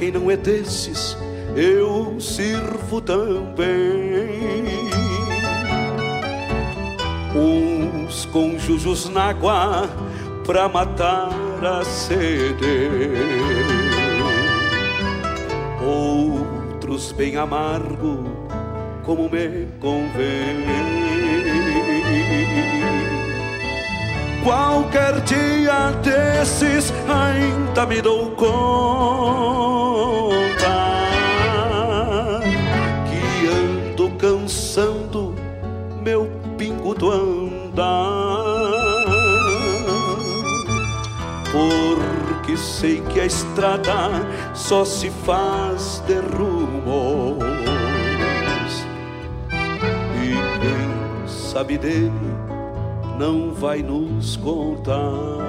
[0.02, 1.16] Quem não é desses,
[1.54, 3.62] eu sirvo também.
[7.36, 9.88] Uns conjujos na água
[10.44, 11.30] pra matar
[11.62, 12.90] a sede.
[15.80, 18.24] Outros bem amargo
[19.04, 20.66] como me convém.
[24.42, 29.71] Qualquer dia desses ainda me dou conta
[42.52, 47.38] Porque sei que a estrada só se faz de rumo
[51.26, 52.12] sabe dele
[53.18, 55.48] não vai nos contar.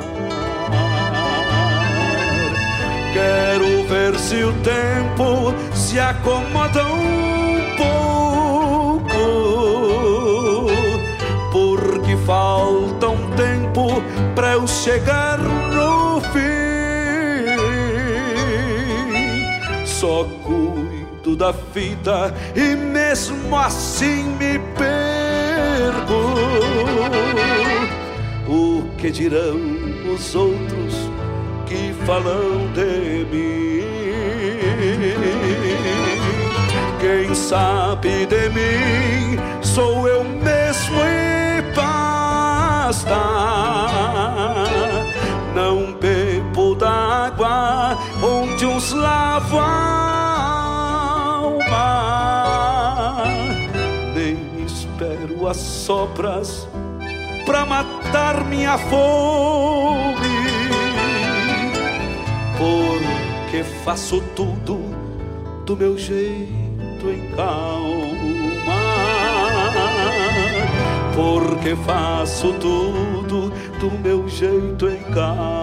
[3.12, 7.76] Quero ver se o tempo se acomoda um
[8.98, 9.12] pouco,
[11.52, 14.02] porque falta um tempo
[14.36, 15.33] para eu chegar
[20.04, 26.14] Só cuido da vida e mesmo assim me perco
[28.46, 29.56] o que dirão
[30.14, 31.10] os outros
[31.66, 33.84] que falam de mim?
[37.00, 43.14] Quem sabe de mim sou eu mesmo e basta.
[46.74, 50.04] Bebo d'água onde uns lavam
[55.50, 56.68] as sopras
[57.45, 60.14] pra matar minha fome.
[62.58, 64.80] Porque faço tudo
[65.66, 68.74] do meu jeito em calma.
[71.16, 75.62] Porque faço tudo do meu jeito em calma.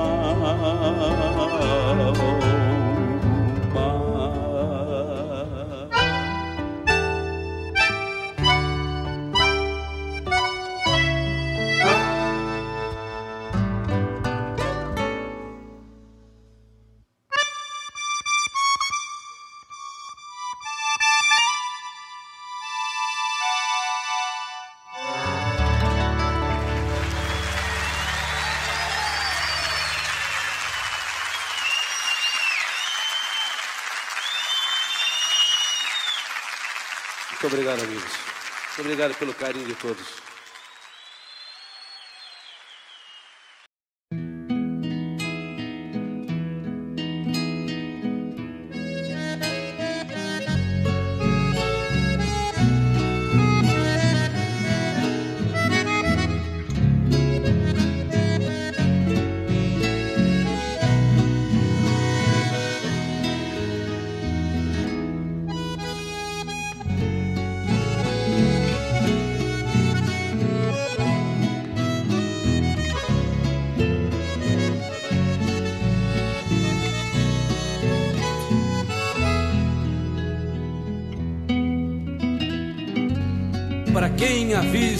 [37.52, 38.04] Obrigado, amigos.
[38.04, 40.29] Muito obrigado pelo carinho de todos.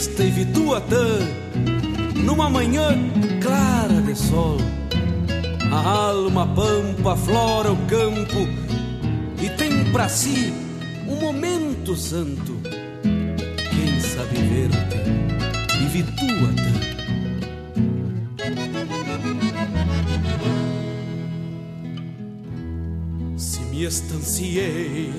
[0.01, 1.19] Quem avista Ivituatã
[2.25, 2.89] numa manhã
[3.43, 4.57] clara de sol,
[5.71, 8.49] a alma pampa flora o campo
[9.43, 10.55] e tem para si
[11.07, 12.59] um momento santo.
[13.03, 14.97] Quem sabe ver-te,
[15.85, 16.71] Ivituatã.
[23.37, 25.13] Se me estanciei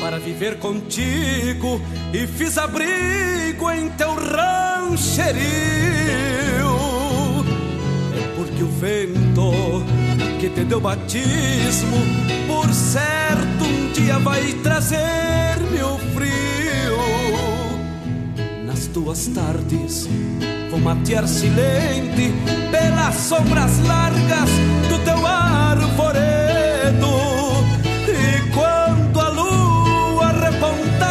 [0.00, 1.80] para viver contigo
[2.12, 5.48] e fiz abrigo em teu rancherio.
[8.16, 9.52] É porque o vento
[10.40, 11.96] que te deu batismo,
[12.46, 16.98] por certo um dia vai trazer-me o frio.
[18.64, 20.08] Nas tuas tardes
[20.70, 22.32] vou matear silente
[22.70, 24.50] pelas sombras largas
[24.88, 26.37] do teu arvoredo.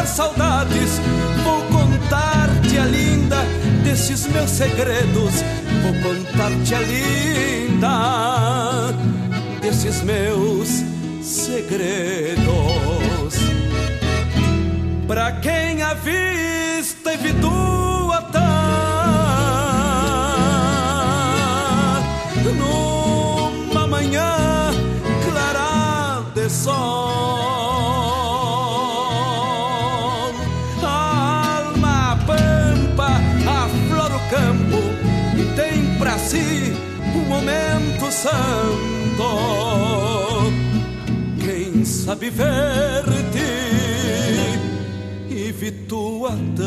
[0.09, 0.99] Saudades,
[1.43, 3.43] vou contar-te a linda
[3.83, 5.33] desses meus segredos.
[5.83, 7.87] Vou contar-te a linda
[9.61, 10.69] desses meus
[11.21, 12.45] segredos.
[15.07, 17.86] Pra quem avista e Ivituatã
[42.19, 43.45] Quem sabe ver-te
[45.29, 46.57] e Vituatã.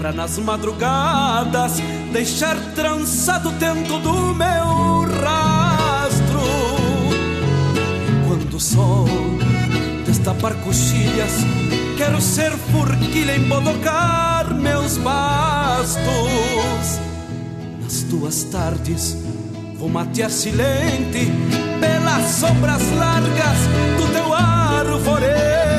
[0.00, 1.72] Pra nas madrugadas
[2.10, 6.40] deixar trançado dentro do meu rastro.
[8.08, 9.06] E quando o sol
[10.06, 11.32] destapar coxilhas,
[11.98, 16.00] quero ser forquilha embodocar meus bastos.
[17.82, 19.18] Nas tuas tardes
[19.78, 21.30] vou matear silente
[21.78, 23.58] pelas sombras largas
[23.98, 25.70] do teu arvoredo.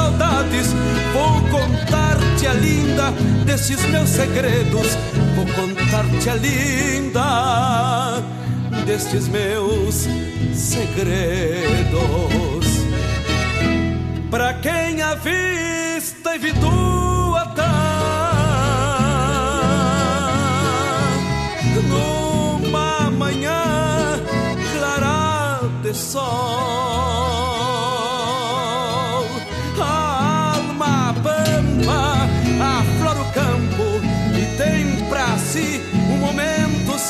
[0.00, 0.74] Saudades,
[1.12, 3.10] vou contar-te a linda
[3.44, 4.96] desses meus segredos.
[5.36, 8.22] Vou contar-te a linda
[8.86, 10.08] destes meus
[10.54, 11.90] segredos.
[14.30, 17.64] Pra quem avista e Vituatã
[21.88, 24.20] numa manhã
[24.72, 26.89] clara de sol.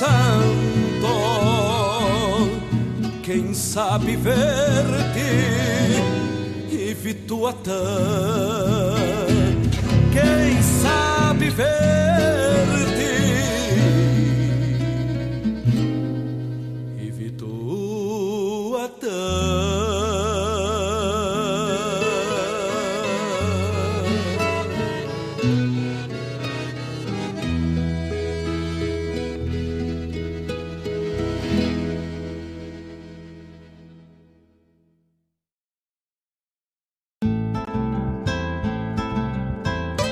[0.01, 1.13] Santo.
[3.23, 5.21] Quem sabe ver-te
[6.75, 7.75] e Vituatã.
[10.13, 12.10] Quem sabe ver-te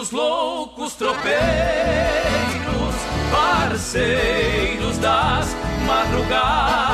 [0.00, 1.36] Os loucos tropeiros,
[3.30, 5.54] parceiros das
[5.86, 6.90] madrugadas,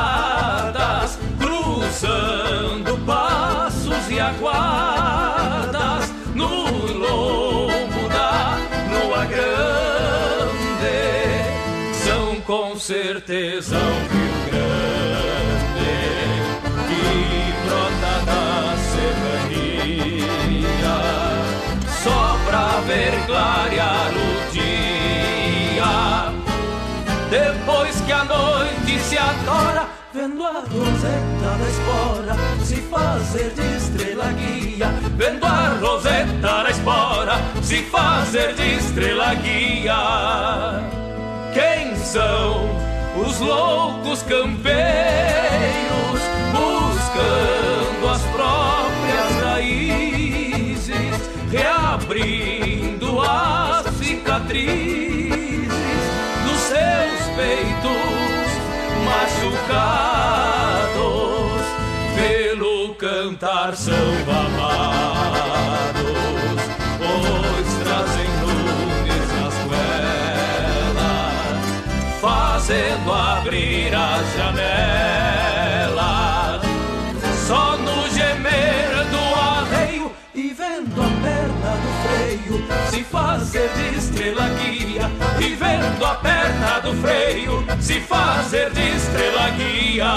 [1.39, 6.65] cruzando passos e aguadas no
[6.97, 8.57] lombo da
[8.91, 9.47] lua grande?
[11.93, 15.87] São com certeza um Rio Grande
[16.89, 20.27] que brota da serrania
[22.03, 22.36] só
[22.81, 26.31] ver clarear o dia.
[27.29, 34.31] Depois que a noite se adora, vendo a roseta da espora se fazer de estrela
[34.33, 40.81] guia, vendo a roseta da espora se fazer de estrela guia.
[41.53, 42.69] Quem são
[43.19, 44.67] os loucos campeiros
[46.51, 47.56] buscando
[54.47, 55.29] cicatrizes
[56.43, 58.49] dos seus peitos
[59.03, 60.07] machucados
[62.15, 63.95] pelo cantar são
[64.29, 66.07] amados,
[66.97, 70.95] pois trazem lumes nas goelas,
[72.21, 75.16] fazendo abrir as janelas,
[83.37, 90.07] fazer de estrela guia, e vendo a perna do freio se fazer de estrela guia.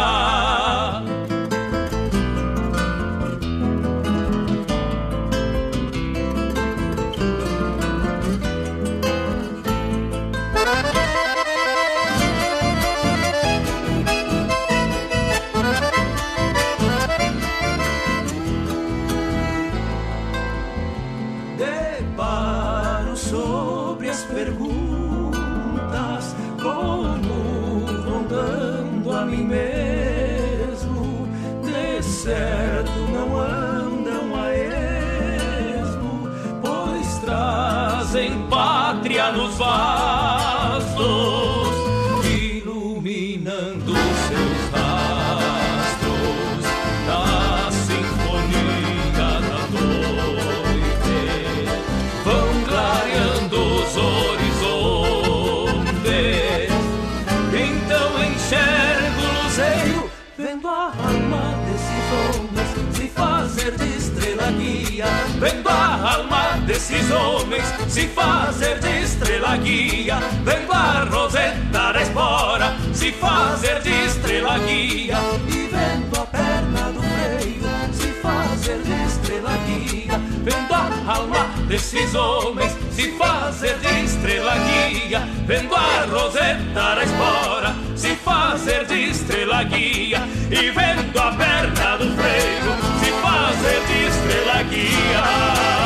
[39.32, 40.98] Nos vasos,
[42.24, 46.65] iluminando seus rastros
[47.07, 51.19] da sinfonia da noite
[52.24, 54.51] vão clareando os horizontes.
[57.52, 60.01] Então enxergo o luzeiro,
[60.36, 65.07] vendo a alma desses homens se fazer de estrela guia.
[65.39, 66.30] Vendo a alma
[66.81, 70.19] desses homens se fazer de estrela guia.
[70.44, 75.19] Vendo a roseta da espora se fazer de estrela guia.
[75.48, 80.20] E vendo a perna do freio se fazer de estrela guia.
[80.43, 85.28] Vendo a alma desses homens se fazer de estrela guia.
[85.47, 90.23] Vendo a roseta da espora se fazer de estrela guia.
[90.51, 95.80] E vendo a perna do freio se fazer de estrela guia.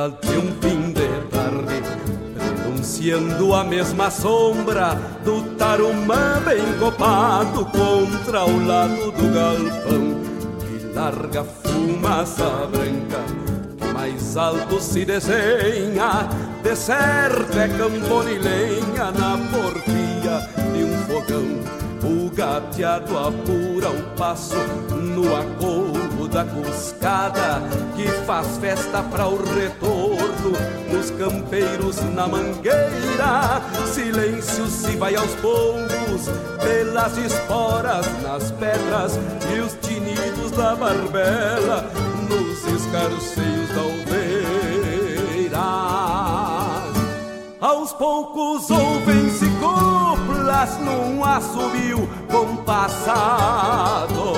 [0.00, 1.82] Silhueta de um fim de tarde,
[2.38, 4.94] denunciando a mesma sombra
[5.24, 10.20] do tarumã bem copado contra o lado do galpão,
[10.60, 13.20] que larga fumaça branca,
[13.76, 16.28] que mais alto se desenha,
[16.62, 21.80] de certo é campona e lenha na porfia de um fogão.
[22.02, 24.56] O gateado apura o passo
[24.94, 27.60] no acordo da cuscada
[27.96, 30.52] que faz festa para o retorno
[30.90, 33.60] dos campeiros na mangueira.
[33.92, 36.28] Silêncio se vai aos poucos
[36.62, 39.18] pelas esporas nas pedras
[39.54, 41.90] e os tinidos da barbela
[42.28, 44.00] nos escarceios da alveira.
[47.60, 54.30] Aos poucos ouvem-se coplas num assobio compassado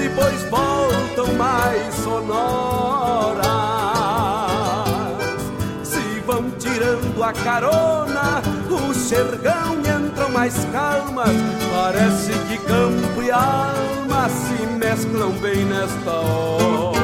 [0.00, 3.44] depois voltam mais sonoras.
[5.82, 11.36] Se vão tirando a carona, o xergão entram mais calmas.
[11.70, 16.99] Parece que campo e alma se mesclam bem nesta hora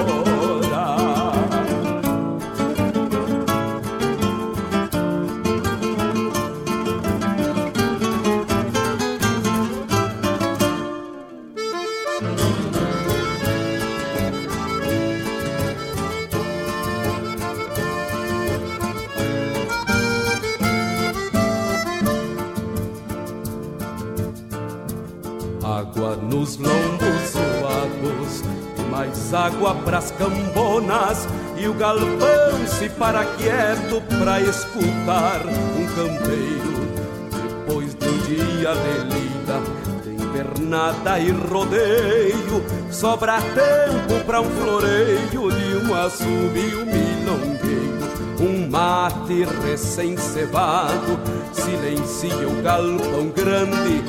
[26.14, 28.42] Nos lombos suados
[28.78, 31.26] e mais água pras cambonas
[31.56, 36.76] e o galpão se para quieto pra escutar um campeiro
[37.66, 39.60] depois de um dia de lida,
[40.04, 47.95] de invernada e rodeio, sobra tempo pra um floreio de um assobio milongueiro.
[48.38, 51.18] Um mate recém-cevado
[51.52, 54.04] silencia o galpão grande,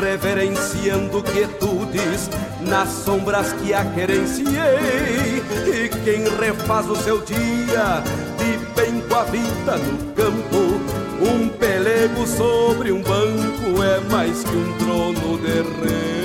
[0.00, 2.28] reverenciando quietudes
[2.60, 5.42] nas sombras que a querenciei.
[5.66, 8.02] E quem refaz o seu dia
[8.36, 10.80] de bem com a vida no campo,
[11.22, 16.18] um pelego sobre um banco é mais que um trono de rei.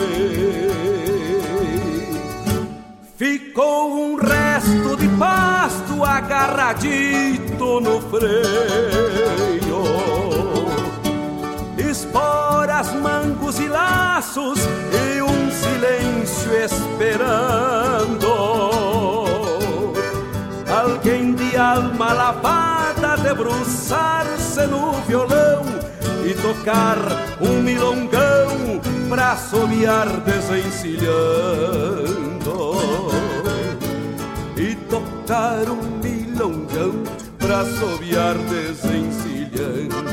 [3.16, 5.08] Ficou um resto de
[6.02, 9.84] agarradito no freio.
[11.78, 14.60] Esporas, mangos e laços
[14.92, 18.28] E um silêncio esperando.
[20.70, 25.64] Alguém de alma lavada debruçar-se no violão
[26.26, 26.98] E tocar
[27.42, 28.80] um milongão
[29.10, 32.43] pra assobiar desencilhando
[35.26, 37.04] tocar um milongão
[37.40, 40.13] pra assobiar desencilhando.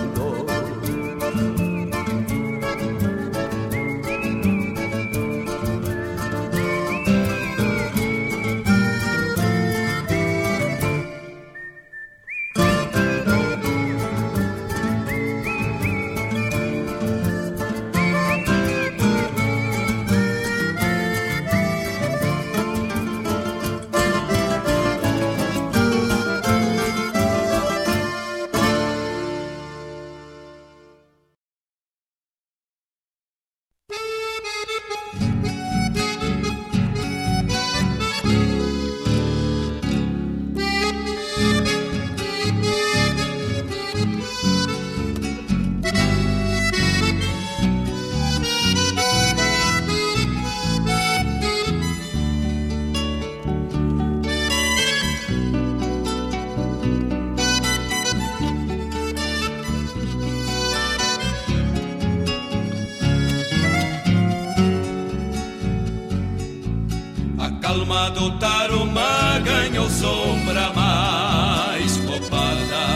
[68.11, 72.87] Do tarumã ganhou sombra mais copada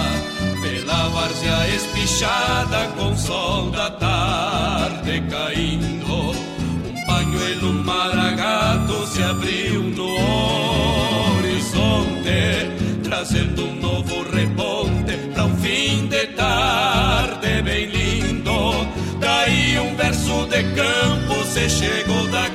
[0.60, 6.30] Pela várzea espichada com sol da tarde caindo.
[6.30, 10.08] Um pañuelo maragato se abriu no
[11.38, 12.70] horizonte
[13.02, 18.86] Trazendo um novo reponte pra um fim de tarde bem lindo.
[19.20, 22.50] Daí um verso de campo se chegou da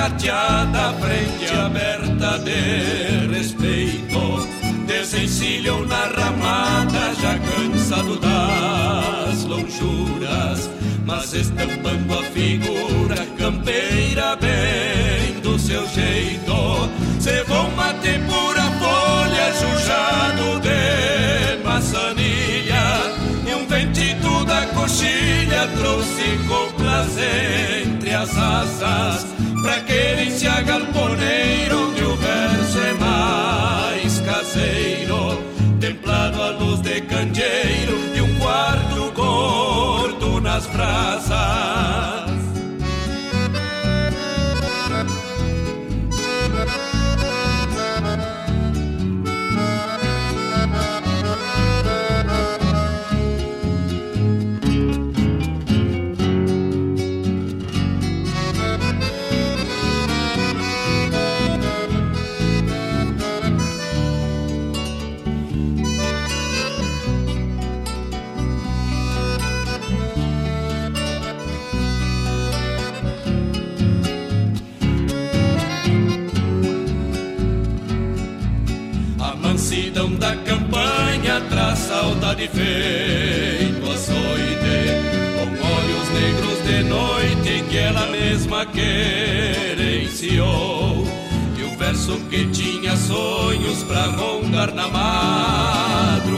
[0.00, 4.48] gateada Frente aberta de respeito
[4.86, 10.70] Desencilham na ramada Já cansado das lonjuras
[11.04, 16.88] mas estampando a figura campeira bem do seu jeito.
[17.18, 23.12] Se vão mate pura folha, jujado de maçanilha,
[23.44, 29.26] e um ventito da coxilha trouxe coplas entre as asas,
[29.62, 35.42] pra querência galponeiro que o verso é mais caseiro,
[35.78, 41.59] templado à luz de candeeiro e um quarto gordo nas brasas.
[92.10, 96.28] O verso que tinha sonhos pra rondar na madrugada.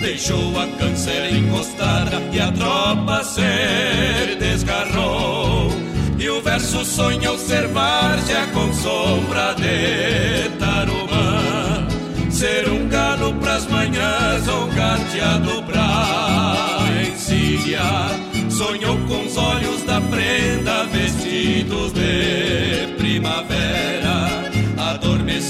[0.00, 5.70] Deixou a cancela encostada e a tropa se desgarrou.
[6.18, 11.86] E o verso sonha observar já com sombra de tarumã.
[12.30, 16.78] Ser um galo pras manhãs ou gateado pra
[17.08, 18.10] encilhar.
[18.50, 23.93] Sonhou com os olhos da prenda vestidos de primavera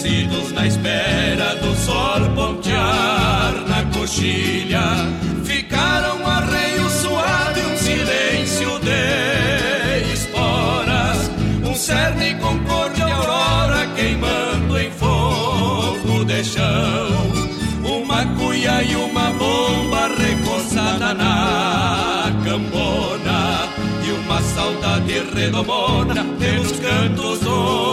[0.04, 4.82] Na espera do sol pontear na coxilha.
[5.44, 11.30] Ficaram arreio suado e um silêncio de esporas.
[11.64, 17.08] Um cerne com cor de aurora queimando em fogo de chão.
[17.82, 23.70] Uma cuia e uma bomba recoçada na cambona.
[24.06, 27.83] E uma saudade redomona pelos cantos do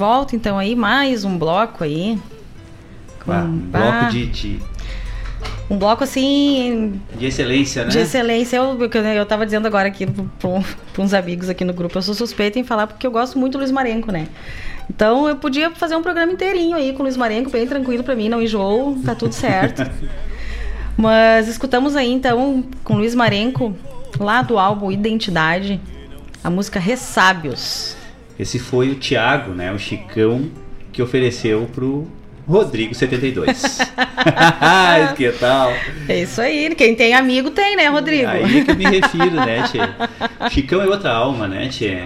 [0.00, 2.18] volta, então aí mais um bloco aí.
[3.22, 4.62] Com, Ah, um bloco de, de,
[5.68, 7.90] Um bloco assim de excelência, né?
[7.90, 8.56] de excelência.
[8.56, 12.14] Eu, eu, eu tava dizendo agora aqui para uns amigos aqui no grupo, eu sou
[12.14, 14.26] suspeita em falar porque eu gosto muito do Luiz Marenco, né?
[14.88, 18.14] Então eu podia fazer um programa inteirinho aí com o Luiz Marenco, bem tranquilo para
[18.16, 19.82] mim, não enjoo, tá tudo certo.
[20.96, 23.76] Mas escutamos aí então com o Luiz Marenco,
[24.18, 25.78] lá do álbum Identidade,
[26.42, 27.99] a música Ressábios.
[28.40, 29.70] Esse foi o Thiago, né?
[29.70, 30.50] O Chicão,
[30.90, 32.08] que ofereceu pro
[32.48, 33.78] Rodrigo 72.
[35.14, 35.70] que tal?
[36.08, 38.26] É isso aí, quem tem amigo tem, né, Rodrigo?
[38.26, 40.48] Aí é que eu me refiro, né, Tchê?
[40.48, 42.04] Chicão é outra alma, né, Tchê?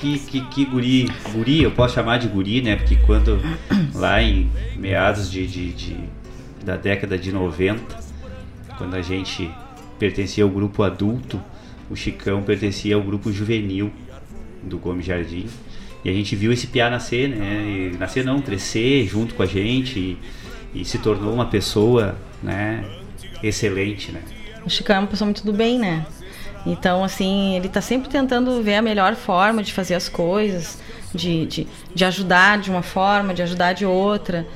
[0.00, 2.74] Que, que, que guri, guri, eu posso chamar de guri, né?
[2.74, 3.40] Porque quando,
[3.94, 5.96] lá em meados de, de, de
[6.64, 7.80] da década de 90,
[8.76, 9.48] quando a gente
[9.96, 11.40] pertencia ao grupo adulto,
[11.88, 13.92] o Chicão pertencia ao grupo juvenil
[14.62, 15.46] do Gomes Jardim.
[16.04, 17.92] E a gente viu esse piá nascer, né?
[17.92, 20.18] E nascer não, crescer junto com a gente e,
[20.80, 22.84] e se tornou uma pessoa, né?
[23.42, 24.22] Excelente, né?
[24.64, 26.06] O Chicão é uma pessoa muito do bem, né?
[26.66, 30.78] Então, assim, ele tá sempre tentando ver a melhor forma de fazer as coisas,
[31.14, 34.46] de, de, de ajudar de uma forma, de ajudar de outra.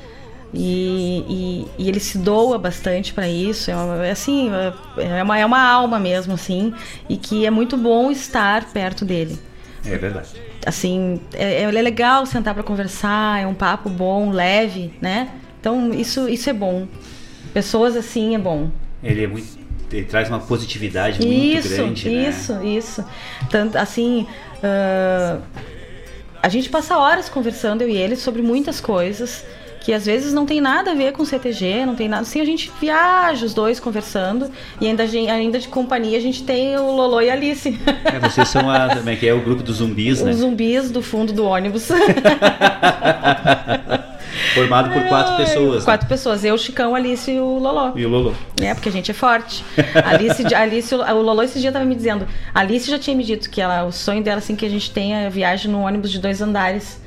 [0.53, 3.69] E, e, e ele se doa bastante para isso.
[3.71, 4.49] É, uma, é assim,
[4.97, 6.73] é uma, é uma alma mesmo, assim,
[7.09, 9.37] e que é muito bom estar perto dele.
[9.85, 10.29] É verdade.
[10.65, 15.29] Assim, é, é legal sentar para conversar, é um papo bom, leve, né?
[15.59, 16.87] Então, isso, isso é bom.
[17.53, 18.69] Pessoas assim é bom.
[19.03, 19.65] Ele é muito.
[19.91, 22.29] Ele traz uma positividade muito isso, grande, né?
[22.29, 23.05] Isso, isso.
[23.49, 25.41] Tanto, assim, uh,
[26.41, 29.45] a gente passa horas conversando, eu e ele, sobre muitas coisas
[29.85, 32.23] que às vezes não tem nada a ver com CTG, não tem nada.
[32.23, 34.49] Assim, a gente viaja os dois conversando
[34.81, 37.79] e ainda, ainda de companhia a gente tem o Lolo e a Alice.
[38.03, 40.31] É, vocês são a, como é que é, o grupo dos zumbis, né?
[40.31, 41.89] Os zumbis do fundo do ônibus.
[44.55, 45.83] Formado por quatro pessoas.
[45.83, 46.09] Quatro né?
[46.09, 46.43] pessoas.
[46.43, 47.91] Eu, o Chicão, a Alice e o Loló.
[47.95, 48.33] E o Loló.
[48.59, 49.63] É, porque a gente é forte.
[50.03, 52.27] Alice, Alice, o Loló esse dia tava me dizendo.
[52.55, 54.89] A Alice já tinha me dito que ela, o sonho dela, assim, que a gente
[54.89, 57.04] tenha viagem no ônibus de dois andares.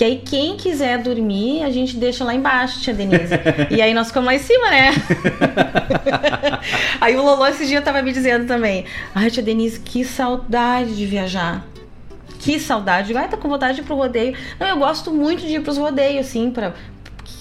[0.00, 3.34] Que aí quem quiser dormir, a gente deixa lá embaixo, tia Denise.
[3.68, 4.92] e aí nós ficamos lá em cima, né?
[6.98, 8.86] aí o Loló esse dia tava me dizendo também.
[9.14, 11.66] Ai, tia Denise, que saudade de viajar.
[12.38, 13.14] Que saudade.
[13.14, 14.34] Ai, tá com vontade de ir pro rodeio.
[14.58, 16.72] Não, eu gosto muito de ir pros rodeios, assim, pra,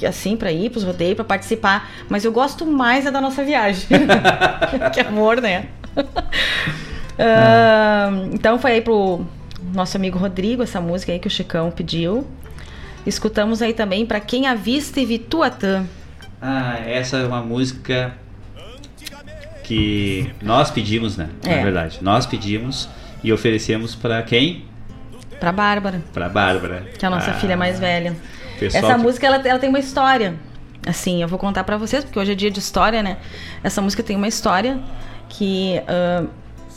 [0.05, 1.89] assim, para ir pros rodeios, para participar.
[2.09, 3.87] Mas eu gosto mais é da nossa viagem.
[4.91, 5.67] que amor, né?
[5.95, 6.11] uh,
[8.33, 9.25] então foi aí pro
[9.73, 12.27] nosso amigo Rodrigo, essa música aí que o Chicão pediu.
[13.05, 15.85] Escutamos aí também para quem avista e Vituatã.
[16.41, 18.13] Ah, essa é uma música
[19.63, 21.29] que nós pedimos, né?
[21.43, 21.57] É.
[21.57, 22.89] Na verdade, nós pedimos
[23.23, 24.65] e oferecemos para quem?
[25.39, 26.01] Para Bárbara.
[26.13, 26.87] Para Bárbara.
[26.97, 27.33] Que é a nossa ah.
[27.35, 28.15] filha mais velha.
[28.59, 29.01] Pessoal Essa que...
[29.01, 30.35] música ela, ela tem uma história.
[30.85, 33.17] Assim, eu vou contar para vocês, porque hoje é dia de história, né?
[33.63, 34.79] Essa música tem uma história
[35.29, 36.29] que uh,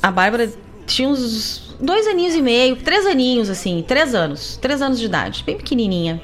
[0.02, 0.50] a Bárbara
[0.86, 5.42] tinha uns dois aninhos e meio, três aninhos, assim, três anos, três anos de idade,
[5.44, 6.22] bem pequenininha.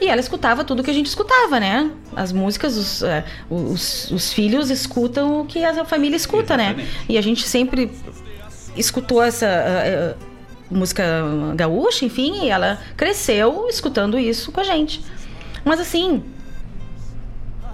[0.00, 1.90] E ela escutava tudo que a gente escutava, né?
[2.14, 6.70] As músicas, os, uh, os, os, filhos escutam o que a família escuta, né?
[6.70, 6.98] Exatamente.
[6.98, 7.04] né?
[7.08, 7.90] E a gente sempre
[8.76, 9.46] escutou essa.
[10.20, 10.36] Uh,
[10.68, 11.04] música
[11.54, 15.00] gaúcha, enfim, e ela cresceu escutando isso com a gente.
[15.64, 16.24] Mas assim,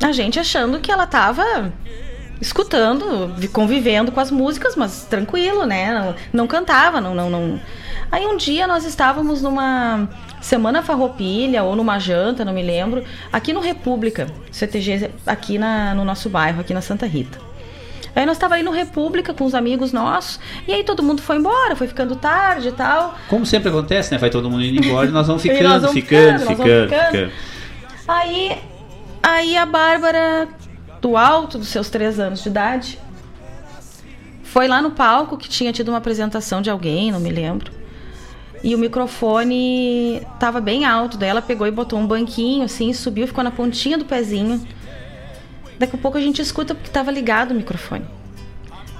[0.03, 1.73] a gente achando que ela tava
[2.43, 5.95] escutando, convivendo com as músicas, mas tranquilo, né?
[5.95, 7.61] Não, não cantava, não, não, não.
[8.11, 10.09] Aí um dia nós estávamos numa
[10.41, 16.05] semana farroupilha ou numa janta, não me lembro, aqui no República, CTG aqui na, no
[16.05, 17.39] nosso bairro, aqui na Santa Rita.
[18.15, 21.37] Aí nós estávamos aí no República com os amigos nossos, e aí todo mundo foi
[21.37, 23.15] embora, foi ficando tarde e tal.
[23.29, 24.19] Como sempre acontece, né?
[24.19, 27.07] Vai todo mundo indo embora e nós vamos ficando, nós vamos ficando, ficando, ficando, ficando,
[27.07, 27.33] ficando.
[28.07, 28.59] Aí,
[29.23, 30.49] aí a Bárbara,
[31.03, 32.99] do alto dos seus três anos de idade,
[34.43, 37.71] foi lá no palco que tinha tido uma apresentação de alguém, não me lembro.
[38.65, 43.27] E o microfone tava bem alto, daí ela pegou e botou um banquinho assim, subiu,
[43.27, 44.65] ficou na pontinha do pezinho
[45.83, 48.07] Daqui a pouco a gente escuta porque estava ligado o microfone.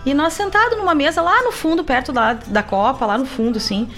[0.05, 3.59] E nós sentado numa mesa lá no fundo, perto da, da copa, lá no fundo,
[3.59, 3.89] assim.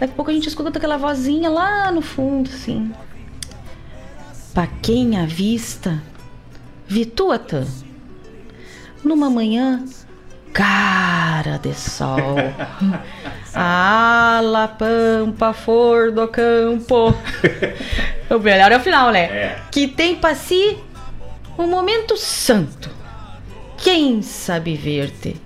[0.00, 2.92] Daqui a pouco a gente escuta aquela vozinha lá no fundo, assim.
[4.52, 6.02] Pra quem avista,
[6.86, 7.66] vituata,
[9.02, 9.84] numa manhã
[10.54, 12.36] cara de sol.
[13.54, 17.14] Ala pampa for do campo.
[18.30, 19.24] o melhor é o final, né?
[19.24, 19.62] É.
[19.70, 20.78] Que tem pra si
[21.58, 22.88] o momento santo.
[23.76, 25.36] Quem sabe ver-te?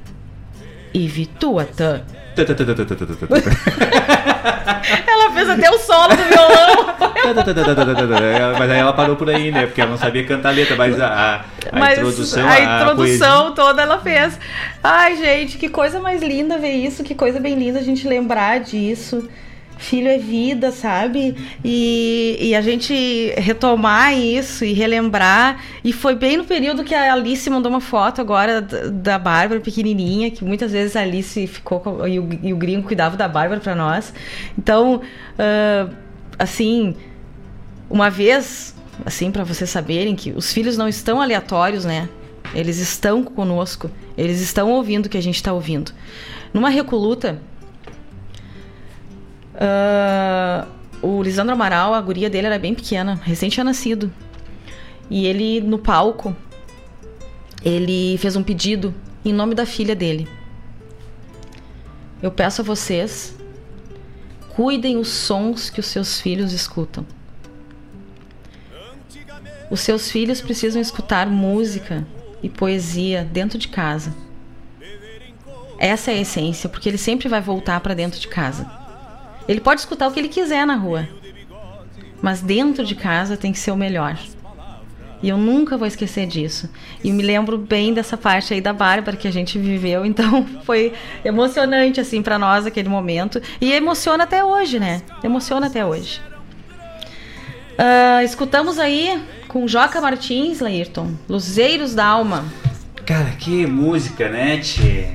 [0.94, 2.02] E Vituatã.
[5.06, 6.89] ela fez até o solo do violão.
[8.59, 9.66] mas aí ela parou por aí, né?
[9.66, 12.48] Porque ela não sabia cantar a letra, mas a, a mas introdução.
[12.48, 14.39] A introdução a toda ela fez.
[14.82, 18.60] Ai, gente, que coisa mais linda ver isso, que coisa bem linda a gente lembrar
[18.60, 19.28] disso
[19.78, 21.36] filho é vida, sabe?
[21.64, 25.62] E, e a gente retomar isso e relembrar.
[25.84, 30.30] E foi bem no período que a Alice mandou uma foto agora da Bárbara pequenininha,
[30.30, 33.60] que muitas vezes a Alice ficou com, e, o, e o gringo cuidava da Bárbara
[33.60, 34.12] para nós.
[34.59, 35.94] Então, uh,
[36.38, 36.96] assim,
[37.88, 38.74] uma vez,
[39.06, 42.09] assim, para vocês saberem que os filhos não estão aleatórios, né?
[42.55, 45.92] Eles estão conosco, eles estão ouvindo o que a gente está ouvindo.
[46.52, 47.40] Numa recoluta,
[49.59, 50.66] Uh,
[51.02, 54.12] o Lisandro Amaral, a guria dele era bem pequena, recém tinha nascido.
[55.10, 56.36] E ele, no palco,
[57.64, 58.94] ele fez um pedido
[59.24, 60.28] em nome da filha dele.
[62.22, 63.36] Eu peço a vocês,
[64.51, 67.06] cuidem os sons que os seus filhos escutam.
[69.70, 72.06] Os seus filhos precisam escutar música
[72.43, 74.14] e poesia dentro de casa.
[75.78, 78.77] Essa é a essência, porque ele sempre vai voltar para dentro de casa.
[79.48, 81.08] Ele pode escutar o que ele quiser na rua,
[82.20, 84.18] mas dentro de casa tem que ser o melhor.
[85.22, 86.68] E eu nunca vou esquecer disso.
[87.02, 90.92] E me lembro bem dessa parte aí da Bárbara que a gente viveu, então foi
[91.24, 95.02] emocionante assim para nós aquele momento e emociona até hoje, né?
[95.24, 96.20] Emociona até hoje.
[97.78, 102.44] Uh, escutamos aí com Joca Martins, Laírton, Luzeiros da Alma.
[103.06, 105.08] Cara, que música, né, Tchê?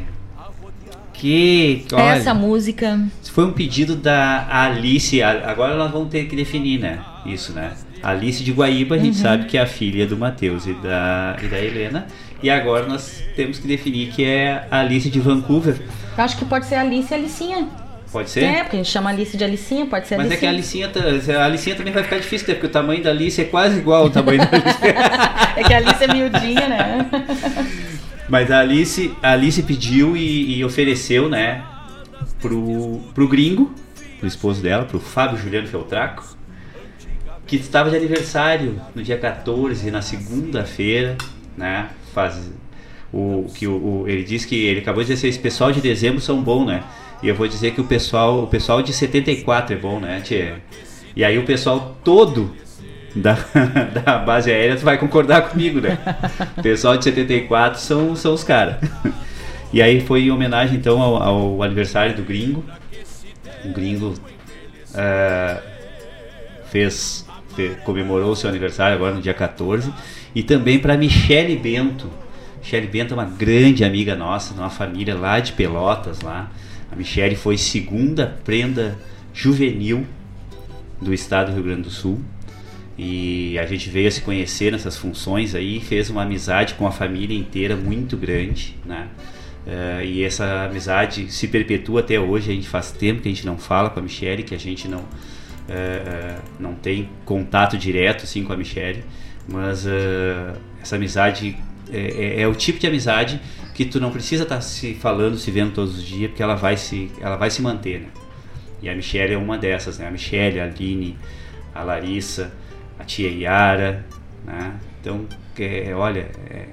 [1.13, 1.85] Que.
[1.91, 2.99] Olha, Essa música
[3.33, 5.21] foi um pedido da Alice.
[5.23, 6.99] Agora nós vamos ter que definir, né?
[7.25, 7.71] Isso, né?
[8.03, 9.21] Alice de Guaíba, a gente Uhum.
[9.21, 12.05] sabe que é a filha do Matheus e da, e da Helena.
[12.43, 15.77] E agora nós temos que definir que é a Alice de Vancouver.
[16.17, 17.67] Eu acho que pode ser Alice e Alicinha.
[18.11, 18.43] Pode ser?
[18.43, 20.85] É, porque a gente chama Alice de Alicinha, pode ser Mas é que a Alicinha.
[20.87, 22.53] Alicinha, tá- a Alicinha também vai ficar difícil, né?
[22.53, 24.77] porque o tamanho da Alice é quase igual ao tamanho da Alice.
[25.57, 27.09] É que a Alice é miudinha, né?
[28.29, 31.61] Mas a Alice, a Alice pediu e, e ofereceu, né,
[32.43, 33.71] pro, pro gringo,
[34.19, 36.37] pro esposo dela, pro Fábio Juliano Feltraco,
[37.47, 41.17] que estava de aniversário no dia 14, na segunda-feira,
[41.57, 42.51] né, faz
[43.11, 45.79] o que o, o- ele disse que ele acabou de dizer assim, esse pessoal de
[45.81, 46.83] dezembro são bom, né?
[47.21, 50.53] E eu vou dizer que o pessoal, o pessoal de 74 é bom, né, tchê?
[51.15, 52.53] E aí o pessoal todo
[53.15, 53.37] da,
[54.03, 55.97] da base aérea tu vai concordar comigo, né?
[56.57, 58.77] O pessoal de 74 são, são os caras.
[59.73, 62.63] E aí foi em homenagem então ao, ao aniversário do gringo.
[63.65, 64.13] O gringo
[64.93, 65.59] ah,
[66.69, 67.25] fez,
[67.55, 69.91] fe- comemorou seu aniversário agora no dia 14.
[70.35, 72.09] E também para Michele Bento.
[72.61, 76.51] Michele Bento é uma grande amiga nossa, uma família lá de Pelotas lá.
[76.91, 78.97] A Michele foi segunda prenda
[79.33, 80.05] juvenil
[81.01, 82.21] do estado do Rio Grande do Sul.
[82.95, 86.91] E a gente veio a se conhecer nessas funções aí, fez uma amizade com a
[86.91, 89.07] família inteira muito grande, né?
[89.65, 92.51] Eh, e essa amizade se perpetua até hoje.
[92.51, 94.87] A gente faz tempo que a gente não fala com a Michelle, que a gente
[94.87, 95.03] não
[95.69, 99.03] eh, eh, não tem contato direto assim com a Michelle,
[99.47, 99.85] mas
[100.81, 101.55] essa amizade
[101.91, 101.99] é,
[102.39, 103.39] é- é o tipo de amizade
[103.73, 106.75] que tu não precisa estar se falando, se vendo todos os dias, porque ela vai
[106.77, 108.07] se ela vai se manter, né?
[108.81, 110.07] E a Michelle é uma dessas, né?
[110.07, 111.17] A Michelle, a Aline,
[111.73, 112.51] a Larissa,
[112.99, 114.05] a tia Yara,
[114.45, 114.73] né?
[114.99, 115.25] Então,
[115.57, 116.65] é, olha, é,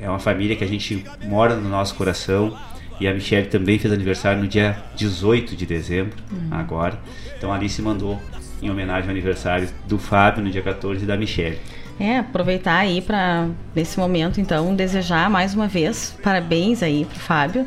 [0.00, 2.56] é uma família que a gente mora no nosso coração.
[3.00, 6.48] E a Michelle também fez aniversário no dia 18 de dezembro, Uhum.
[6.50, 6.98] agora.
[7.36, 8.20] Então a Alice mandou
[8.60, 11.58] em homenagem ao aniversário do Fábio no dia 14 e da Michelle.
[12.00, 17.66] É, aproveitar aí para nesse momento, então, desejar mais uma vez parabéns aí pro Fábio.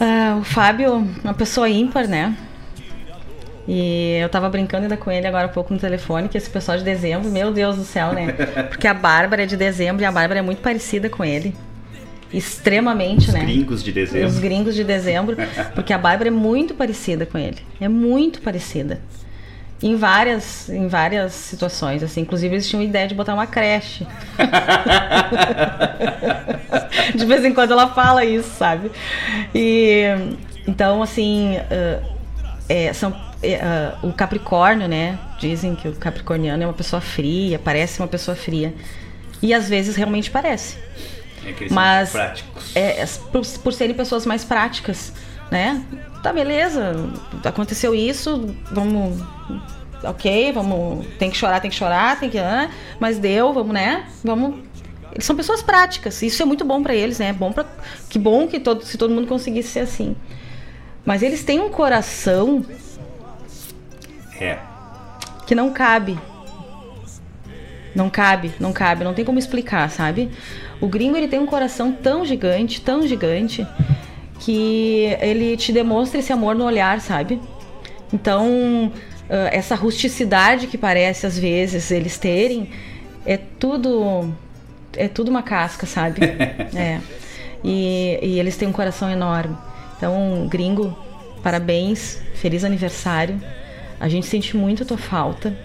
[0.00, 2.36] Ah, o Fábio, uma pessoa ímpar, né?
[3.66, 6.76] E eu tava brincando ainda com ele agora há pouco no telefone, que esse pessoal
[6.76, 8.32] de dezembro, meu Deus do céu, né?
[8.68, 11.54] Porque a Bárbara é de dezembro e a Bárbara é muito parecida com ele.
[12.32, 13.40] Extremamente, Os né?
[13.40, 14.28] gringos de dezembro.
[14.28, 15.36] Os gringos de dezembro,
[15.74, 17.58] porque a Bárbara é muito parecida com ele.
[17.80, 19.00] É muito parecida.
[19.82, 22.22] Em várias, em várias situações, assim.
[22.22, 24.06] Inclusive, eles tinham ideia de botar uma creche.
[27.14, 28.90] de vez em quando ela fala isso, sabe?
[29.54, 30.04] E
[30.66, 32.00] então, assim, ah,
[32.68, 33.14] é, são
[33.60, 35.18] ah, o Capricórnio, né?
[35.38, 38.74] Dizem que o Capricorniano é uma pessoa fria, parece uma pessoa fria.
[39.42, 40.78] E às vezes realmente parece.
[41.44, 42.76] É que eles Mas são práticos.
[42.76, 45.12] é, é, por, por serem pessoas mais práticas,
[45.50, 45.82] né?
[46.22, 46.94] Tá, beleza,
[47.44, 49.20] aconteceu isso, vamos.
[50.04, 51.06] Ok, vamos.
[51.18, 52.38] Tem que chorar, tem que chorar, tem que.
[52.38, 52.70] ah,
[53.00, 54.06] mas deu, vamos, né?
[54.22, 54.60] Vamos.
[55.12, 57.28] Eles são pessoas práticas, isso é muito bom pra eles, né?
[57.28, 57.66] É bom pra,
[58.08, 60.16] que bom que todo, se todo mundo conseguisse ser assim.
[61.04, 62.64] Mas eles têm um coração
[64.42, 64.58] É.
[65.46, 66.18] que não cabe.
[67.94, 70.30] Não cabe, não cabe, não tem como explicar, sabe?
[70.80, 73.66] O gringo ele tem um coração tão gigante, tão gigante,
[74.40, 77.38] que ele te demonstra esse amor no olhar, sabe?
[78.12, 78.90] Então,
[79.28, 82.70] essa rusticidade que parece às vezes eles terem,
[83.24, 84.34] é tudo
[84.96, 86.20] é tudo uma casca, sabe?
[86.76, 87.00] é.
[87.64, 89.56] E, e eles têm um coração enorme.
[89.96, 90.96] Então, gringo,
[91.42, 93.40] parabéns, feliz aniversário.
[94.02, 95.56] A gente sente muito a tua falta.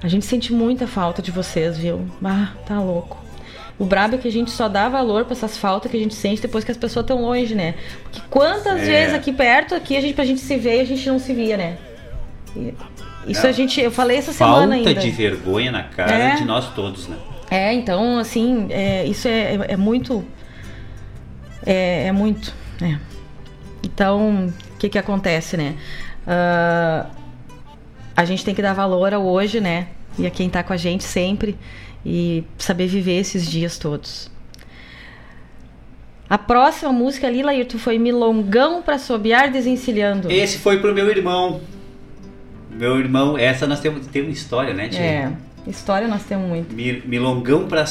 [0.00, 2.06] A gente sente muita falta de vocês, viu?
[2.24, 3.18] Ah, tá louco.
[3.76, 6.14] O brabo é que a gente só dá valor pra essas faltas que a gente
[6.14, 7.74] sente depois que as pessoas estão longe, né?
[8.04, 8.84] Porque quantas É.
[8.84, 11.56] vezes aqui perto, aqui a gente, pra gente se ver, a gente não se via,
[11.56, 11.76] né?
[12.54, 12.72] E-
[13.26, 13.48] Isso Não.
[13.50, 14.94] a gente, eu falei essa Falta semana ainda.
[14.94, 16.34] de vergonha na cara É.
[16.36, 17.16] de nós todos, né?
[17.50, 20.24] É, então, assim, é, isso é, é- é muito.
[21.66, 22.54] É, é muito.
[22.80, 22.96] é.
[23.82, 25.74] Então, o que que acontece, né?
[26.26, 27.06] Ah,
[28.16, 29.88] a gente tem que dar valor ao hoje, né?
[30.18, 31.56] E a quem tá com a gente sempre.
[32.06, 34.30] E saber viver esses dias todos.
[36.28, 40.30] A próxima música ali, Laírton, foi Milongão pra Sobiar Desencilhando.
[40.30, 41.60] Esse foi pro meu irmão.
[42.70, 45.00] Meu irmão, essa nós temos, temos história, né, tia?
[45.00, 45.32] É,
[45.66, 46.74] história nós temos muito.
[46.74, 47.84] Mi- Milongão pra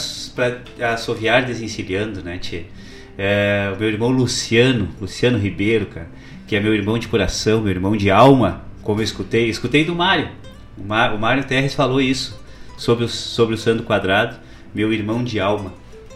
[0.93, 2.65] assoviar desencilhando, né, tia?
[3.17, 6.07] É, o meu irmão Luciano, Luciano Ribeiro, cara,
[6.47, 9.95] que é meu irmão de coração, meu irmão de alma, como eu escutei, escutei do
[9.95, 10.29] Mário.
[10.77, 12.39] O, Má- o Mário Terres falou isso
[12.77, 14.35] sobre o, sobre o Sandro Quadrado,
[14.73, 15.73] meu irmão de alma.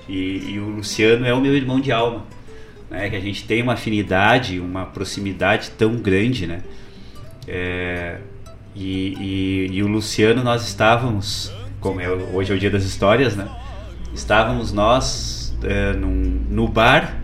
[0.08, 2.26] E, e o Luciano é o meu irmão de alma,
[2.90, 3.10] né?
[3.10, 6.62] Que a gente tem uma afinidade, uma proximidade tão grande, né?
[7.48, 8.18] É,
[8.76, 13.36] E, e, e o Luciano, nós estávamos, como é, hoje é o dia das histórias,
[13.36, 13.48] né?
[14.14, 17.18] Estávamos nós é, num, no bar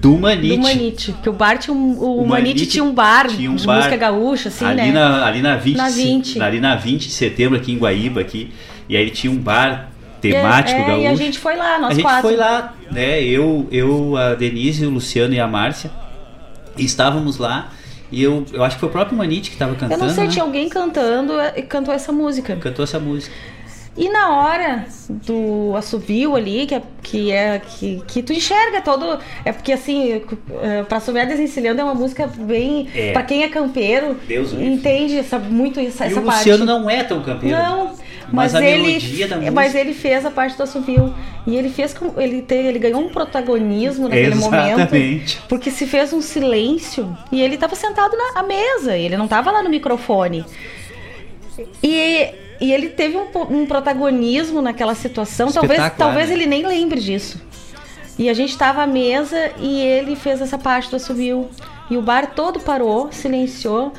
[0.00, 0.56] do Manite.
[0.56, 1.12] Do Manite.
[1.12, 3.66] Porque o bar tinha um, o, O Manite, Manite tinha um bar tinha um de
[3.66, 4.92] bar música gaúcha, assim, ali né?
[4.92, 6.42] Na, ali na 20, Na 20.
[6.42, 8.52] Ali na 20 de setembro, aqui em Guaíba, aqui.
[8.88, 9.90] E aí tinha um bar
[10.20, 11.02] temático é, é, gaúcho.
[11.02, 12.22] E a gente foi lá, nós a gente quatro.
[12.22, 13.22] foi lá, né?
[13.22, 15.90] Eu, eu, a Denise, o Luciano e a Márcia.
[16.76, 17.70] E estávamos lá.
[18.10, 20.04] E eu, eu acho que foi o próprio Manite que estava Eu cantando.
[20.04, 20.30] não sei, né?
[20.30, 22.54] tinha alguém cantando e cantou essa música.
[22.56, 23.34] Cantou essa música.
[23.96, 29.18] E na hora do assovio ali, que é que, é, que, que tu enxerga todo.
[29.44, 30.20] É porque assim,
[30.62, 32.88] é, pra assoviar desencilhando é uma música bem.
[32.94, 33.12] É.
[33.12, 36.38] Pra quem é campeiro, Deus o entende essa, muito essa, E essa o parte.
[36.50, 37.56] Luciano não é tão campeiro.
[37.56, 37.86] Não,
[38.30, 41.14] Mas mas, ele, música- mas ele fez a parte do assovio
[41.46, 45.40] e ele fez com, ele teve, ele ganhou um protagonismo naquele momento, Exatamente.
[45.48, 49.62] porque se fez um silêncio e ele estava sentado na mesa, ele não estava lá
[49.62, 50.44] no microfone.
[51.82, 52.28] E,
[52.60, 56.34] e ele teve um, um protagonismo naquela situação, talvez talvez né?
[56.34, 57.40] ele nem lembre disso.
[58.18, 61.48] E a gente estava à mesa e ele fez essa parte do assovio.
[61.90, 63.92] E o bar todo parou, silenciou.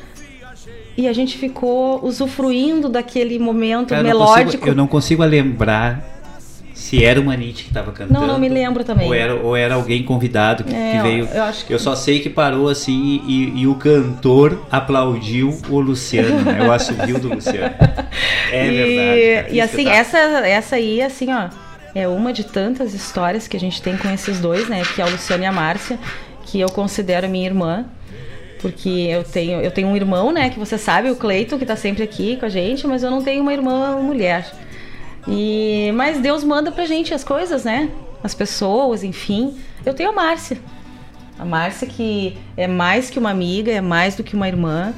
[0.96, 4.44] E a gente ficou usufruindo daquele momento eu não melódico.
[4.46, 6.17] consigo- eu não consigo lembrar
[6.78, 8.20] se era o Manite que estava cantando.
[8.20, 9.08] Não, não me lembro também.
[9.08, 11.28] Ou era, ou era alguém convidado que, É, que veio.
[11.34, 15.80] eu acho que- Eu só sei que parou assim e, e o cantor aplaudiu o
[15.80, 16.66] Luciano, né?
[16.66, 17.74] O assovio do Luciano.
[18.50, 19.54] É e, verdade.
[19.56, 21.48] E assim, essa, essa aí, assim, ó,
[21.94, 24.80] é uma de tantas histórias que a gente tem com esses dois, né?
[24.94, 25.98] Que é o Luciano e a Márcia,
[26.46, 27.84] que eu considero minha irmã.
[28.62, 30.48] Porque eu tenho, eu tenho um irmão, né?
[30.48, 33.22] Que você sabe, o Cleito, que tá sempre aqui com a gente, mas eu não
[33.22, 34.46] tenho uma irmã mulher.
[35.28, 37.90] E, mas Deus manda pra gente as coisas, né?
[38.22, 39.56] As pessoas, enfim.
[39.84, 40.58] Eu tenho a Márcia.
[41.38, 44.94] A Márcia que é mais que uma amiga, é mais do que uma irmã.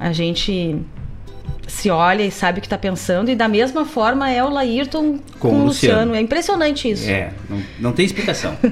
[0.00, 0.82] A gente
[1.66, 3.30] se olha e sabe o que tá pensando.
[3.30, 5.94] E da mesma forma é o Laírton com, Com o Luciano.
[6.00, 6.14] Luciano.
[6.14, 7.08] É impressionante isso.
[7.10, 8.56] É, não, não tem explicação.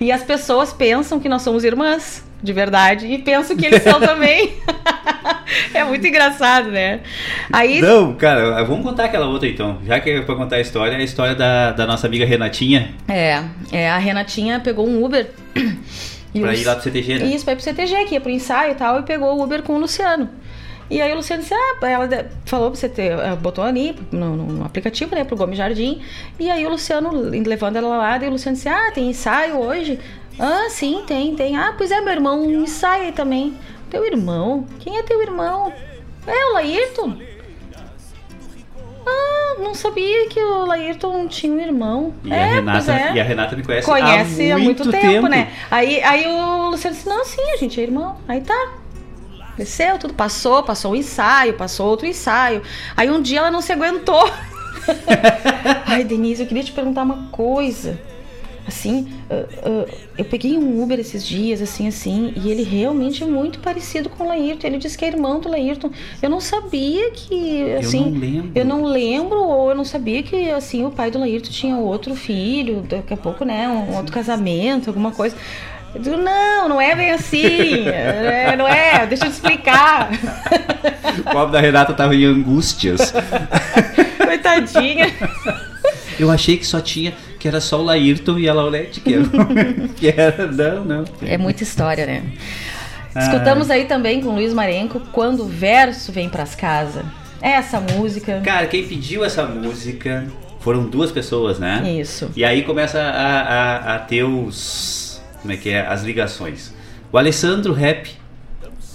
[0.00, 3.98] E as pessoas pensam que nós somos irmãs, de verdade, e pensam que eles são
[4.00, 4.54] também.
[5.72, 7.00] é muito engraçado, né?
[7.52, 9.78] Aí Não, cara, vamos contar aquela outra então.
[9.86, 12.94] Já que é pra contar a história, é a história da, da nossa amiga Renatinha.
[13.08, 15.30] É, é, a Renatinha pegou um Uber.
[16.34, 17.26] e Pra o- ir lá pro CTG, né?
[17.26, 19.62] Isso, pra ir pro CTG, que ia pro ensaio e tal, e pegou o Uber
[19.62, 20.28] com o Luciano.
[20.90, 22.08] E aí o Luciano disse, ah, ela
[22.44, 26.02] falou pra você ter, eh, botou ali no, no aplicativo, né, pro Gomes Jardim.
[26.38, 29.98] E aí o Luciano, levando ela lá, e o Luciano disse, ah, tem ensaio hoje?
[30.38, 31.56] Ah, sim, tem, tem.
[31.56, 33.56] Ah, pois é, meu irmão ensaia aí também.
[33.88, 34.66] Teu irmão?
[34.80, 35.72] Quem é teu irmão?
[36.26, 37.16] É o Laírton.
[39.06, 42.14] Ah, não sabia que o Laírton tinha um irmão.
[42.24, 43.12] E, é, a Renata, é.
[43.14, 45.52] e a Renata me conhece, Conhece há muito, tempo, né?
[45.70, 48.16] Aí, aí o Luciano disse, não, sim, a gente é irmão.
[48.26, 48.83] Aí tá.
[49.56, 52.62] Desceu, tudo passou, passou um ensaio, passou outro ensaio.
[52.96, 54.30] Aí um dia ela não se aguentou.
[55.86, 57.98] Ai, Denise, eu queria te perguntar uma coisa.
[58.66, 63.26] Assim, ah, ah, eu peguei um Uber esses dias, assim, assim, e ele realmente é
[63.26, 64.66] muito parecido com o Laírton.
[64.66, 65.90] Ele disse que é irmão do Laírton.
[66.22, 68.10] Eu não sabia que, assim...
[68.10, 68.50] não lembro.
[68.54, 72.14] Eu não lembro, ou eu não sabia que, assim, o pai do Laírton tinha outro
[72.14, 75.36] filho, daqui a pouco, né, um outro casamento, alguma coisa.
[75.94, 80.10] Eu digo, não, não é bem assim, é, não é, deixa eu te explicar.
[81.18, 83.12] O pobre da Renata tava em angústias.
[84.18, 85.12] Coitadinha.
[86.18, 89.24] Eu achei que só tinha, que era só o Laírton e a Laurete, que era,
[89.96, 91.04] que era não, não.
[91.22, 92.22] É muita história, né?
[93.16, 97.04] Escutamos aí também com o Luiz Marenco, Quando o Verso Vem Pras Casas.
[97.40, 98.40] Essa música.
[98.44, 100.26] Cara, quem pediu essa música
[100.60, 101.82] foram duas pessoas, né?
[102.00, 102.30] Isso.
[102.34, 105.03] E aí começa a, a, a ter os.
[105.44, 105.86] Como é que é?
[105.86, 106.72] As ligações.
[107.12, 108.10] O Alessandro Rap,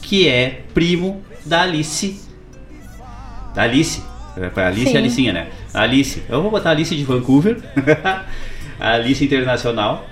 [0.01, 2.19] que é primo da Alice.
[3.53, 4.01] Da Alice.
[4.55, 4.93] A Alice Sim.
[4.95, 5.51] e Alicinha, né?
[5.71, 6.23] Alice.
[6.27, 7.59] Eu vou botar a Alice de Vancouver.
[8.79, 10.07] a Alice Internacional.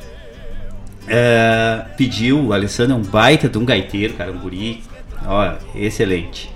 [1.08, 4.84] É, pediu, o Alessandro é um baita de um gaiteiro, cara, um guri.
[5.26, 6.52] Ó, excelente.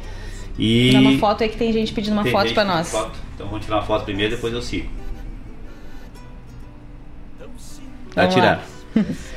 [0.59, 0.91] E.
[0.93, 2.91] Dá uma foto aí que tem gente pedindo uma Tem foto pra nós.
[2.91, 3.17] foto.
[3.33, 4.87] Então vamos tirar uma foto primeiro, depois eu sigo.
[8.13, 8.61] Tá Vamos tirado.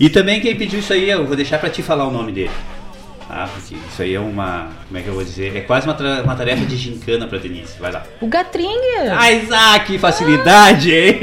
[0.00, 2.50] E também quem pediu isso aí, eu vou deixar pra ti falar o nome dele.
[3.28, 3.48] Tá?
[3.52, 4.70] Porque isso aí é uma.
[4.86, 5.54] Como é que eu vou dizer?
[5.54, 7.78] É quase uma, uma tarefa de gincana pra Denise.
[7.78, 8.02] Vai lá.
[8.20, 9.12] O Gatringer.
[9.12, 11.20] Ah, Isaac, que facilidade, hein?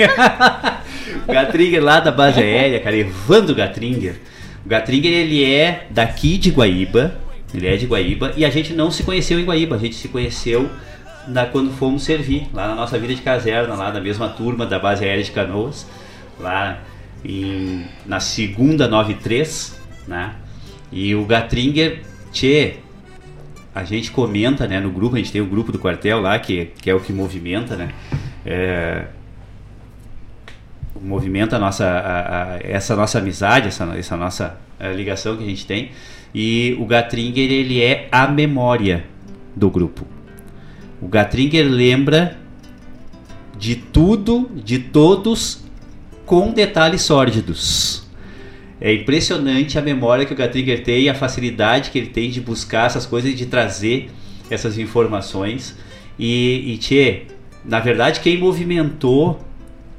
[1.28, 4.20] o Gatringer lá da base aérea, cara, Evandro Gatringer.
[4.64, 7.16] O Gatringer, ele é daqui de Guaíba,
[7.54, 10.08] ele é de Guaíba, e a gente não se conheceu em Guaíba, a gente se
[10.08, 10.70] conheceu
[11.28, 14.80] na, quando fomos servir, lá na nossa vida de caserna, lá da mesma turma da
[14.80, 15.88] base aérea de Canoas,
[16.40, 16.80] lá
[17.26, 20.36] em, na segunda 93, né?
[20.92, 22.76] E o Gatringer, tchê,
[23.74, 26.72] a gente comenta, né, no grupo, a gente tem o grupo do quartel lá, que,
[26.82, 27.90] que é o que movimenta, né?
[28.46, 29.06] É,
[31.02, 35.48] movimenta a nossa, a, a, essa nossa amizade, essa, essa nossa eh, ligação que a
[35.48, 35.92] gente tem.
[36.34, 39.06] E o Gatringer, ele é a memória
[39.56, 40.06] do grupo.
[41.02, 42.38] O Gatringer lembra
[43.58, 45.65] de tudo, de todos,
[46.26, 48.04] com detalhes sórdidos.
[48.80, 52.42] É impressionante a memória que o Gatringer tem e a facilidade que ele tem de
[52.42, 54.10] buscar essas coisas e de trazer
[54.50, 55.76] essas informações.
[56.20, 57.24] E, e tchê,
[57.64, 59.40] na verdade, quem movimentou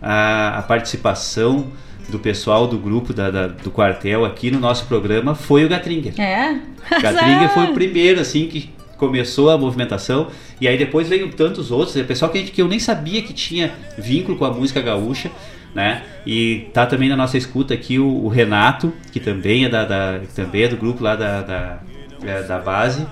[0.01, 1.67] a, a participação
[2.09, 6.19] do pessoal do grupo da, da, do quartel aqui no nosso programa foi o Gatringer.
[6.21, 6.61] É?
[7.01, 10.29] Gatringer foi o primeiro, assim, que começou a movimentação.
[10.61, 13.75] E aí depois veio tantos outros, é pessoal que, que eu nem sabia que tinha
[13.99, 15.31] vínculo com a música gaúcha.
[15.77, 16.05] Né?
[16.25, 20.21] E tá também na nossa escuta aqui o, o Renato, que também é, da, da,
[20.35, 21.79] também é do grupo lá da, da,
[22.25, 23.07] é, da base.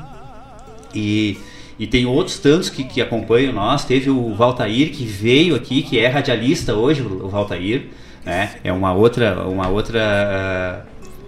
[0.95, 1.37] E,
[1.79, 3.85] e tem outros tantos que, que acompanham nós.
[3.85, 7.89] Teve o Valtair que veio aqui, que é radialista hoje, o Valtair.
[8.25, 8.55] Né?
[8.65, 10.87] É uma outra, uma outra,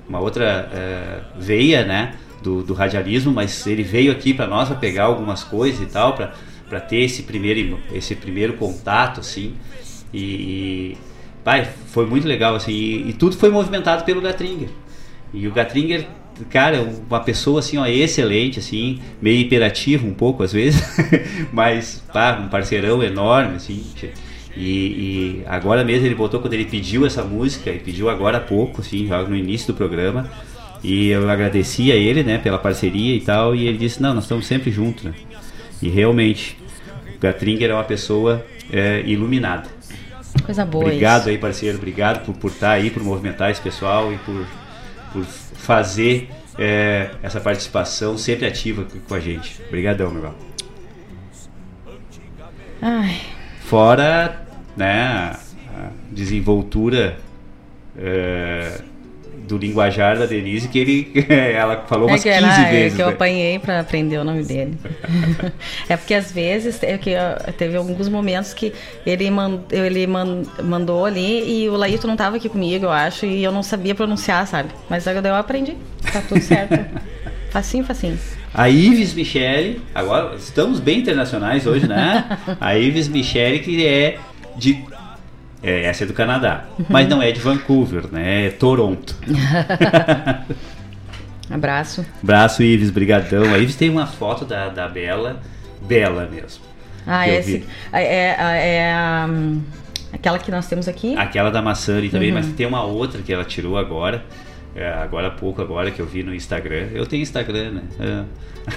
[0.09, 2.15] uma outra uh, veia, né?
[2.43, 6.15] Do, do, radialismo, mas ele veio aqui para nós para pegar algumas coisas e tal,
[6.15, 9.55] para ter esse primeiro, esse primeiro contato, assim.
[10.15, 10.97] E
[11.89, 12.73] foi muito legal, assim.
[12.73, 14.69] E, e, tudo foi movimentado pelo Gatringer.
[15.33, 16.07] E o Gatringer,
[16.51, 20.83] cara, uma pessoa assim, ó, excelente, assim, meio hiperativo um pouco às vezes,
[21.53, 23.85] mas pá, um parceirão enorme, assim.
[24.57, 28.41] E, e, agora mesmo ele botou quando ele pediu essa música, e pediu agora há
[28.41, 30.29] pouco, assim, já no início do programa.
[30.83, 33.55] E eu agradeci a ele, né, pela parceria e tal.
[33.55, 35.15] E ele disse: Não, nós estamos sempre juntos, né?
[35.83, 36.57] E realmente,
[37.17, 39.76] o Gatringer é uma pessoa é, iluminada.
[40.47, 40.85] Coisa boa.
[40.85, 41.29] Obrigado isso.
[41.31, 41.77] aí, parceiro.
[41.77, 44.47] Obrigado por, por estar aí, por movimentar esse pessoal e por,
[45.13, 49.61] por fazer é, essa participação sempre ativa com a gente.
[49.67, 50.35] Obrigadão, meu irmão.
[52.81, 53.21] Ai.
[53.63, 55.37] Fora né,
[55.75, 57.19] a desenvoltura
[57.99, 58.81] é,
[59.47, 62.93] do linguajar da Denise, que ele, ela falou umas é que 15 era, vezes.
[62.93, 63.13] É que eu né?
[63.13, 64.75] apanhei para aprender o nome dele.
[65.89, 67.13] é porque às vezes é que
[67.57, 68.73] teve alguns momentos que
[69.07, 73.43] ele, mand, ele mandou ali e o Laíto não estava aqui comigo, eu acho, e
[73.43, 74.71] eu não sabia pronunciar, sabe?
[74.89, 75.77] Mas aí eu aprendi,
[76.13, 76.75] tá tudo certo.
[77.51, 78.19] facinho, facinho.
[78.53, 82.39] A Ives Michele, agora estamos bem internacionais hoje, né?
[82.61, 84.19] A Ives Michele, que é
[84.57, 84.83] de.
[85.63, 88.47] É, essa é do Canadá, mas não é de Vancouver, né?
[88.47, 89.17] É Toronto.
[91.51, 92.05] Abraço.
[92.23, 93.55] Abraço, Ives, brigadão.
[93.55, 95.41] A Ives tem uma foto da, da Bela,
[95.83, 96.65] Bela mesmo.
[97.07, 99.29] Ah, esse, é, é, é a,
[100.13, 101.17] aquela que nós temos aqui?
[101.17, 102.35] Aquela da Massani também, uhum.
[102.35, 104.25] mas tem uma outra que ela tirou agora.
[104.75, 106.89] É, agora há pouco agora que eu vi no Instagram.
[106.93, 107.83] Eu tenho Instagram, né?
[108.01, 108.25] É.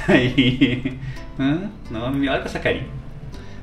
[0.14, 0.98] Aí.
[1.90, 2.99] não, me olha com essa carinha.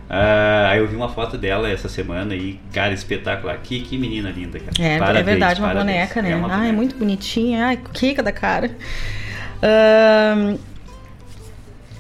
[0.09, 3.59] Ah, aí eu vi uma foto dela essa semana e, cara, espetacular.
[3.59, 4.73] Que, que menina linda, cara.
[4.79, 5.97] É, parabéns, é verdade, uma parabéns.
[5.97, 6.31] boneca, né?
[6.31, 6.69] É uma ah, boneca.
[6.69, 7.67] é muito bonitinha.
[7.67, 8.71] Ai, quica da cara.
[9.57, 10.59] Uh,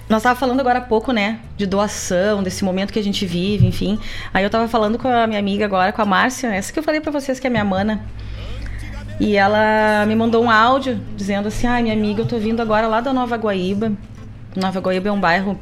[0.08, 1.40] nós tava falando agora há pouco, né?
[1.56, 3.98] De doação, desse momento que a gente vive, enfim.
[4.32, 6.82] Aí eu tava falando com a minha amiga agora, com a Márcia, essa que eu
[6.82, 8.00] falei pra vocês que é minha mana.
[9.18, 12.60] E ela me mandou um áudio dizendo assim: ai, ah, minha amiga, eu tô vindo
[12.60, 13.92] agora lá da Nova Guaíba.
[14.54, 15.58] Nova Guaíba é um bairro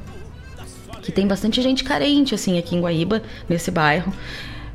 [1.05, 4.13] que tem bastante gente carente, assim, aqui em Guaíba, nesse bairro.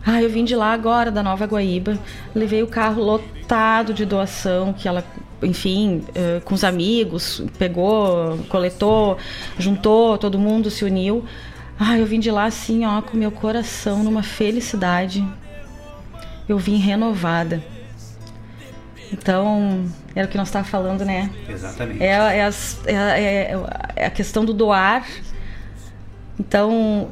[0.06, 1.98] Ah, eu vim de lá agora, da Nova Guaíba.
[2.34, 5.04] Levei o carro lotado de doação, que ela,
[5.42, 9.18] enfim, uh, com os amigos, pegou, coletou,
[9.58, 11.26] juntou, todo mundo se uniu.
[11.80, 15.26] Ah, eu vim de lá assim, ó, com meu coração numa felicidade.
[16.48, 17.62] Eu vim renovada.
[19.12, 19.86] Então,
[20.16, 21.30] era o que nós estávamos falando, né?
[21.48, 22.04] Exatamente.
[22.04, 23.58] É, é, as, é,
[23.96, 25.06] é, a questão do doar.
[26.40, 27.10] Então,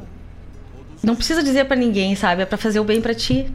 [1.02, 2.42] não precisa dizer para ninguém, sabe?
[2.42, 3.46] É para fazer o bem para ti.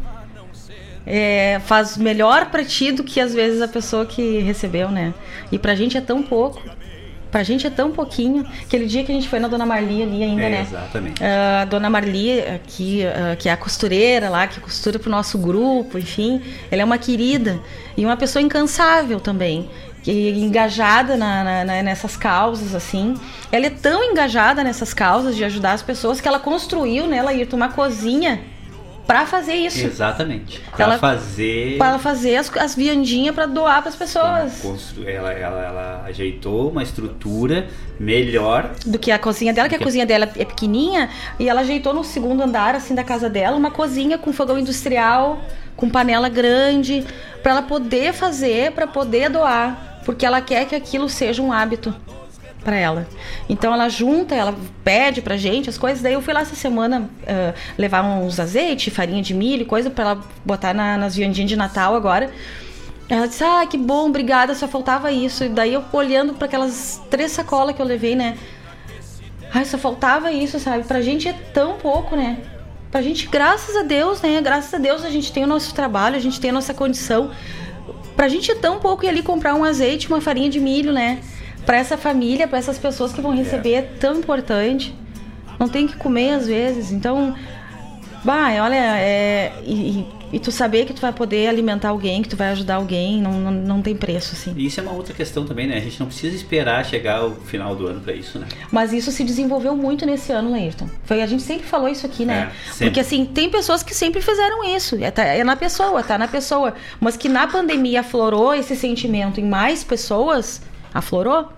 [1.05, 5.13] É, faz melhor para ti do que às vezes a pessoa que recebeu, né?
[5.51, 6.61] E pra gente é tão pouco.
[7.29, 8.45] Pra gente é tão pouquinho.
[8.63, 10.61] Aquele dia que a gente foi na Dona Marli ali ainda, é, né?
[10.61, 11.21] Exatamente.
[11.23, 15.37] A uh, Dona Marli, aqui, uh, que é a costureira lá, que costura pro nosso
[15.39, 16.39] grupo, enfim.
[16.69, 17.59] Ela é uma querida
[17.97, 19.67] e uma pessoa incansável também.
[20.05, 23.15] Engajada na, na, nessas causas, assim.
[23.51, 27.55] Ela é tão engajada nessas causas de ajudar as pessoas que ela construiu, né, Laírton,
[27.55, 28.41] uma cozinha
[29.05, 29.85] para fazer isso.
[29.85, 30.61] Exatamente.
[30.71, 31.77] Para ela, fazer.
[31.77, 34.61] Para fazer as, as viandinhas para doar para as pessoas.
[34.61, 35.07] Constru...
[35.07, 37.67] Ela, ela, ela, ajeitou uma estrutura
[37.99, 41.61] melhor do que a cozinha dela, que, que a cozinha dela é pequenininha e ela
[41.61, 45.41] ajeitou no segundo andar assim da casa dela uma cozinha com fogão industrial,
[45.75, 47.05] com panela grande,
[47.41, 51.93] para ela poder fazer, para poder doar, porque ela quer que aquilo seja um hábito.
[52.63, 53.07] para ela.
[53.49, 56.01] Então ela junta, ela pede pra gente as coisas.
[56.01, 60.03] Daí eu fui lá essa semana uh, levar uns azeite, farinha de milho, coisa para
[60.03, 62.31] ela botar na, nas viandinhas de Natal agora.
[63.09, 65.43] Ela disse: Ah, que bom, obrigada, só faltava isso.
[65.43, 68.37] E daí eu olhando para aquelas três sacolas que eu levei, né?
[69.53, 70.83] Ai, só faltava isso, sabe?
[70.83, 72.37] Pra gente é tão pouco, né?
[72.89, 74.41] Pra gente, graças a Deus, né?
[74.41, 77.31] Graças a Deus a gente tem o nosso trabalho, a gente tem a nossa condição.
[78.15, 81.19] Pra gente é tão pouco ir ali comprar um azeite, uma farinha de milho, né?
[81.65, 84.93] Pra essa família, pra essas pessoas que vão receber, é tão importante.
[85.59, 86.91] Não tem que comer às vezes.
[86.91, 87.35] Então,
[88.23, 89.53] bah, olha, é.
[89.63, 93.21] E, e tu saber que tu vai poder alimentar alguém, que tu vai ajudar alguém,
[93.21, 94.53] não, não, não tem preço, assim.
[94.57, 95.77] E isso é uma outra questão também, né?
[95.77, 98.47] A gente não precisa esperar chegar o final do ano para isso, né?
[98.71, 100.89] Mas isso se desenvolveu muito nesse ano, Leirton.
[101.03, 102.51] Foi, a gente sempre falou isso aqui, né?
[102.79, 104.95] É, Porque assim, tem pessoas que sempre fizeram isso.
[104.95, 106.73] É, tá, é na pessoa, tá na pessoa.
[106.99, 110.61] Mas que na pandemia aflorou esse sentimento em mais pessoas,
[110.93, 111.49] aflorou.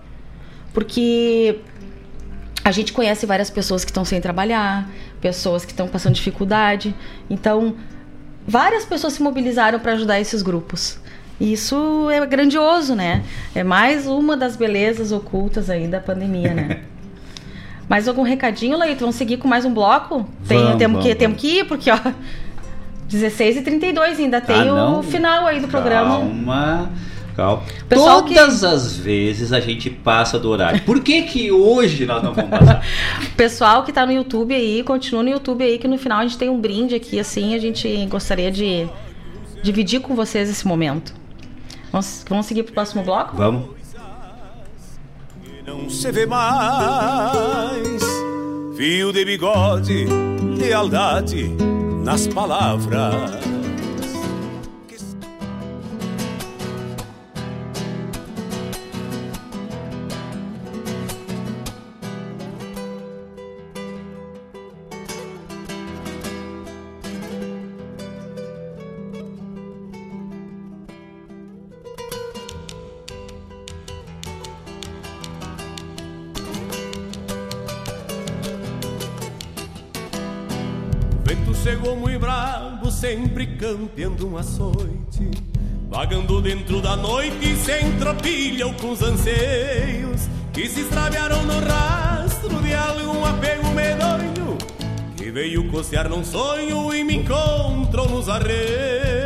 [0.74, 1.60] Porque
[2.62, 4.90] a gente conhece várias pessoas que estão sem trabalhar,
[5.20, 6.94] pessoas que estão passando dificuldade.
[7.30, 7.74] Então,
[8.46, 10.98] várias pessoas se mobilizaram para ajudar esses grupos.
[11.38, 13.22] E isso é grandioso, né?
[13.54, 16.80] É mais uma das belezas ocultas aí da pandemia, né?
[17.88, 19.00] mais algum recadinho, Leito?
[19.00, 20.26] Vamos seguir com mais um bloco?
[20.48, 21.06] Tem, vamos, temos, vamos.
[21.06, 21.98] Que, temos que ir, porque, ó,
[23.08, 26.18] 16 e 32 ainda tem Ah, o final aí do programa.
[26.18, 26.90] Calma.
[27.36, 27.62] Calma.
[27.86, 30.80] Pessoal Todas as vezes a gente passa do horário.
[30.82, 32.82] Por que que hoje nós não vamos passar?
[33.36, 36.38] Pessoal que tá no YouTube aí, continua no YouTube aí, que no final a gente
[36.38, 38.88] tem um brinde aqui, assim, a gente gostaria de
[39.62, 41.12] dividir com vocês esse momento.
[41.92, 43.36] Vamos, vamos seguir pro próximo bloco?
[43.36, 43.76] Vamos.
[45.66, 48.02] Não se vê mais
[48.76, 50.06] fio de bigode,
[50.58, 51.50] lealdade
[52.02, 53.55] nas palavras.
[83.06, 85.30] Sempre campeando um açoite.
[85.88, 92.60] Vagando dentro da noite, sem tropilha ou com os anseios que se extraviaram no rastro
[92.60, 94.58] de algum apego medonho
[95.16, 99.25] que veio cocear num sonho e me encontrou nos arreios.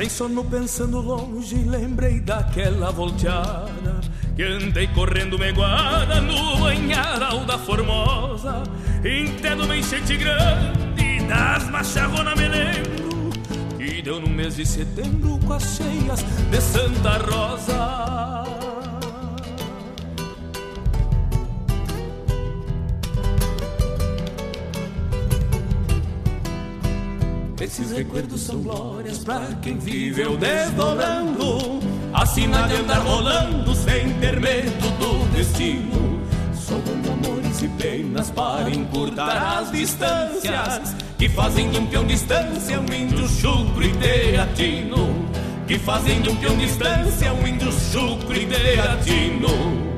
[0.00, 4.00] Sem sono pensando longe, lembrei daquela volteada
[4.34, 8.62] Que andei correndo meguada no banharal da Formosa
[9.04, 13.30] Entendo bem enchente grande das macharronas me lembro
[13.76, 18.69] Que deu no mês de setembro com as cheias de Santa Rosa
[27.70, 31.78] Esses recuerdos são glórias pra quem viveu desdobrando.
[32.12, 36.20] Acima de andar rolando sem ter medo do destino.
[36.52, 42.92] Somando amores e penas para encurtar as distâncias Que fazem de um peão distância um
[42.92, 45.30] índio chucro e teatino.
[45.68, 49.89] Que fazem de um peão distância um índio chucro e teatino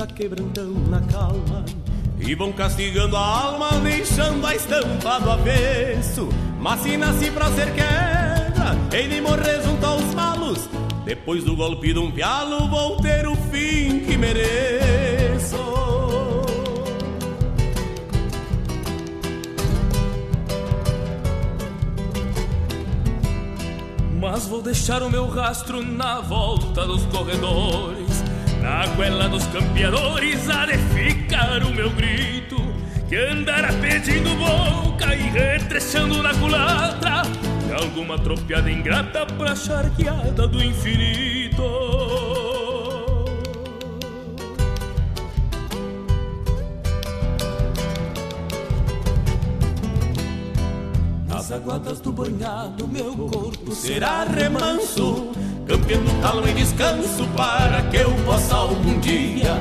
[0.00, 1.64] que nos aquebrantam na calma.
[2.20, 6.28] E vão castigando a alma, deixando a estampa do avesso.
[6.60, 10.68] Mas se nasci pra ser queda, hei de morrer junto aos malos.
[11.04, 15.56] Depois do golpe de um pialo, vou ter o fim que mereço.
[24.20, 27.99] Mas vou deixar o meu rastro na volta dos corredores
[28.62, 32.56] Na goela dos campeadores há de ficar o meu grito
[33.08, 37.22] Que andará pedindo boca e retrechando na culatra
[37.66, 41.30] De alguma tropiada ingrata pra charqueada do infinito.
[51.28, 55.32] Nas aguadas do banhado meu corpo será remanso
[55.70, 59.56] Campeando talo em descanso para que eu possa algum dia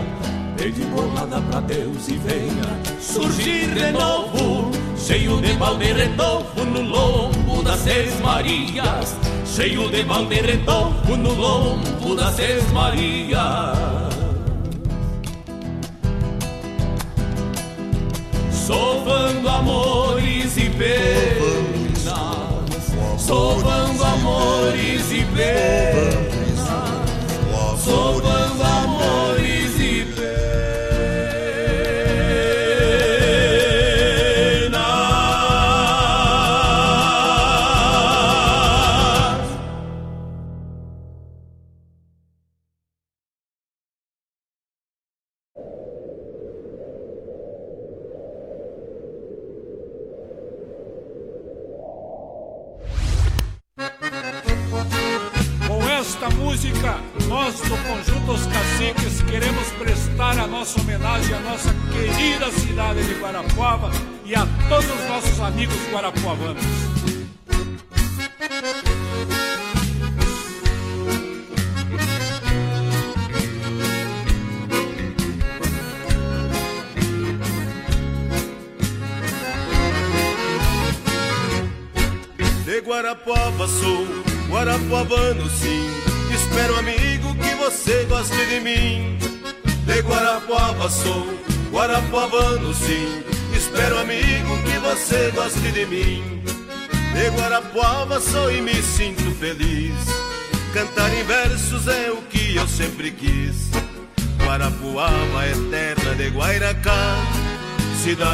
[0.58, 7.62] Pedir bolada pra Deus e venha surgir de novo Cheio de balde renovo no lombo
[7.62, 9.16] das Seis Marias
[9.46, 13.78] Cheio de balde renovo no lombo das Seis Marias.
[18.52, 21.39] Sovando amores e penas
[23.30, 26.60] Sovando amores e penas
[27.80, 28.99] Sovando amores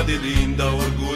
[0.06, 1.15] Cidade linda, orgulho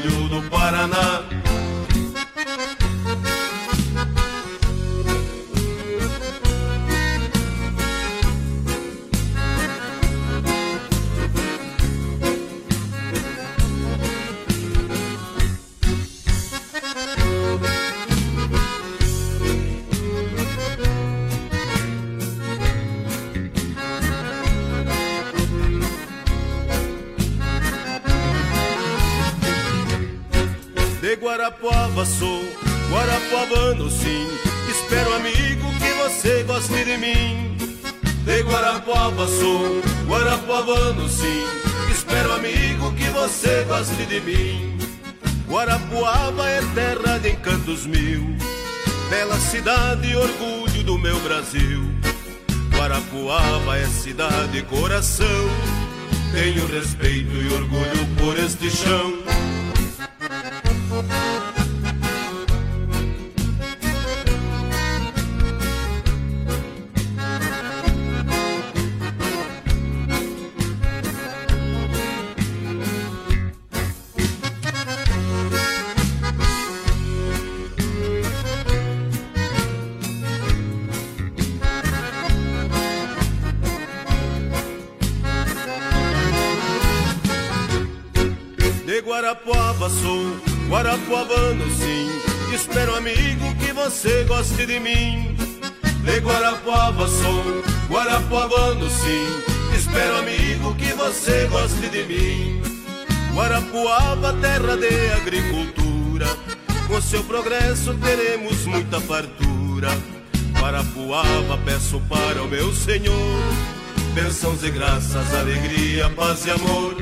[116.45, 116.95] e amor.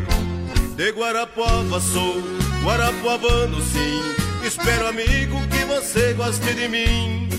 [0.75, 2.21] De Guarapuava sou,
[2.63, 4.01] Guarapuavano sim.
[4.45, 7.29] Espero, amigo, que você goste de mim.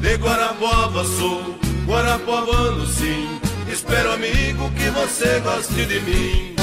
[0.00, 3.40] De Guarapuava sou, Guarapuavano sim.
[3.70, 6.54] Espero, amigo, que você goste de mim.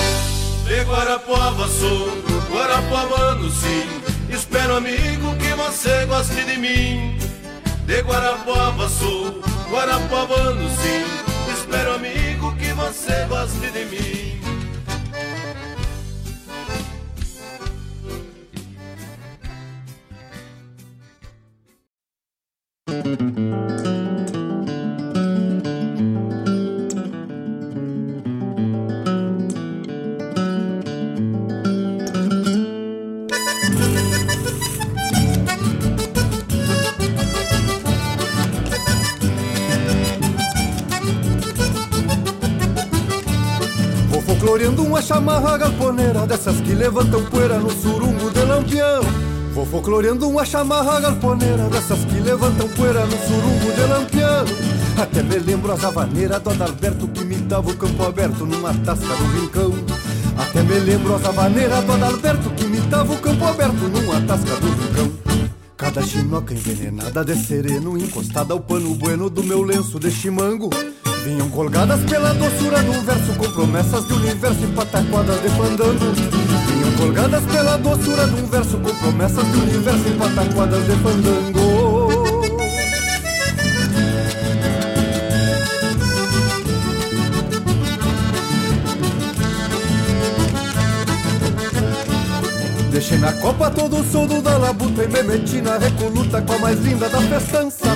[0.66, 2.08] De Guarapuava sou,
[2.52, 4.02] Guarapuavano sim.
[4.30, 7.18] Espero, amigo, que você goste de mim.
[7.86, 9.42] De Guarapuava sou,
[9.72, 11.29] Guarapuavano sim.
[46.80, 49.02] Levantam poeira no surungo de lampião.
[49.54, 54.46] Vou folcloreando uma chamarra galponeira Dessas que levantam poeira no surungo de lampião.
[54.98, 59.14] Até me lembro as havaneiras do Adalberto Que me dava o campo aberto numa tasca
[59.14, 59.74] do rincão.
[60.38, 64.56] Até me lembro as havaneiras do Adalberto Que me dava o campo aberto numa tasca
[64.56, 65.12] do rincão.
[65.76, 70.70] Cada chinoca envenenada de sereno Encostada ao pano bueno do meu lenço de chimango.
[71.26, 76.92] Vinham colgadas pela doçura um verso Com promessas de universo e pataquadas de fandango Vinham
[76.98, 82.10] colgadas pela doçura de um verso Com promessas de universo e pataquadas de fandango.
[92.92, 96.60] Deixei na copa todo o soldo da labuta E me meti na recoluta com a
[96.60, 97.88] mais linda da festança.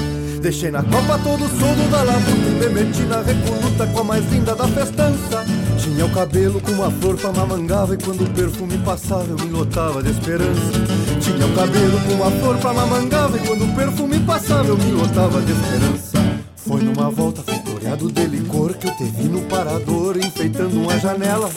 [0.41, 4.03] Deixei na copa todo o soldo da labuta E me meti na recoluta com a
[4.03, 8.29] mais linda da festança Tinha o cabelo com uma flor pra mamangava E quando o
[8.29, 10.71] perfume passava eu me lotava de esperança.
[11.19, 14.91] Tinha o cabelo com uma flor pra mamangava E quando o perfume passava eu me
[14.93, 16.39] lotava de esperança.
[16.55, 21.51] Foi numa volta floreado de licor Que eu te vi no parador enfeitando uma janela.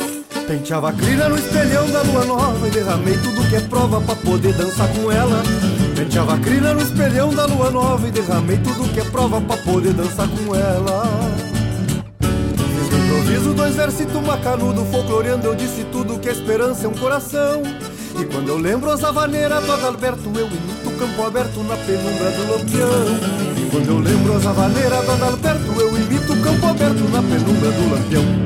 [0.48, 4.16] Penteava a crina no espelhão da lua nova E derramei tudo que é prova pra
[4.16, 5.40] poder dançar com ela.
[5.94, 9.56] Penteava a crina no espelhão da lua nova E derramei tudo que é prova pra
[9.58, 11.25] poder dançar com ela
[13.26, 15.46] improviso dois versitos macanudo Folcloreando.
[15.46, 17.62] Eu disse tudo que a esperança é um coração.
[18.18, 22.30] E quando eu lembro as havaneiras do Adalberto Eu imito o campo aberto na penumbra
[22.30, 22.88] do lampião.
[23.56, 27.70] E quando eu lembro as havaneiras do Adalberto Eu imito o campo aberto na penumbra
[27.72, 28.45] do lampião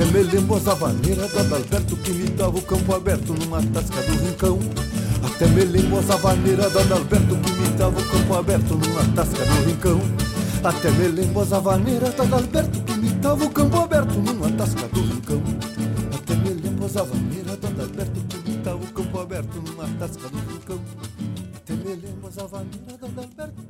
[0.00, 4.00] até me lembro as havaneiras do Adalberto que me dava o campo aberto numa tasca
[4.00, 4.58] do rincão.
[5.22, 9.44] Até me lembro as havaneiras do Adalberto que me dava o campo aberto numa tasca
[9.44, 10.00] do rincão.
[10.64, 14.88] Até me lembro as havaneiras do Adalberto que me dava o campo aberto numa tasca
[14.88, 15.42] do rincão.
[16.14, 20.38] Até me lembro as do Adalberto que me dava o campo aberto numa tasca do
[20.38, 20.80] rincão.
[21.56, 23.69] Até me lembro as Adalberto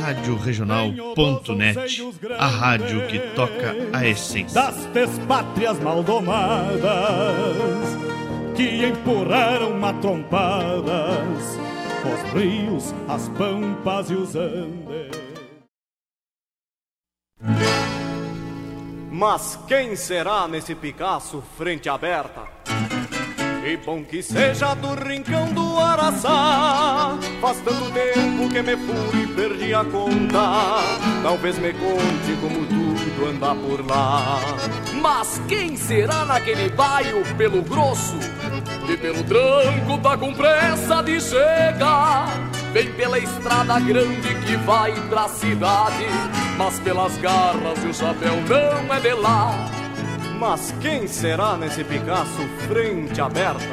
[0.00, 2.02] Rádio Regional.net,
[2.38, 4.60] a rádio que toca a essência.
[4.60, 6.82] Das despátrias maldomadas
[8.56, 11.58] que empurraram matrompadas
[12.06, 15.26] os rios, as pampas e os andes.
[19.10, 22.42] Mas quem será nesse Picasso frente aberta?
[23.66, 27.18] Que bom que seja do rincão do Araçá.
[27.40, 30.84] Faz tanto tempo que me fui e perdi a conta.
[31.20, 34.38] Talvez me conte como tudo anda por lá.
[35.02, 38.16] Mas quem será naquele bairro pelo grosso?
[38.88, 42.28] E pelo tranco tá com pressa de chegar.
[42.72, 46.06] Vem pela estrada grande que vai pra cidade.
[46.56, 49.75] Mas pelas garras e o chapéu não é de lá
[50.36, 53.64] mas quem será nesse Picasso frente aberta?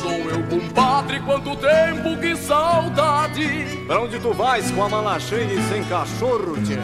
[0.00, 3.84] Sou eu, compadre, quanto tempo, que saudade!
[3.86, 6.78] Pra onde tu vais com a mala cheia e sem cachorro, tchê?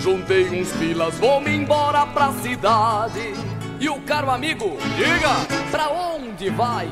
[0.00, 3.34] Juntei uns pilas, vou-me embora pra cidade.
[3.78, 6.88] E o caro amigo, diga, pra onde vai?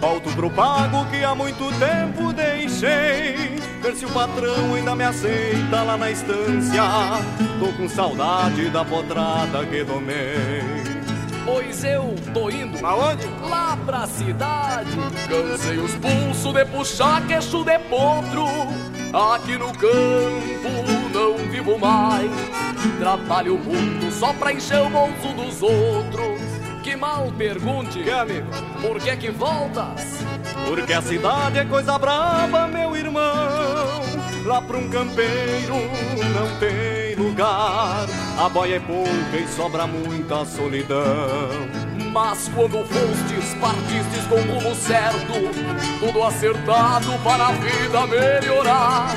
[0.00, 3.56] Volto pro pago que há muito tempo deixei.
[3.82, 6.82] Ver se o patrão ainda me aceita lá na estância.
[7.58, 10.96] Tô com saudade da potrada que domei.
[11.44, 13.26] Pois eu tô indo Aonde?
[13.48, 14.90] Lá pra cidade.
[15.28, 18.46] Cansei os pulsos de puxar queixo de potro.
[19.32, 22.30] Aqui no campo não vivo mais.
[22.98, 26.45] Trabalho muito só pra encher o bolso dos outros
[26.86, 28.46] que mal pergunte, que amigo?
[28.80, 30.24] Por que que voltas?
[30.68, 34.04] Porque a cidade é coisa brava, meu irmão.
[34.44, 35.74] Lá pra um campeiro
[36.32, 38.06] não tem lugar.
[38.38, 41.50] A boia é pouca e sobra muita solidão.
[42.12, 45.32] Mas quando fostes, partistes com o rumo certo,
[45.98, 49.08] tudo acertado para a vida melhorar.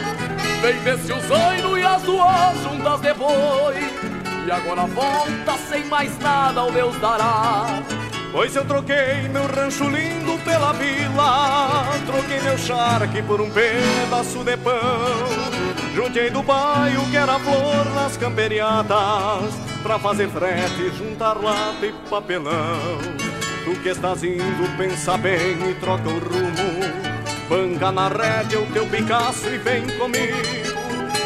[0.63, 4.08] Vem desse o zaino e as duas juntas depois
[4.49, 7.83] e agora volta sem mais nada ao Deus dará.
[8.31, 14.57] Pois eu troquei meu rancho lindo pela vila, troquei meu charque por um pedaço de
[14.57, 14.73] pão.
[15.93, 19.53] Juntei do bairro que era flor nas camperiadas,
[19.83, 22.99] pra fazer frete, juntar lata e papelão.
[23.63, 27.09] Tu que estás indo, pensa bem e troca o rumo.
[27.47, 30.68] Banca na rédea o teu Picasso e vem comigo.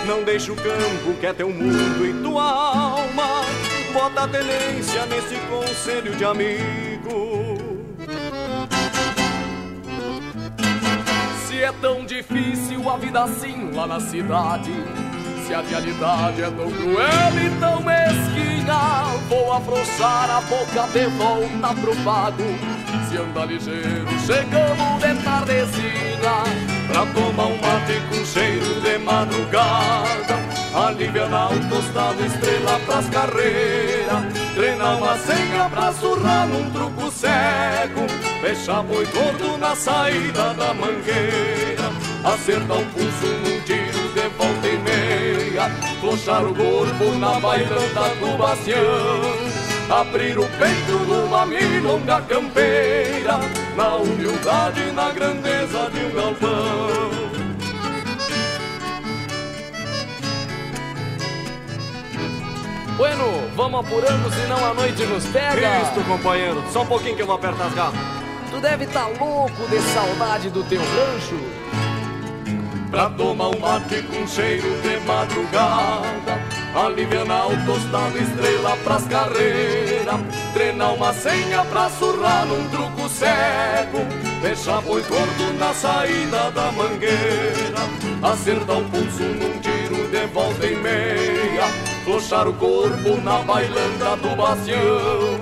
[0.05, 3.41] Não deixa o campo que é teu mundo e tua alma.
[3.93, 7.57] Bota a tenência nesse conselho de amigo.
[11.45, 14.73] Se é tão difícil a vida assim lá na cidade.
[15.47, 21.81] Se a realidade é tão cruel e tão mesquinha, vou afrouxar a boca de volta
[21.81, 22.43] pro pago.
[23.09, 30.43] Se anda ligeiro, chegamos de tardezinha Pra tomar um mate com cheiro de madrugada
[30.75, 38.07] Aliviar o tostado, estrela pras carreiras Treinar uma senha pra surrar num truco cego
[38.41, 41.91] Fechar boi gordo na saída da mangueira
[42.23, 45.69] Acertar o pulso num tiro de volta e meia
[46.01, 53.39] Flochar o corpo na bailanta do bastião Abrir o peito numa milonga campeira
[53.75, 57.23] Na humildade e na grandeza de um galpão.
[62.97, 65.79] Bueno, vamos apurando, senão a noite nos pega.
[65.79, 67.99] Cristo, companheiro, só um pouquinho que eu vou apertar as garras.
[68.51, 71.39] Tu deve tá louco de saudade do teu rancho.
[72.91, 76.39] Pra tomar um mate com cheiro de madrugada
[76.75, 80.19] Aliviar o tostado, estrela pras carreiras
[80.53, 83.99] Treinar uma senha pra surrar num truco cego.
[84.41, 87.81] Deixar boi gordo na saída da mangueira.
[88.21, 91.67] Acertar o pulso num tiro de volta e meia.
[92.03, 95.39] Flochar o corpo na bailanda do bastião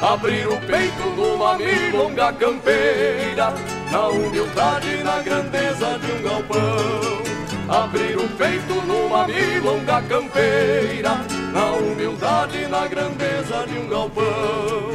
[0.00, 3.54] Abrir o peito numa milonga campeira.
[3.90, 7.23] Na humildade e na grandeza de um galpão
[7.68, 11.16] Abrir o peito numa milonga campeira
[11.52, 14.94] Na humildade e na grandeza de um galpão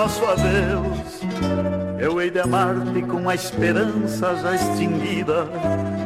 [0.00, 1.20] nosso adeus.
[1.98, 5.46] eu hei de amar-te com a esperança já extinguida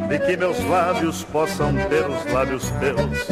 [0.09, 3.29] de que meus lábios possam ter os lábios teus.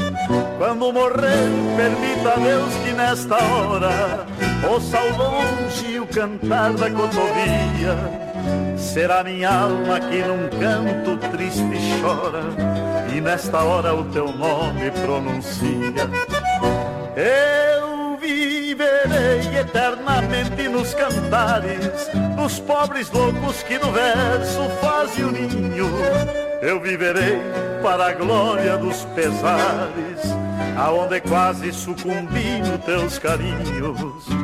[0.59, 4.25] Quando morrer, permita a Deus que nesta hora
[4.71, 7.97] ouça ao longe o cantar da cotovia.
[8.77, 12.45] Será minha alma que num canto triste chora
[13.13, 16.09] e nesta hora o teu nome pronuncia.
[17.17, 17.62] Viverei
[19.63, 25.91] eternamente nos cantares dos pobres loucos que no verso fazem o ninho.
[26.61, 27.41] Eu viverei
[27.83, 30.21] para a glória dos pesares,
[30.77, 34.42] aonde quase sucumbi nos teus carinhos.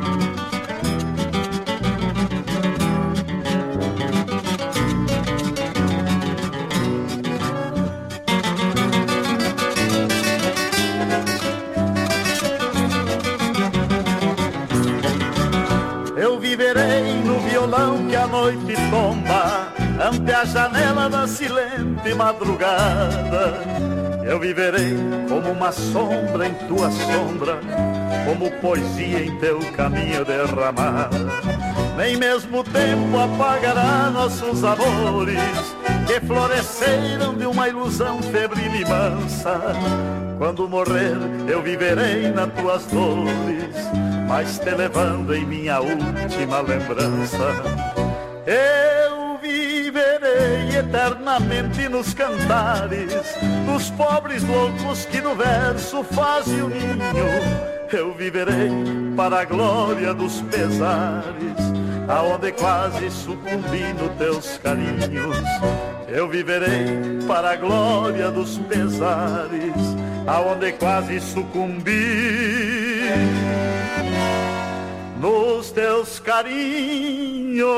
[21.29, 23.53] Silente madrugada.
[24.25, 24.95] Eu viverei
[25.27, 27.59] como uma sombra em tua sombra,
[28.25, 31.17] como poesia em teu caminho derramada.
[31.97, 35.39] Nem mesmo o tempo apagará nossos amores,
[36.07, 39.59] que floresceram de uma ilusão febril e mansa.
[40.37, 41.17] Quando morrer,
[41.47, 43.75] eu viverei nas tuas dores,
[44.27, 47.53] mas te levando em minha última lembrança.
[48.45, 49.18] Eu
[50.89, 53.13] eternamente nos cantares
[53.65, 57.89] dos pobres loucos que no verso fazem o ninho.
[57.91, 58.71] Eu viverei
[59.15, 61.57] para a glória dos pesares,
[62.07, 65.37] aonde quase sucumbi nos teus carinhos.
[66.07, 69.75] Eu viverei para a glória dos pesares
[70.25, 72.01] aonde quase sucumbi
[75.19, 77.69] nos teus carinhos.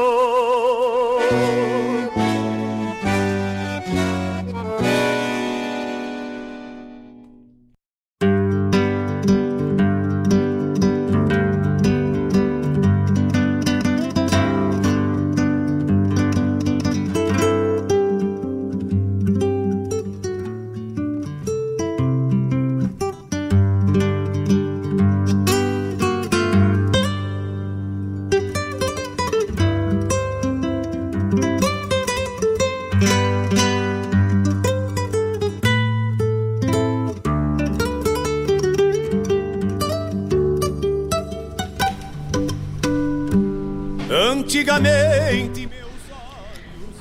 [44.61, 45.67] Antigamente.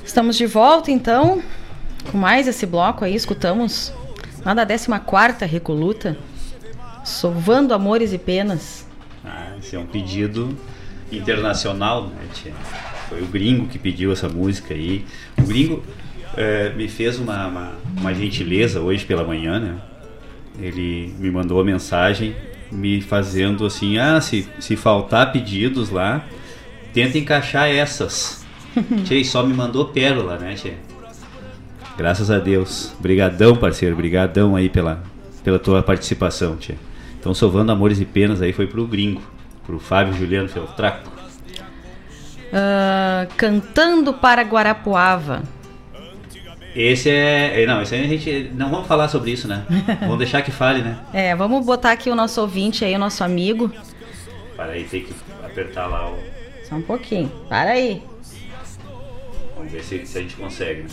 [0.03, 1.43] Estamos de volta então
[2.11, 3.13] com mais esse bloco aí.
[3.13, 3.93] Escutamos
[4.43, 6.17] lá da 14 Recoluta,
[7.05, 8.87] Sovando Amores e Penas.
[9.23, 10.57] Ah, esse é um pedido
[11.11, 12.51] internacional, né, tia?
[13.07, 15.05] Foi o gringo que pediu essa música aí.
[15.37, 15.83] O gringo
[16.35, 19.75] é, me fez uma, uma, uma gentileza hoje pela manhã, né?
[20.59, 22.35] Ele me mandou uma mensagem
[22.71, 26.25] me fazendo assim: ah, se, se faltar pedidos lá,
[26.93, 28.45] tenta encaixar essas.
[29.05, 30.73] Tchê, só me mandou pérola, né, Tchê?
[31.97, 32.93] Graças a Deus.
[32.99, 33.95] Brigadão, parceiro.
[33.95, 35.03] Brigadão aí pela,
[35.43, 36.75] pela tua participação, Tchê.
[37.19, 39.21] Então, Sovando Amores e Penas aí foi pro gringo,
[39.65, 41.11] pro Fábio Juliano Feltraco.
[42.51, 45.43] Uh, cantando para Guarapuava.
[46.75, 47.65] Esse é.
[47.65, 48.51] Não, esse aí a gente.
[48.55, 49.65] Não vamos falar sobre isso, né?
[50.01, 50.97] vamos deixar que fale, né?
[51.13, 53.71] É, vamos botar aqui o nosso ouvinte aí, o nosso amigo.
[54.55, 55.13] Para aí, tem que
[55.43, 56.17] apertar lá o.
[56.71, 57.29] Só um pouquinho.
[57.49, 58.01] Para aí.
[59.57, 60.89] Vamos ver se, se a gente consegue, né?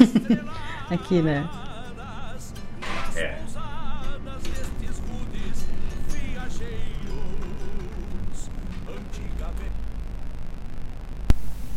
[0.90, 1.48] Aqui, né?
[3.14, 3.38] É.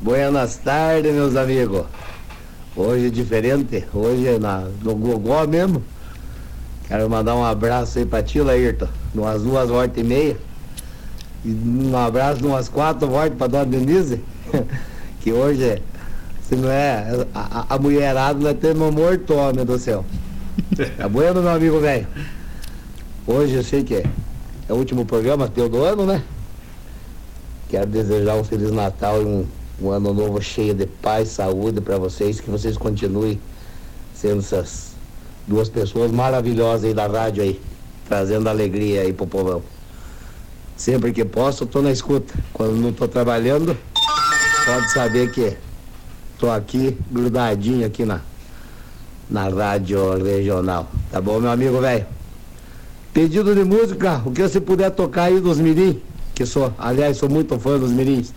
[0.01, 1.85] Buenas tardes, meus amigos.
[2.75, 5.83] Hoje é diferente, hoje é na, no Gogó mesmo.
[6.87, 10.52] Quero mandar um abraço aí pra ti, Laírton, numas duas voltas e meia.
[11.45, 14.21] E um abraço umas quatro voltas pra Dona Denise,
[15.21, 15.81] que hoje,
[16.47, 20.05] se não é, a, a mulherada vai ter um morto, homem do céu.
[20.97, 22.07] Tá bueno, meu amigo velho?
[23.27, 24.03] Hoje eu sei que é,
[24.69, 26.23] é o último programa teu do ano, né?
[27.69, 29.45] Quero desejar um Feliz Natal e um
[29.81, 33.39] um ano novo cheio de paz, saúde para vocês, que vocês continuem
[34.13, 34.91] sendo essas
[35.47, 37.59] duas pessoas maravilhosas aí da rádio aí,
[38.07, 39.61] trazendo alegria aí pro povão.
[40.75, 42.33] Sempre que posso, tô na escuta.
[42.51, 43.77] Quando não tô trabalhando,
[44.65, 45.55] pode saber que
[46.39, 48.21] tô aqui grudadinho aqui na
[49.29, 50.89] na rádio regional.
[51.11, 52.05] Tá bom, meu amigo velho?
[53.13, 56.01] Pedido de música, o que você puder tocar aí dos mirim,
[56.35, 58.33] que sou, aliás, sou muito fã dos mirins.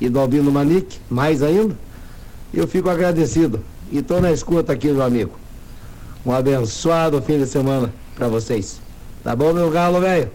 [0.00, 1.76] e do Albino Manique, mais ainda,
[2.54, 3.60] eu fico agradecido.
[3.90, 5.32] E estou na escuta aqui, meu amigo.
[6.24, 8.80] Um abençoado fim de semana para vocês.
[9.24, 10.30] Tá bom, meu galo, velho?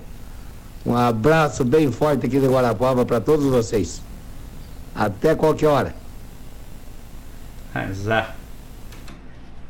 [0.86, 4.02] Um abraço bem forte aqui de Guarapuava para todos vocês.
[4.94, 5.96] Até qualquer hora.
[7.74, 8.36] Azar.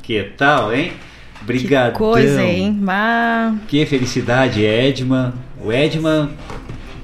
[0.02, 0.92] Que tal, hein?
[1.40, 1.92] Obrigadão.
[1.92, 2.76] Que coisa, hein?
[2.80, 3.60] Mas...
[3.68, 5.32] Que felicidade, Edman.
[5.62, 6.30] O Edman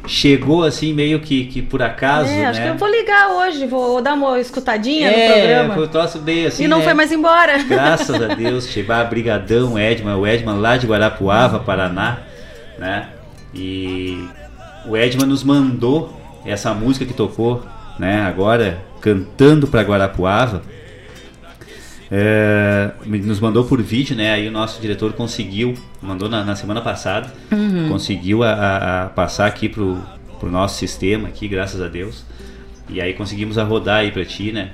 [0.07, 2.67] chegou assim meio que, que por acaso, é, acho né?
[2.67, 5.75] que eu vou ligar hoje, vou dar uma escutadinha é, no programa.
[5.75, 6.85] Foi o troço bem assim, E não né?
[6.85, 7.59] foi mais embora.
[7.65, 12.19] Graças a Deus, chegar brigadão, Edman, o Edman lá de Guarapuava, Paraná,
[12.79, 13.09] né?
[13.55, 14.25] E
[14.87, 17.65] o Edman nos mandou essa música que tocou,
[17.99, 18.23] né?
[18.23, 20.63] Agora cantando para Guarapuava.
[22.13, 24.33] É, nos mandou por vídeo, né?
[24.33, 27.89] Aí o nosso diretor conseguiu, mandou na, na semana passada, Uhum.
[27.89, 29.99] conseguiu a, a- a passar aqui pro,
[30.41, 32.25] pro nosso sistema aqui, graças a Deus.
[32.89, 34.71] E aí conseguimos a rodar aí pra ti, né?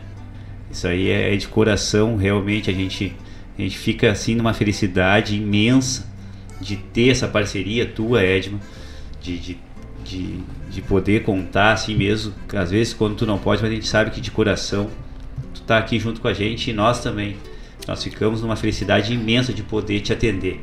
[0.71, 3.15] Isso aí é, é de coração, realmente a gente,
[3.59, 6.07] a gente fica assim numa felicidade imensa
[6.61, 8.61] de ter essa parceria tua, Edma,
[9.21, 9.59] de, de,
[10.05, 13.87] de, de poder contar assim mesmo, às vezes quando tu não pode, mas a gente
[13.87, 14.91] sabe que de coração
[15.55, 17.37] tu tá aqui junto com a gente e nós também.
[17.87, 20.61] Nós ficamos numa felicidade imensa de poder te atender.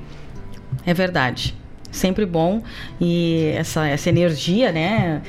[0.86, 1.56] É verdade.
[1.90, 2.64] Sempre bom.
[3.00, 5.22] E essa, essa energia, né?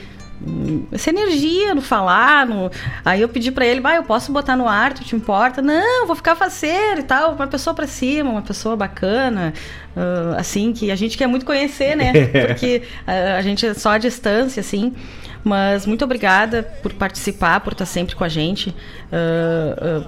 [0.92, 2.46] Essa energia no falar.
[2.46, 2.70] No...
[3.04, 5.62] Aí eu pedi pra ele, vai, eu posso botar no ar, tu te importa?
[5.62, 7.34] Não, vou ficar faceiro e tal.
[7.34, 9.54] Uma pessoa pra cima, uma pessoa bacana.
[9.96, 12.12] ah, assim, que a gente quer muito conhecer, né?
[12.46, 14.94] Porque ah, a gente é só à distância, assim.
[15.42, 18.74] Mas muito obrigada por participar, por estar sempre com a gente.
[19.12, 20.04] Ah,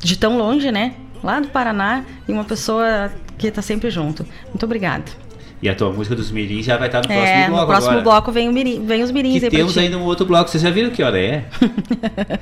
[0.00, 0.94] de tão longe, né?
[1.22, 4.24] Lá do Paraná, e uma pessoa que tá sempre junto.
[4.48, 5.27] Muito obrigada.
[5.60, 7.90] E a tua música dos mirins já vai estar no É, próximo bloco no próximo
[7.90, 8.04] agora.
[8.04, 10.48] bloco vem, mirim, vem os mirins Que temos ainda um outro bloco.
[10.48, 11.44] Vocês já viram que hora é?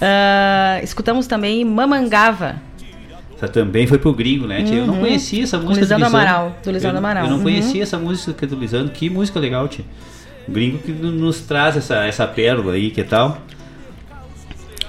[0.00, 2.56] Ah, escutamos também Mamangava.
[3.36, 4.62] Essa também foi pro gringo, né?
[4.62, 4.76] tia?
[4.76, 5.00] Eu não Uhum.
[5.00, 6.28] conhecia essa música Lisandro do Lisandro.
[6.30, 7.24] Amaral, do Lisandro eu, Amaral.
[7.24, 7.42] Eu não Uhum.
[7.42, 8.92] conhecia essa música do Lisandro.
[8.92, 9.84] Que música legal, tia.
[10.48, 13.38] O gringo que nos traz essa, essa pérola aí, que tal?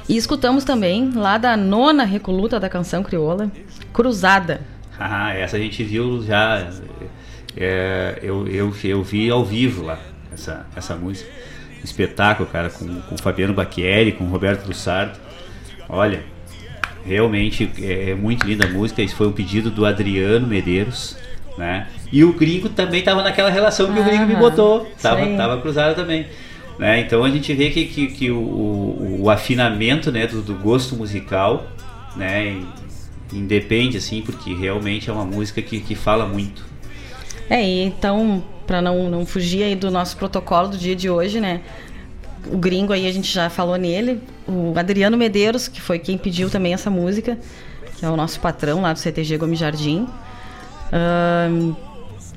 [0.08, 3.52] E escutamos também, lá da nona recoluta da canção crioula,
[3.92, 4.62] Cruzada.
[4.98, 6.70] Ah, essa a gente viu já.
[7.58, 10.00] É, eu, eu, eu vi ao vivo lá,
[10.34, 11.30] essa, essa música.
[11.84, 15.18] Espetáculo, cara, com, com o Fabiano Bacchieri, com o Roberto Lussardo.
[15.88, 16.24] Olha,
[17.06, 19.02] realmente é, é muito linda a música.
[19.02, 21.16] Isso foi um pedido do Adriano Medeiros,
[21.58, 21.88] né?
[22.12, 24.92] E o gringo também tava naquela relação que o gringo me botou.
[25.02, 25.38] Tava, aí.
[25.38, 26.26] tava cruzado também.
[26.78, 27.00] Né?
[27.00, 30.96] Então a gente vê que, que, que o, o, o afinamento né, do, do gosto
[30.96, 31.66] musical
[32.16, 32.68] né, in-
[33.34, 36.64] independe, assim, porque realmente é uma música que, que fala muito.
[37.50, 41.62] É, então, pra não, não fugir aí do nosso protocolo do dia de hoje, né?
[42.52, 44.22] O gringo aí, a gente já falou nele.
[44.48, 47.38] O Adriano Medeiros, que foi quem pediu também essa música,
[47.98, 50.08] que é o nosso patrão lá do CTG Gomes Jardim.
[50.92, 51.76] O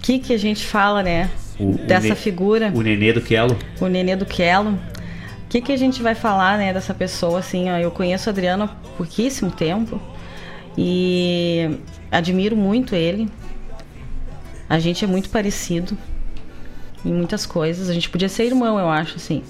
[0.02, 1.30] que que a gente fala, né?
[1.58, 3.56] O- o dessa Ne- figura, O Nenê do Quelo.
[3.80, 4.70] o Nenê do Quelo.
[4.72, 8.32] O que que a gente vai falar, né, dessa pessoa, assim, ó, eu conheço o
[8.32, 10.00] Adriano há pouquíssimo tempo
[10.78, 11.70] e
[12.10, 13.28] admiro muito ele.
[14.70, 15.99] A gente é muito parecido
[17.05, 17.90] em muitas coisas.
[17.90, 19.42] A gente podia ser irmão, eu acho, assim.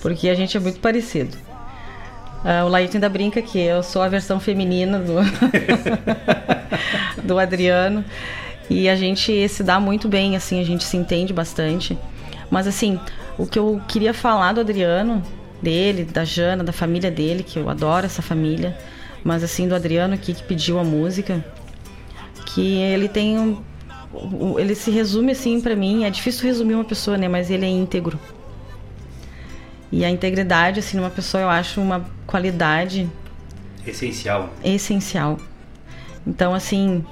[0.00, 1.36] Porque a gente é muito parecido.
[2.42, 5.16] Ah, o Laíto ainda brinca que eu sou a versão feminina do,
[7.22, 8.02] do Adriano.
[8.70, 11.98] E a gente se dá muito bem, assim, a gente se entende bastante.
[12.50, 12.98] Mas, assim,
[13.36, 15.22] o que eu queria falar do Adriano,
[15.60, 18.74] dele, da Jana, da família dele, que eu adoro essa família.
[19.22, 21.44] Mas, assim, do Adriano aqui que pediu a música,
[22.46, 23.62] que ele tem um,
[24.58, 27.68] ele se resume assim pra mim, é difícil resumir uma pessoa, né, mas ele é
[27.68, 28.18] íntegro.
[29.90, 33.08] E a integridade assim numa pessoa eu acho uma qualidade
[33.86, 34.50] Essencial.
[34.62, 35.38] essencial.
[36.26, 37.04] Então assim,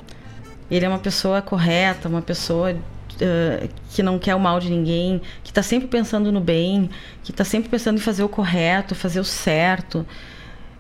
[0.70, 2.76] ele é uma pessoa correta, uma pessoa
[3.20, 6.90] eh, que não quer o mal de ninguém, que está sempre pensando no bem,
[7.22, 10.04] que está sempre pensando em fazer o correto, fazer o certo,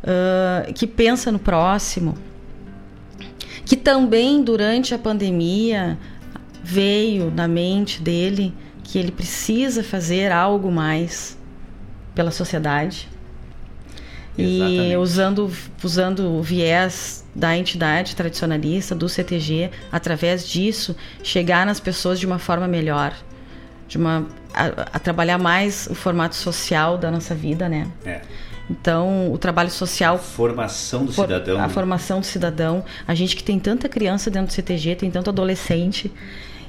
[0.02, 2.16] eh, que pensa no próximo
[3.64, 5.98] que também durante a pandemia
[6.62, 11.38] veio na mente dele que ele precisa fazer algo mais
[12.14, 13.08] pela sociedade.
[14.36, 14.96] E Exatamente.
[14.96, 15.52] usando,
[15.84, 22.38] usando o viés da entidade tradicionalista, do CTG, através disso, chegar nas pessoas de uma
[22.38, 23.14] forma melhor,
[23.86, 27.86] de uma, a, a trabalhar mais o formato social da nossa vida, né?
[28.06, 28.22] É.
[28.70, 31.58] Então, o trabalho social Formação do For- cidadão.
[31.58, 31.68] A né?
[31.68, 32.84] formação do cidadão.
[33.06, 36.10] A gente que tem tanta criança dentro do CTG, tem tanto adolescente.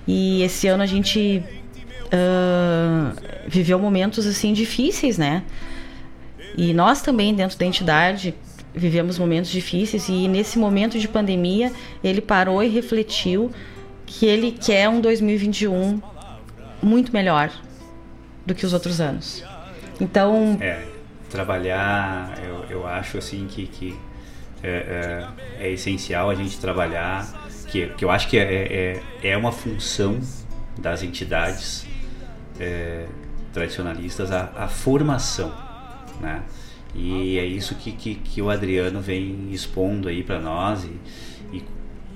[0.07, 1.43] E esse ano a gente
[2.11, 3.13] ah,
[3.47, 5.43] viveu momentos assim difíceis, né?
[6.55, 8.35] E nós também, dentro da entidade,
[8.75, 11.71] vivemos momentos difíceis e nesse momento de pandemia,
[12.03, 13.51] ele parou e refletiu
[14.05, 15.99] que ele quer um 2021
[16.81, 17.51] muito melhor
[18.45, 19.43] do que os outros anos.
[19.99, 20.57] Então.
[20.61, 20.83] É,
[21.29, 23.97] trabalhar, eu, eu acho assim que, que
[24.61, 25.27] é,
[25.59, 27.42] é, é essencial a gente trabalhar,
[27.73, 30.19] que, que eu acho que é, é, é uma função
[30.79, 31.87] das entidades
[32.59, 33.07] é,
[33.51, 35.51] tradicionalistas a, a, formação,
[36.21, 36.43] né?
[36.93, 41.63] E é isso que, que, que o Adriano vem expondo aí para nós e, e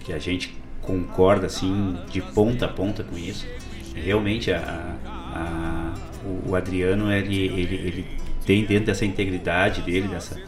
[0.02, 3.48] que a gente concorda assim de ponta a ponta com isso.
[3.96, 8.08] Realmente a, a, o, o, Adriano ele, ele, ele
[8.46, 10.40] tem dentro dessa integridade dele, dessa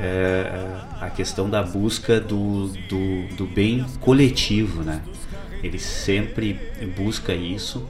[0.00, 5.02] é, a questão da busca do, do, do bem coletivo, né?
[5.62, 6.58] Ele sempre
[6.96, 7.88] busca isso,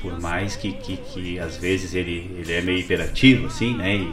[0.00, 3.96] por mais que, que, que às vezes ele, ele é meio hiperativo, assim, né?
[3.96, 4.12] E,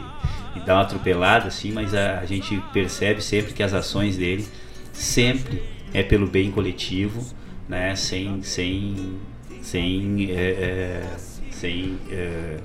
[0.56, 4.46] e dá uma atropelada, assim, mas a, a gente percebe sempre que as ações dele
[4.92, 5.62] sempre
[5.94, 7.24] é pelo bem coletivo,
[7.68, 7.94] né?
[7.94, 9.16] Sem, sem,
[9.62, 11.16] sem, é, é,
[11.52, 12.58] sem é,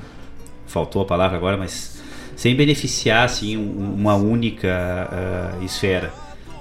[0.65, 1.92] faltou a palavra agora, mas
[2.35, 5.09] sem beneficiar assim uma única
[5.59, 6.11] uh, esfera,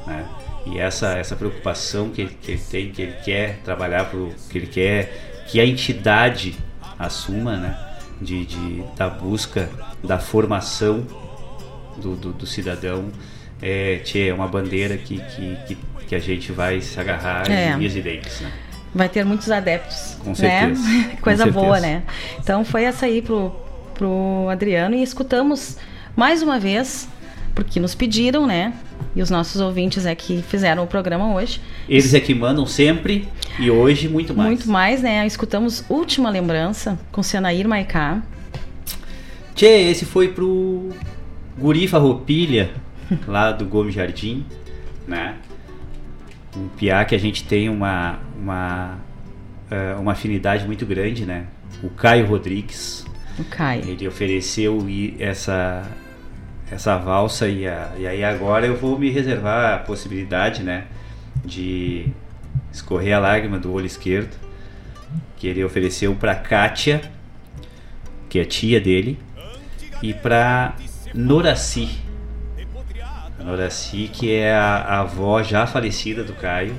[0.07, 0.25] né?
[0.67, 4.59] E essa essa preocupação que ele, que ele tem, que ele quer trabalhar pro, que
[4.59, 6.55] ele quer que a entidade
[6.99, 7.89] assuma, né?
[8.21, 9.69] De, de da busca
[10.05, 11.05] da formação
[11.97, 13.11] do, do, do cidadão
[13.63, 15.79] é, tchê, é uma bandeira que, que, que,
[16.09, 17.71] que, a gente vai se agarrar é.
[17.73, 18.53] em dentes, né?
[18.95, 20.19] Vai ter muitos adeptos.
[20.23, 20.83] Com certeza.
[20.83, 21.17] Né?
[21.23, 22.01] Coisa Com boa, certeza.
[22.01, 22.03] né?
[22.41, 23.55] Então foi essa aí pro,
[24.03, 25.77] pro Adriano e escutamos
[26.17, 27.09] mais uma vez,
[27.55, 28.75] porque nos pediram, né?
[29.15, 31.61] E os nossos ouvintes é que fizeram o programa hoje.
[31.89, 33.29] Eles é que mandam sempre
[33.61, 34.49] e hoje muito mais.
[34.49, 35.25] Muito mais, né?
[35.25, 38.21] Escutamos Última Lembrança com Senair Maicá.
[39.55, 40.91] Tchê, esse foi pro
[41.57, 42.73] Guri Farroupilha,
[43.29, 44.45] lá do Gomes Jardim,
[45.07, 45.37] né?
[46.57, 48.99] Um piá que a gente tem uma, uma,
[49.71, 51.47] uh, uma afinidade muito grande, né?
[51.85, 53.12] O Caio Rodrigues.
[53.39, 53.89] O Caio.
[53.89, 54.87] Ele ofereceu
[55.19, 55.89] essa,
[56.71, 60.85] essa valsa e, a, e aí agora eu vou me reservar a possibilidade, né?
[61.45, 62.07] De
[62.73, 64.37] escorrer a lágrima do olho esquerdo.
[65.37, 67.01] Que ele ofereceu para Kátia,
[68.29, 69.19] que é tia dele,
[70.03, 70.75] e para
[71.15, 72.01] Noraci.
[73.39, 76.75] Noraci, que é a, a, avó já falecida do Caio.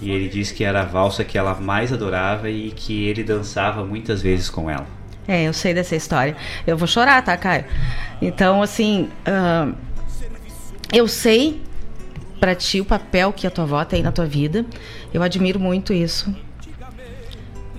[0.00, 3.84] E ele disse que era a valsa que ela mais adorava e que ele dançava
[3.84, 4.99] muitas vezes com ela.
[5.28, 6.36] É, eu sei dessa história.
[6.66, 7.64] Eu vou chorar, tá, Caio?
[8.20, 9.74] Então, assim, uh,
[10.92, 11.62] eu sei
[12.40, 14.64] para ti o papel que a tua avó tem na tua vida.
[15.12, 16.34] Eu admiro muito isso.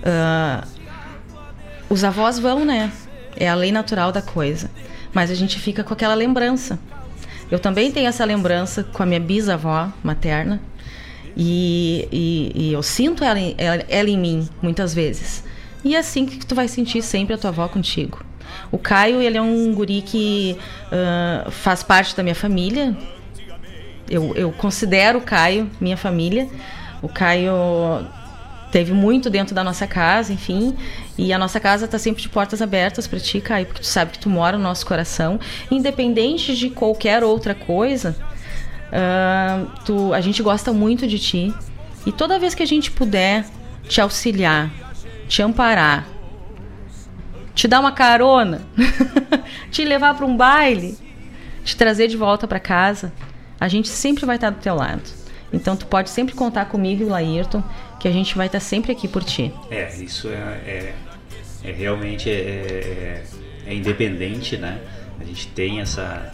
[0.02, 0.66] Uh,
[1.90, 2.90] os avós vão, né?
[3.36, 4.70] É a lei natural da coisa.
[5.12, 6.78] Mas a gente fica com aquela lembrança.
[7.50, 10.60] Eu também tenho essa lembrança com a minha bisavó materna.
[11.36, 15.44] E, e, e eu sinto ela, ela, ela em mim, muitas vezes.
[15.84, 18.24] E é assim que tu vai sentir sempre a tua avó contigo.
[18.70, 20.56] O Caio, ele é um guri que
[20.88, 22.96] uh, faz parte da minha família.
[24.08, 26.48] Eu, eu considero o Caio minha família.
[27.00, 27.52] O Caio
[28.70, 30.76] teve muito dentro da nossa casa, enfim.
[31.18, 34.12] E a nossa casa está sempre de portas abertas para ti, Caio, porque tu sabe
[34.12, 35.38] que tu mora no nosso coração.
[35.70, 38.16] Independente de qualquer outra coisa,
[38.88, 41.54] uh, tu, a gente gosta muito de ti.
[42.06, 43.44] E toda vez que a gente puder
[43.88, 44.70] te auxiliar,
[45.32, 46.06] te amparar,
[47.54, 48.60] te dar uma carona,
[49.72, 50.98] te levar para um baile,
[51.64, 53.10] te trazer de volta para casa,
[53.58, 55.02] a gente sempre vai estar do teu lado.
[55.50, 57.64] Então tu pode sempre contar comigo e o Laírton,
[57.98, 59.50] que a gente vai estar sempre aqui por ti.
[59.70, 60.94] É, isso é, é,
[61.64, 63.24] é realmente é, é,
[63.68, 64.82] é, independente, né?
[65.18, 66.30] A gente tem essa,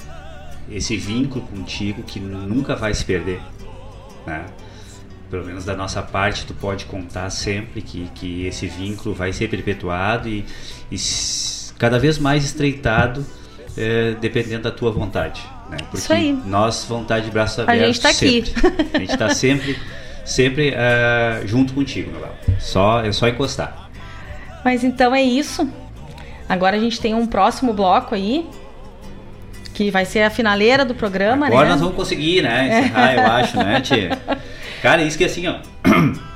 [0.69, 3.41] esse vínculo contigo que nunca vai se perder,
[4.27, 4.45] né?
[5.31, 9.49] Pelo menos da nossa parte, tu pode contar sempre que, que esse vínculo vai ser
[9.49, 10.45] perpetuado e,
[10.91, 10.97] e
[11.79, 13.25] cada vez mais estreitado,
[13.77, 15.43] é, dependendo da tua vontade.
[15.69, 15.77] Né?
[15.79, 16.33] Porque Isso aí.
[16.47, 17.83] nós, vontade de braços abertos.
[17.83, 18.45] A gente está aqui.
[18.95, 19.79] A gente está sempre,
[20.25, 22.27] sempre uh, junto contigo, meu
[22.59, 23.91] Só, é só encostar.
[24.65, 25.69] Mas então é isso.
[26.49, 28.47] Agora a gente tem um próximo bloco aí.
[29.75, 31.71] Que vai ser a finaleira do programa, Agora né?
[31.73, 32.67] nós vamos conseguir, né?
[32.83, 34.19] Encerrar, eu acho, né, tia?
[34.83, 35.57] Cara, isso que assim, ó.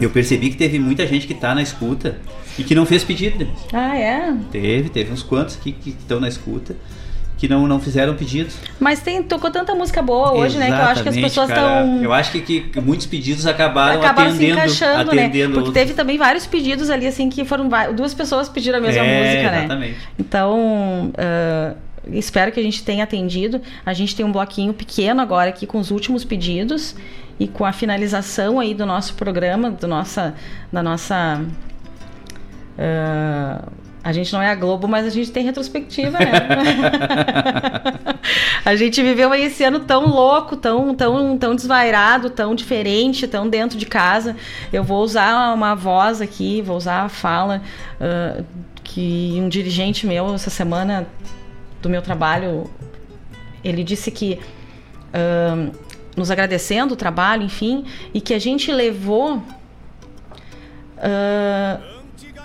[0.00, 2.18] Eu percebi que teve muita gente que tá na escuta
[2.56, 3.44] e que não fez pedido.
[3.44, 3.50] Né?
[3.72, 4.34] Ah, é?
[4.52, 6.76] Teve, teve uns quantos aqui que estão na escuta
[7.38, 8.52] que não, não fizeram pedido.
[8.80, 10.76] Mas tem, tocou tanta música boa hoje, Exatamente, né?
[10.76, 12.02] Que eu acho que as pessoas estão.
[12.02, 15.54] Eu acho que, que muitos pedidos acabaram, acabaram atendendo, se encaixando, atendendo né?
[15.54, 19.22] Porque teve também vários pedidos ali, assim, que foram duas pessoas pediram a mesma é,
[19.22, 19.58] música, né?
[19.58, 19.98] Exatamente.
[20.18, 21.12] Então.
[21.14, 23.60] Uh, espero que a gente tenha atendido.
[23.86, 26.96] A gente tem um bloquinho pequeno agora aqui com os últimos pedidos
[27.38, 30.34] e com a finalização aí do nosso programa, do nossa,
[30.72, 31.42] da nossa.
[32.76, 36.30] Uh, a gente não é a Globo, mas a gente tem retrospectiva, né?
[38.64, 43.48] a gente viveu aí esse ano tão louco, tão, tão, tão desvairado, tão diferente, tão
[43.48, 44.36] dentro de casa.
[44.72, 47.60] Eu vou usar uma voz aqui, vou usar a fala
[48.00, 48.44] uh,
[48.82, 51.06] que um dirigente meu essa semana
[51.82, 52.70] do meu trabalho,
[53.62, 54.40] ele disse que
[55.12, 55.70] uh,
[56.18, 59.36] nos agradecendo o trabalho, enfim, e que a gente levou
[60.98, 61.82] uh,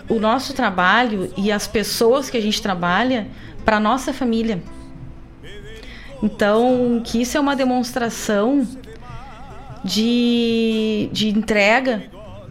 [0.08, 3.28] o nosso trabalho e as pessoas que a gente trabalha
[3.66, 4.62] para nossa família.
[6.22, 8.66] Então, que isso é uma demonstração
[9.84, 12.04] de, de entrega,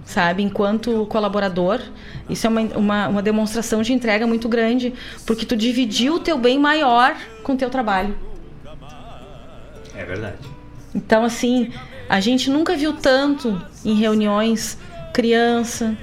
[0.05, 1.81] sabe, enquanto colaborador.
[2.29, 4.93] Isso é uma, uma, uma demonstração de entrega muito grande,
[5.27, 8.15] porque tu dividiu o teu bem maior com o teu trabalho.
[9.95, 10.62] É verdade.
[10.95, 11.73] Então, assim,
[12.09, 14.79] a gente nunca viu tanto em reuniões
[15.13, 15.97] criança,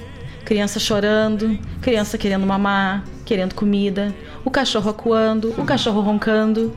[0.45, 6.75] criança chorando, criança querendo mamar, querendo comida, o cachorro acuando, o cachorro roncando,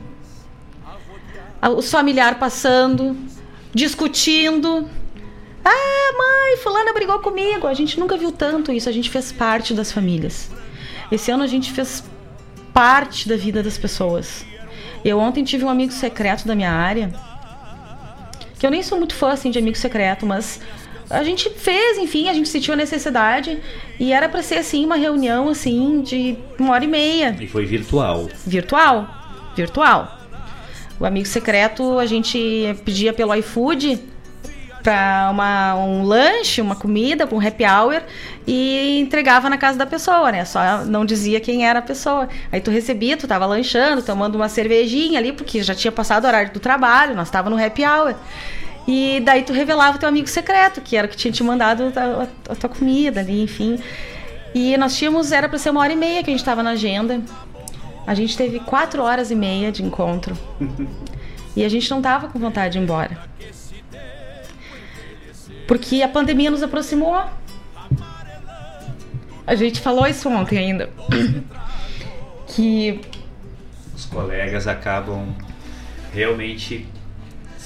[1.75, 3.15] os familiares passando,
[3.73, 4.87] discutindo.
[5.63, 7.67] Ah, mãe, fulana brigou comigo.
[7.67, 10.51] A gente nunca viu tanto isso, a gente fez parte das famílias.
[11.11, 12.03] Esse ano a gente fez
[12.73, 14.45] parte da vida das pessoas.
[15.05, 17.13] Eu ontem tive um amigo secreto da minha área,
[18.63, 20.61] que eu nem sou muito fã assim de amigo secreto, mas
[21.09, 23.59] a gente fez, enfim, a gente sentiu a necessidade
[23.99, 27.35] e era para ser assim uma reunião assim de uma hora e meia.
[27.41, 28.29] E foi virtual.
[28.47, 29.05] Virtual,
[29.53, 30.17] virtual.
[30.97, 33.99] O amigo secreto a gente pedia pelo iFood
[34.83, 38.01] para uma um lanche, uma comida, um happy hour
[38.45, 40.43] e entregava na casa da pessoa, né?
[40.43, 42.27] Só não dizia quem era a pessoa.
[42.51, 46.27] Aí tu recebia, tu tava lanchando, tomando uma cervejinha ali, porque já tinha passado o
[46.27, 48.13] horário do trabalho, nós tava no happy hour.
[48.85, 51.93] E daí tu revelava o teu amigo secreto, que era o que tinha te mandado
[51.95, 53.79] a, a tua comida ali, enfim.
[54.53, 56.71] E nós tínhamos, era para ser uma hora e meia que a gente estava na
[56.71, 57.21] agenda.
[58.05, 60.37] A gente teve quatro horas e meia de encontro.
[61.55, 63.17] e a gente não tava com vontade de ir embora.
[65.67, 67.23] Porque a pandemia nos aproximou.
[69.45, 70.89] A gente falou isso ontem ainda.
[72.47, 73.01] que
[73.95, 75.35] os colegas acabam
[76.13, 76.87] realmente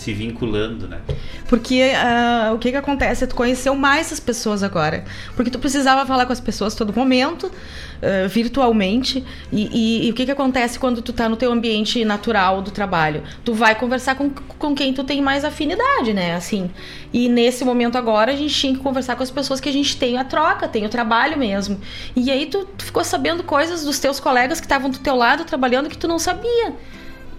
[0.07, 1.01] se vinculando, né?
[1.49, 3.27] Porque uh, o que que acontece?
[3.27, 5.03] Tu conheceu mais as pessoas agora.
[5.35, 9.21] Porque tu precisava falar com as pessoas todo momento, uh, virtualmente.
[9.51, 12.71] E, e, e, o que que acontece quando tu tá no teu ambiente natural do
[12.71, 13.21] trabalho?
[13.43, 16.35] Tu vai conversar com, com quem tu tem mais afinidade, né?
[16.35, 16.69] Assim.
[17.11, 19.97] E nesse momento agora, a gente tinha que conversar com as pessoas que a gente
[19.97, 21.79] tem a troca, tem o trabalho mesmo.
[22.15, 25.43] E aí tu, tu ficou sabendo coisas dos teus colegas que estavam do teu lado
[25.43, 26.73] trabalhando que tu não sabia.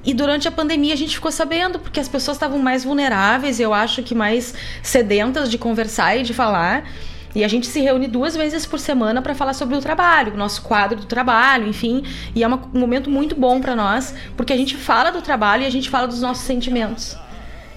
[0.04, 3.74] E durante a pandemia a gente ficou sabendo, porque as pessoas estavam mais vulneráveis, eu
[3.74, 6.88] acho que mais sedentas de conversar e de falar.
[7.34, 10.36] E a gente se reúne duas vezes por semana para falar sobre o trabalho, o
[10.36, 12.02] nosso quadro do trabalho, enfim.
[12.34, 15.66] E é um momento muito bom para nós, porque a gente fala do trabalho e
[15.66, 17.16] a gente fala dos nossos sentimentos.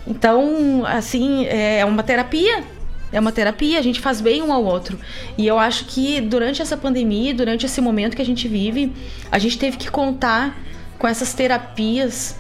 [0.08, 2.64] Então, assim, é uma terapia.
[3.12, 4.98] É uma terapia, a gente faz bem um ao outro.
[5.38, 8.94] E eu acho que durante essa pandemia, durante esse momento que a gente vive,
[9.30, 10.58] a gente teve que contar
[11.02, 12.40] com essas terapias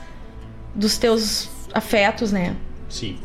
[0.75, 2.55] dos teus afetos, né?
[2.87, 3.17] Sim.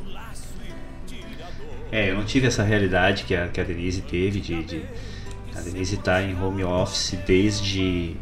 [1.93, 4.83] É, eu não tive essa realidade que a, que a Denise teve de, de
[5.55, 8.17] a Denise está em home office desde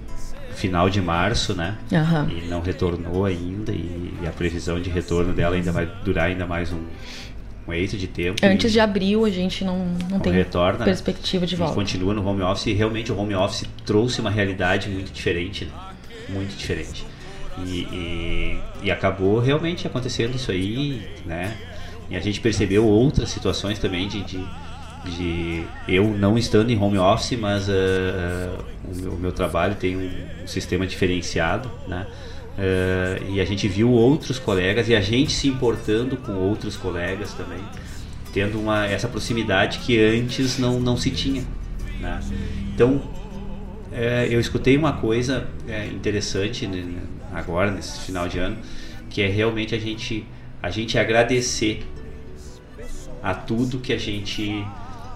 [0.57, 1.77] final de março, né?
[1.93, 2.37] Uhum.
[2.37, 6.47] E não retornou ainda e, e, a previsão de retorno dela ainda vai durar ainda
[6.49, 6.83] mais um,
[7.69, 8.45] um eito de tempo.
[8.45, 10.85] Antes de abril a gente não, não tem retorna, né?
[10.85, 11.77] perspectiva de volta.
[11.77, 15.67] continua no home office e realmente o home office trouxe uma realidade muito diferente.
[15.67, 15.94] Né?
[16.29, 17.05] Muito diferente.
[17.65, 21.57] E, e, e, acabou realmente acontecendo isso aí, né?
[22.11, 24.45] E a gente percebeu outras situações também de, de,
[25.05, 27.73] de eu não estando em home office, mas uh,
[28.93, 30.11] o, meu, o, meu, trabalho tem um,
[30.43, 32.07] um sistema diferenciado, né?
[32.57, 37.35] Uh, e a gente viu outros colegas e a gente se importando com outros colegas
[37.35, 37.59] também,
[38.33, 41.45] tendo uma, essa proximidade que antes não, não se tinha.
[42.01, 42.21] Né?
[42.73, 43.01] Então,
[43.95, 46.85] é, eu escutei uma coisa é, interessante né,
[47.33, 48.57] agora, nesse final de ano,
[49.09, 50.27] que é realmente a gente,
[50.61, 51.87] a gente agradecer
[53.23, 54.67] a tudo que a gente,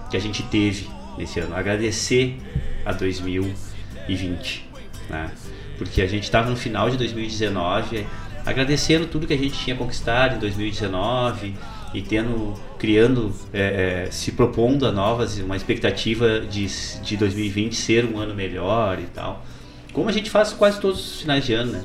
[0.09, 1.53] que a gente teve nesse ano.
[1.55, 2.37] Agradecer
[2.85, 4.69] a 2020.
[5.09, 5.31] Né?
[5.77, 8.07] Porque a gente estava no final de 2019
[8.45, 11.53] agradecendo tudo que a gente tinha conquistado em 2019
[11.93, 16.65] e tendo criando é, é, se propondo a novas uma expectativa de,
[17.03, 19.45] de 2020 ser um ano melhor e tal
[19.93, 21.83] como a gente faz quase todos os finais de ano né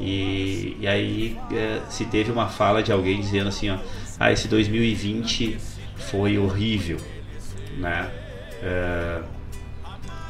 [0.00, 3.78] E, e aí é, se teve uma fala de alguém dizendo assim, ó,
[4.18, 5.58] ah, esse 2020
[5.96, 6.98] foi horrível,
[7.78, 8.10] né?
[8.62, 9.20] É,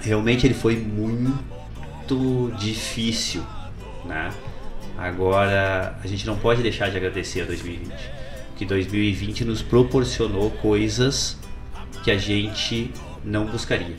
[0.02, 3.42] realmente ele foi muito difícil,
[4.05, 4.31] né?
[4.99, 7.92] Agora a gente não pode deixar de agradecer a 2020,
[8.62, 11.36] que 2020 nos proporcionou coisas
[12.05, 12.91] que a gente
[13.24, 13.97] não buscaria.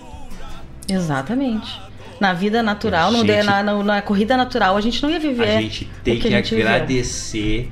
[0.88, 1.82] Exatamente.
[2.20, 5.50] Na vida natural, no gente- na, na, na corrida natural, a gente não ia viver.
[5.58, 6.68] A gente tem que, a gente viveu.
[6.68, 7.70] agradecer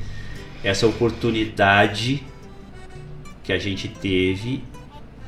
[0.63, 2.21] essa oportunidade
[3.43, 4.61] que a gente teve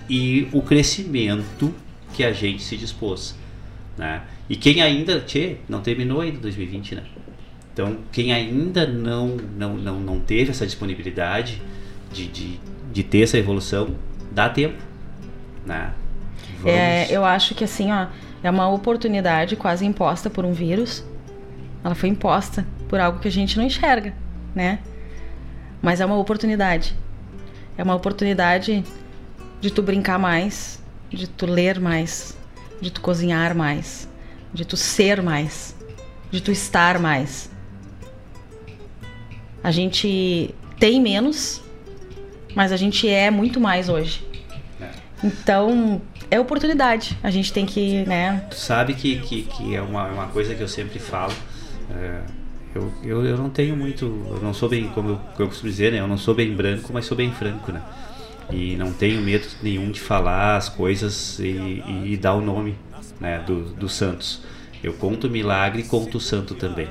[0.09, 1.73] e o crescimento
[2.13, 3.35] que a gente se dispôs,
[3.97, 4.23] né?
[4.49, 7.03] E quem ainda, tchê, não terminou ainda 2020, né?
[7.73, 11.61] Então, quem ainda não não, não, não teve essa disponibilidade
[12.11, 12.59] de, de,
[12.91, 13.95] de ter essa evolução,
[14.31, 14.75] dá tempo,
[15.65, 15.91] né?
[16.59, 18.07] Vamos- É, eu acho que assim, ó,
[18.43, 21.03] é uma oportunidade quase imposta por um vírus.
[21.83, 24.13] Ela foi imposta por algo que a gente não enxerga,
[24.53, 24.79] né?
[25.81, 26.95] Mas é uma oportunidade.
[27.77, 28.83] É uma oportunidade
[29.59, 32.37] de tu brincar mais, de tu ler mais,
[32.79, 34.07] de tu cozinhar mais,
[34.53, 35.75] de tu ser mais,
[36.29, 37.49] de tu estar mais.
[39.63, 41.61] A gente tem menos,
[42.53, 44.25] mas a gente é muito mais hoje.
[45.23, 47.17] Então, é oportunidade.
[47.23, 48.45] A gente tem que, né?
[48.49, 51.33] Tu sabe que, que, que é uma, uma coisa que eu sempre falo.
[51.89, 52.21] é,
[52.75, 54.05] eu, eu, eu não tenho muito.
[54.05, 55.99] Eu não sou bem, como eu, eu costumo dizer, né?
[55.99, 57.81] Eu não sou bem branco, mas sou bem franco, né?
[58.51, 62.75] E não tenho medo nenhum de falar as coisas e, e dar o nome
[63.19, 64.41] né, do, do Santos.
[64.83, 66.89] Eu conto o milagre e conto o santo também.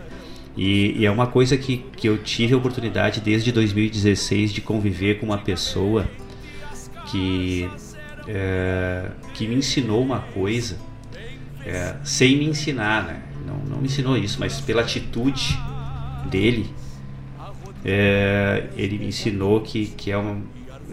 [0.56, 5.18] E, e é uma coisa que, que eu tive a oportunidade desde 2016 de conviver
[5.18, 6.06] com uma pessoa
[7.06, 7.70] que,
[8.28, 10.78] é, que me ensinou uma coisa
[11.64, 13.22] é, sem me ensinar, né?
[13.46, 15.58] Não, não me ensinou isso, mas pela atitude
[16.28, 16.70] dele,
[17.84, 20.42] é, ele me ensinou que, que, é um,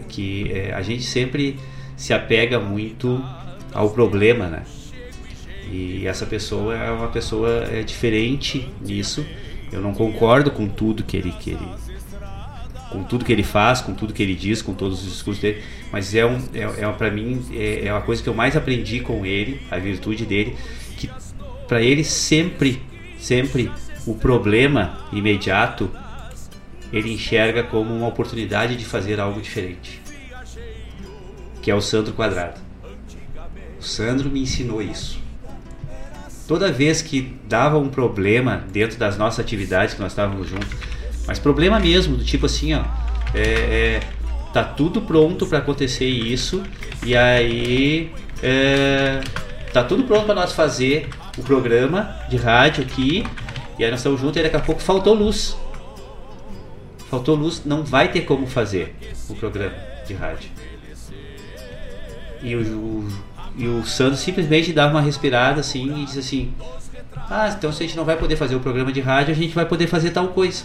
[0.08, 1.58] que é, a gente sempre
[1.96, 3.22] se apega muito
[3.72, 4.62] ao problema, né?
[5.70, 9.24] E essa pessoa é uma pessoa é, diferente nisso.
[9.72, 11.68] Eu não concordo com tudo que ele, que ele
[12.90, 15.62] com tudo que ele faz, com tudo que ele diz, com todos os discursos dele,
[15.92, 19.00] mas é um é, é para mim é, é uma coisa que eu mais aprendi
[19.00, 20.56] com ele, a virtude dele,
[20.96, 21.08] que
[21.68, 22.82] para ele sempre
[23.18, 23.70] sempre
[24.06, 25.90] o problema imediato
[26.92, 30.02] ele enxerga como uma oportunidade de fazer algo diferente,
[31.62, 32.60] que é o Sandro Quadrado.
[33.78, 35.19] O Sandro me ensinou isso.
[36.50, 40.68] Toda vez que dava um problema dentro das nossas atividades que nós estávamos juntos,
[41.24, 42.82] mas problema mesmo, do tipo assim, ó,
[43.32, 44.00] é, é,
[44.52, 46.60] tá tudo pronto para acontecer isso
[47.06, 48.12] e aí
[48.42, 49.20] é,
[49.72, 53.24] tá tudo pronto para nós fazer o programa de rádio aqui
[53.78, 55.56] e aí nós estamos juntos e daqui a pouco faltou luz.
[57.08, 58.96] Faltou luz, não vai ter como fazer
[59.28, 60.50] o programa de rádio.
[62.42, 63.08] E o, o,
[63.56, 66.54] e o Sandro simplesmente dava uma respirada assim e disse assim:
[67.28, 69.54] Ah, então se a gente não vai poder fazer o programa de rádio, a gente
[69.54, 70.64] vai poder fazer tal coisa.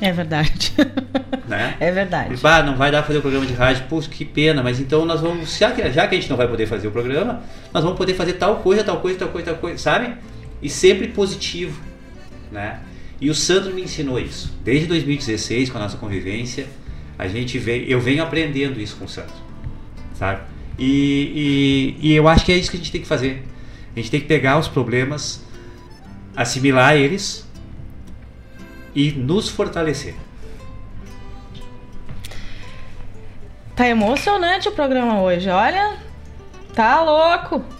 [0.00, 0.72] É verdade.
[1.48, 1.76] Né?
[1.80, 2.36] É verdade.
[2.42, 5.06] Bah, não vai dar pra fazer o programa de rádio, puxa, que pena, mas então
[5.06, 7.42] nós vamos, já que, já que a gente não vai poder fazer o programa,
[7.72, 10.14] nós vamos poder fazer tal coisa, tal coisa, tal coisa, tal coisa, sabe?
[10.60, 11.80] E sempre positivo,
[12.52, 12.80] né?
[13.18, 14.54] E o Sandro me ensinou isso.
[14.62, 16.66] Desde 2016, com a nossa convivência,
[17.18, 19.32] a gente vem, eu venho aprendendo isso com o Sandro,
[20.12, 20.42] sabe?
[20.78, 23.44] E, e, e eu acho que é isso que a gente tem que fazer.
[23.94, 25.44] A gente tem que pegar os problemas,
[26.36, 27.46] assimilar eles
[28.94, 30.14] e nos fortalecer.
[33.74, 35.96] Tá emocionante o programa hoje, olha.
[36.74, 37.64] Tá louco.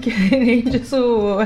[0.00, 1.38] Que nem diz o,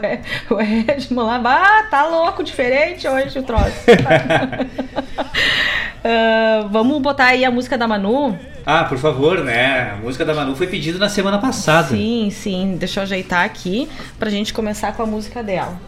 [0.50, 3.66] o Edmo lá, ah, tá louco, diferente hoje o troço.
[6.04, 8.38] Ah, vamos botar aí a música da Manu.
[8.64, 9.92] Ah, por favor, né?
[9.92, 11.88] A música da Manu foi pedida na semana passada.
[11.88, 12.76] Sim, sim.
[12.78, 13.88] Deixa eu ajeitar aqui
[14.18, 15.78] pra gente começar com a música dela.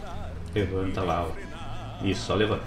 [0.53, 1.27] Levanta lá.
[1.27, 2.05] ó.
[2.05, 2.63] Isso, só levanta.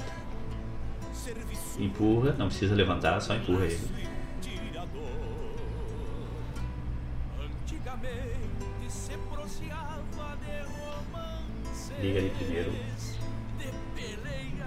[1.79, 3.79] Empurra, não precisa levantar, só empurra ele.
[12.01, 12.73] Liga ali primeiro.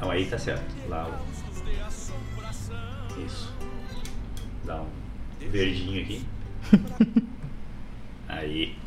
[0.02, 0.64] Não, aí tá certo.
[0.88, 1.39] Lá, ó.
[3.26, 3.54] Isso.
[4.66, 4.90] Dá um
[5.40, 6.26] verdinho aqui.
[8.28, 8.78] Aí.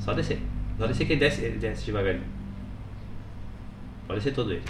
[0.00, 0.40] Só descer.
[0.78, 2.24] Só descer que ele desce, ele desce devagarinho.
[4.06, 4.62] Pode descer todo ele.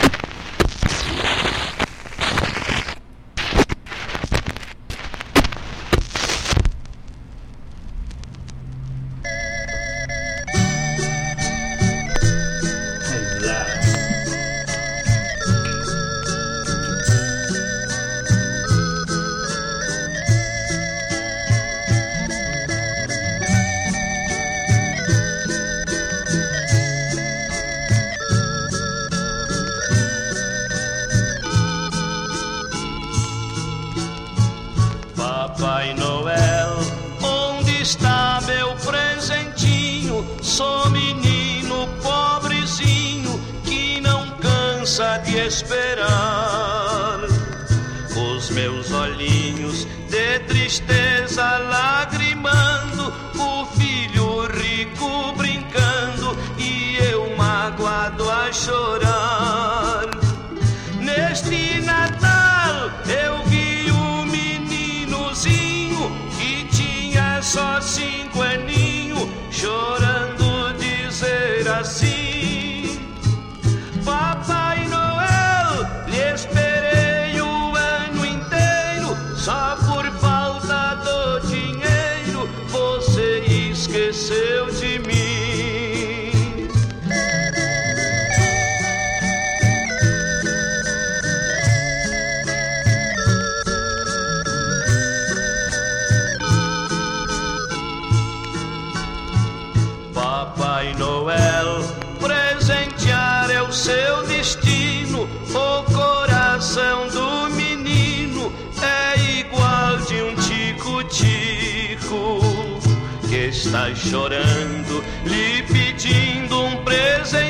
[114.10, 117.49] chorando, lhe pedindo um presente.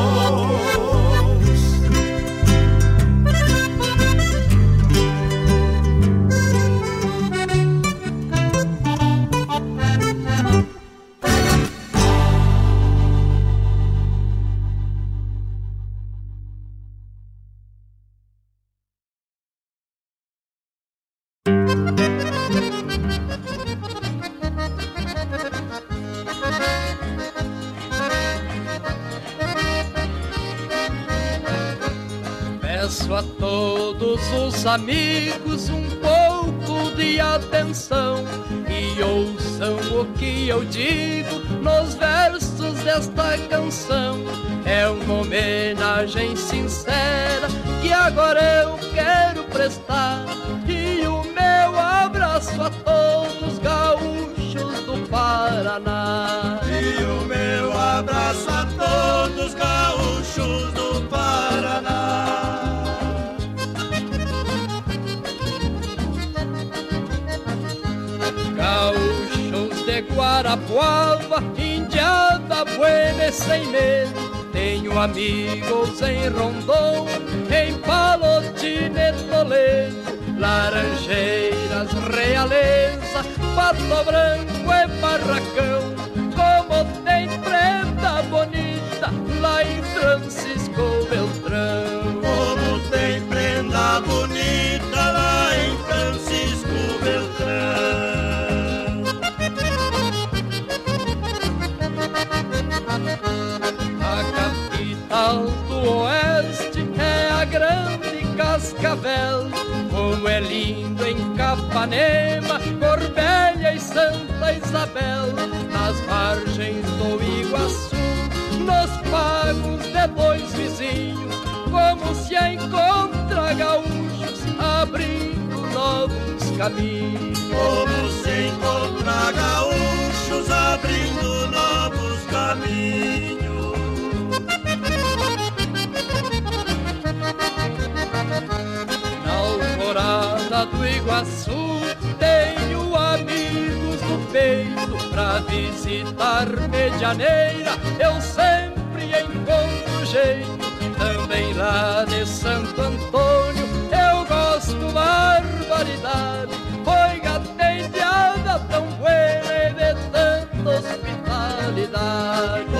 [141.11, 141.81] Iguaçu
[142.17, 147.71] tenho amigos no peito pra visitar Medianeira.
[147.99, 150.71] Eu sempre encontro jeito.
[150.97, 156.53] Também lá de Santo Antônio eu gosto barbaridade.
[156.85, 162.70] Foi gatendeada tão buena e de tanta hospitalidade.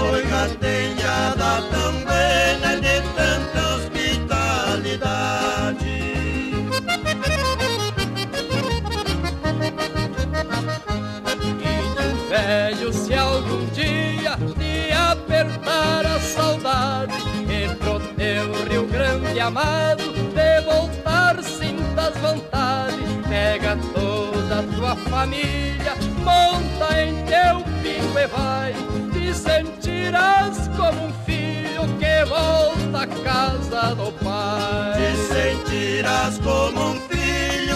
[19.51, 22.97] Grande amado de voltar sintas vontade
[23.27, 28.73] Pega toda a tua família, monta em teu pingo e vai
[29.11, 37.01] Te sentirás como um filho que volta à casa do pai Te sentirás como um
[37.01, 37.21] filho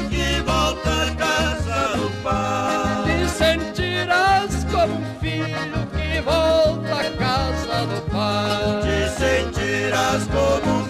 [0.09, 3.03] que volta à casa do pai.
[3.05, 8.81] Te sentirás como um filho que volta à casa do pai.
[8.83, 10.84] Te sentirás como um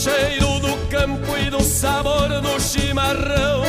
[0.00, 3.62] cheiro do campo e do sabor do chimarrão.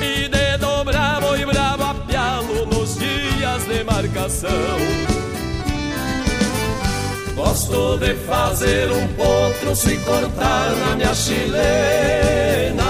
[0.00, 4.78] E de dobrar boi bravo a pialo nos dias de marcação.
[7.36, 12.84] Gosto de fazer um potro se cortar na minha chilena.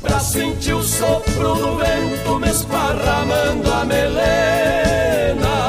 [0.00, 5.59] Pra sentir o sopro do vento me esparramando a melena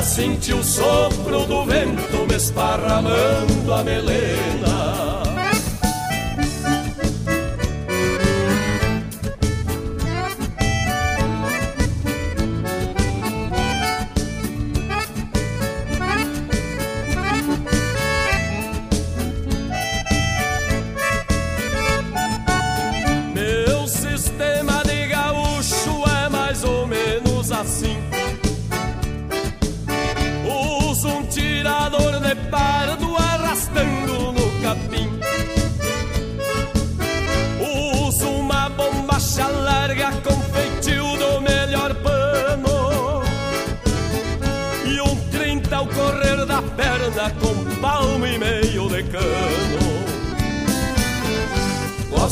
[0.00, 5.09] Pra sentir o sopro do vento me esparramando a melena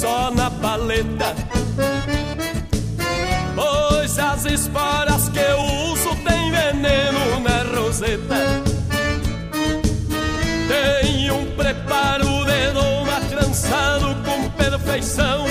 [0.00, 1.34] só na paleta.
[3.54, 5.60] Pois as esporas que eu
[5.92, 8.62] uso tem veneno na roseta.
[10.68, 15.44] Tem um preparo de doma trançado com perfeição.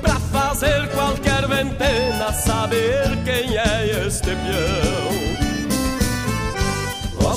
[0.00, 5.11] Pra fazer qualquer ventena saber quem é este peão.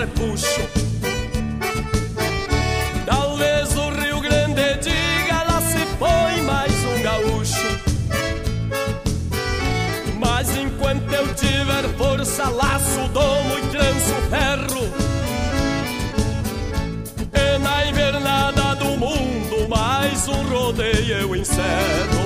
[0.00, 0.62] repuxo
[3.04, 7.80] Talvez o Rio Grande diga lá se foi mais um gaúcho.
[10.18, 14.84] Mas enquanto eu tiver força, laço, domo e tranço ferro.
[17.34, 22.19] E na invernada do mundo mais um rodeio eu encerro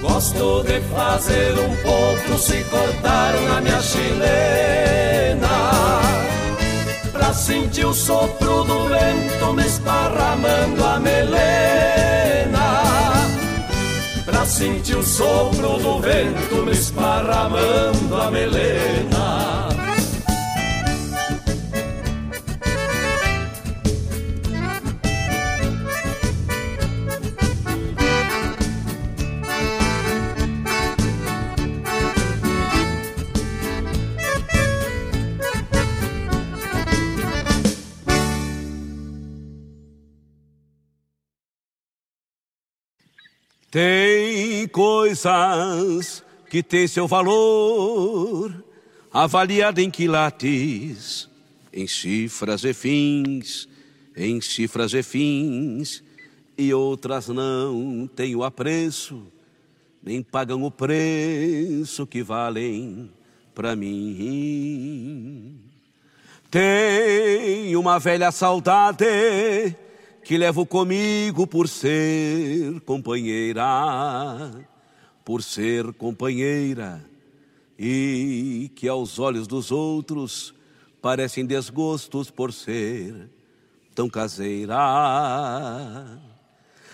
[0.00, 5.48] Gosto de fazer um potro se cortar na minha chilena.
[7.12, 12.82] Pra sentir o sopro do vento me esparramando a melena.
[14.24, 19.49] Pra sentir o sopro do vento me esparramando a melena
[43.70, 48.64] Tem coisas que têm seu valor,
[49.12, 51.28] avaliado em quilates,
[51.72, 53.68] em cifras e fins,
[54.16, 56.02] em cifras e fins,
[56.58, 59.22] e outras não têm o apreço,
[60.02, 63.08] nem pagam o preço que valem
[63.54, 65.60] para mim.
[66.50, 69.06] Tem uma velha saudade
[70.30, 73.64] que levo comigo por ser companheira,
[75.24, 77.04] por ser companheira,
[77.76, 80.54] e que aos olhos dos outros
[81.02, 83.28] parecem desgostos por ser
[83.92, 84.76] tão caseira.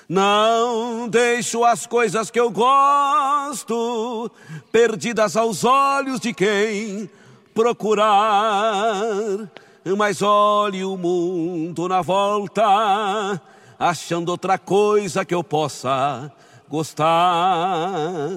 [0.08, 4.30] Não deixo as coisas que eu gosto
[4.72, 7.10] perdidas aos olhos de quem
[7.52, 9.50] procurar
[9.94, 13.40] mas olhe o mundo na volta,
[13.78, 16.32] achando outra coisa que eu possa
[16.68, 18.28] gostar.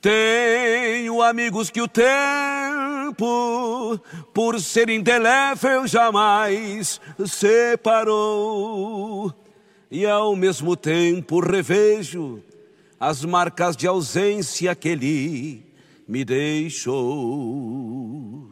[0.00, 3.98] Tenho amigos que o tempo,
[4.34, 9.32] por ser indelével, jamais separou.
[9.90, 12.42] E ao mesmo tempo revejo
[12.98, 15.64] as marcas de ausência que ele
[16.06, 18.51] me deixou.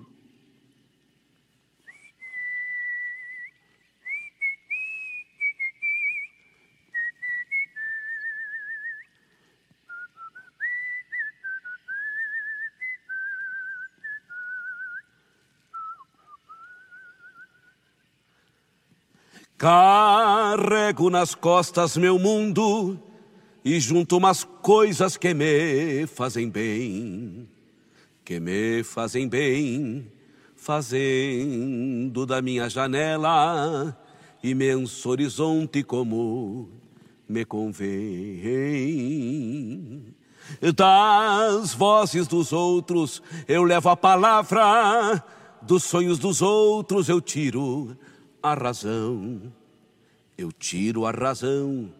[19.60, 22.98] Carrego nas costas meu mundo
[23.62, 27.46] e junto umas coisas que me fazem bem,
[28.24, 30.10] que me fazem bem,
[30.56, 33.94] fazendo da minha janela
[34.42, 36.70] imenso horizonte como
[37.28, 37.76] me convém.
[40.74, 45.22] Das vozes dos outros eu levo a palavra,
[45.60, 47.94] dos sonhos dos outros eu tiro
[48.42, 49.52] a razão.
[50.36, 51.90] Eu tiro a razão.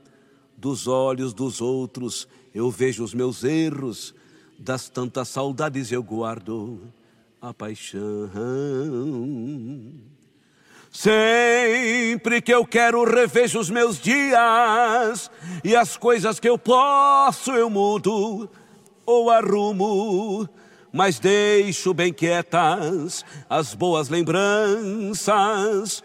[0.57, 4.15] Dos olhos dos outros, eu vejo os meus erros,
[4.59, 6.83] das tantas saudades eu guardo
[7.41, 8.31] a paixão.
[10.93, 15.31] Sempre que eu quero revejo os meus dias.
[15.65, 18.51] E as coisas que eu posso eu mudo
[19.07, 20.49] ou arrumo,
[20.93, 26.05] mas deixo bem quietas as boas lembranças,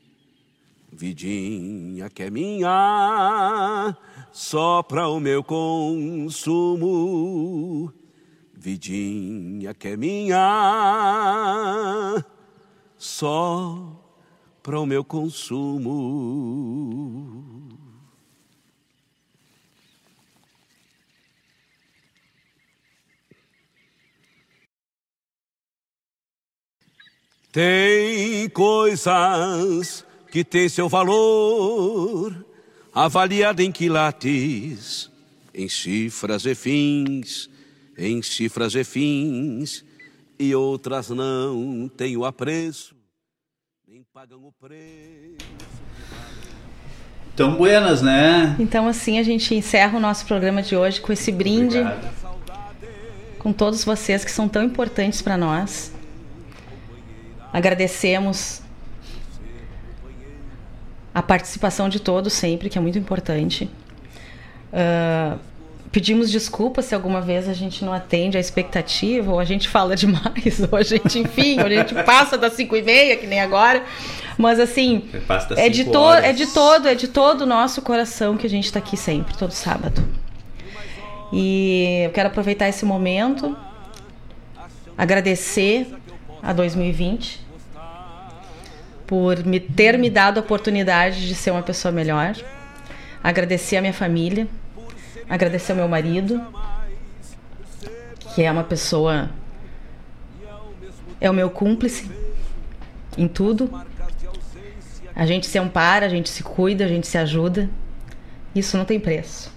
[0.91, 3.95] Vidinha que é minha
[4.31, 6.81] só para o meu consumo.
[8.53, 10.37] Vidinha que é minha
[12.97, 13.99] só
[14.61, 15.91] para o meu consumo.
[27.51, 32.45] Tem coisas que têm seu valor,
[32.93, 35.11] avaliado em quilates,
[35.53, 37.49] em cifras e fins,
[37.97, 39.83] em cifras e fins,
[40.39, 42.95] e outras não têm o apreço,
[43.85, 45.51] nem pagam o preço.
[47.35, 48.55] Tão buenas, né?
[48.57, 53.37] Então assim a gente encerra o nosso programa de hoje com esse brinde Obrigado.
[53.37, 55.91] com todos vocês que são tão importantes para nós.
[57.51, 58.61] Agradecemos
[61.13, 63.69] a participação de todos sempre, que é muito importante.
[64.71, 65.37] Uh,
[65.91, 69.95] pedimos desculpas se alguma vez a gente não atende a expectativa, ou a gente fala
[69.95, 73.41] demais, ou a gente, enfim, ou a gente passa das 5 e meia, que nem
[73.41, 73.83] agora.
[74.37, 75.09] Mas assim,
[75.57, 78.65] é de, to é de todo, é de todo o nosso coração que a gente
[78.65, 80.01] está aqui sempre, todo sábado.
[81.33, 83.55] E eu quero aproveitar esse momento,
[84.97, 85.87] agradecer
[86.41, 87.50] a 2020
[89.11, 92.33] por me ter me dado a oportunidade de ser uma pessoa melhor.
[93.21, 94.47] Agradecer a minha família,
[95.29, 96.41] agradecer ao meu marido,
[98.33, 99.29] que é uma pessoa
[101.19, 102.09] é o meu cúmplice
[103.17, 103.69] em tudo.
[105.13, 107.69] A gente se ampara, a gente se cuida, a gente se ajuda.
[108.55, 109.53] Isso não tem preço.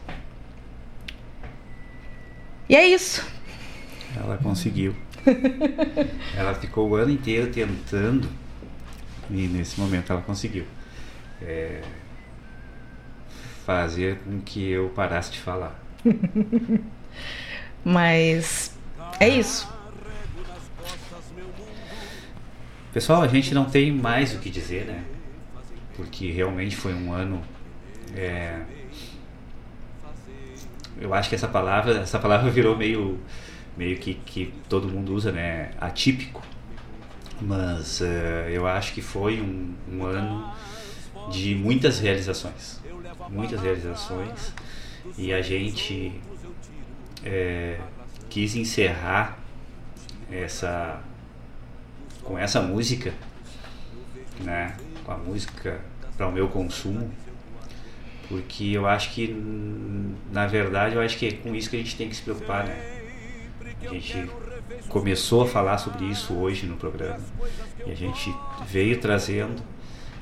[2.69, 3.25] E é isso.
[4.17, 4.97] Ela conseguiu.
[6.37, 8.29] ela ficou o ano inteiro tentando
[9.31, 10.65] e nesse momento ela conseguiu
[11.43, 11.83] é,
[13.65, 15.79] fazer com que eu parasse de falar.
[17.85, 18.77] Mas
[19.21, 19.69] é isso.
[22.93, 25.03] Pessoal, a gente não tem mais o que dizer, né?
[25.97, 27.43] Porque realmente foi um ano.
[28.15, 28.63] é,
[31.01, 33.19] eu acho que essa palavra, essa palavra virou meio,
[33.77, 35.73] meio que, que todo mundo usa, né?
[35.81, 36.43] Atípico.
[37.47, 40.51] Mas eh, eu acho que foi um, um ano
[41.31, 42.81] de muitas realizações.
[43.29, 44.55] Muitas realizações.
[45.19, 46.19] E a gente
[47.23, 47.79] eh,
[48.31, 49.39] quis encerrar
[50.31, 51.03] essa
[52.23, 53.13] com essa música,
[54.41, 54.75] né?
[55.05, 55.83] Com a música
[56.17, 57.13] para o meu consumo,
[58.29, 59.29] porque eu acho que
[60.33, 62.65] na verdade eu acho que é com isso que a gente tem que se preocupar,
[62.67, 63.03] né?
[63.83, 64.31] A gente
[64.89, 67.21] começou a falar sobre isso hoje no programa
[67.87, 68.35] e a gente
[68.67, 69.63] veio trazendo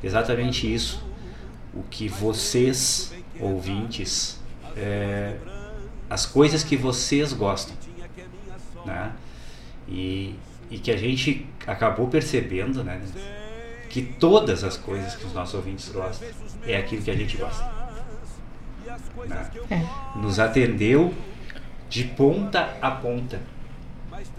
[0.03, 1.03] exatamente isso,
[1.75, 4.41] o que vocês ouvintes,
[4.77, 5.37] é,
[6.11, 7.75] as coisas que vocês gostam,
[8.85, 9.13] né?
[9.89, 10.35] E,
[10.71, 13.01] e que a gente acabou percebendo, né?
[13.89, 16.29] Que todas as coisas que os nossos ouvintes gostam
[16.67, 17.65] é aquilo que a gente gosta.
[19.27, 19.51] né?
[20.17, 21.15] Nos atendeu
[21.89, 23.41] de ponta a ponta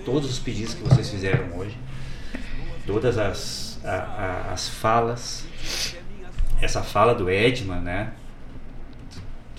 [0.05, 1.77] todos os pedidos que vocês fizeram hoje,
[2.85, 3.89] todas as, a-
[4.49, 5.45] a- as falas,
[6.61, 8.13] essa fala do Edman, né?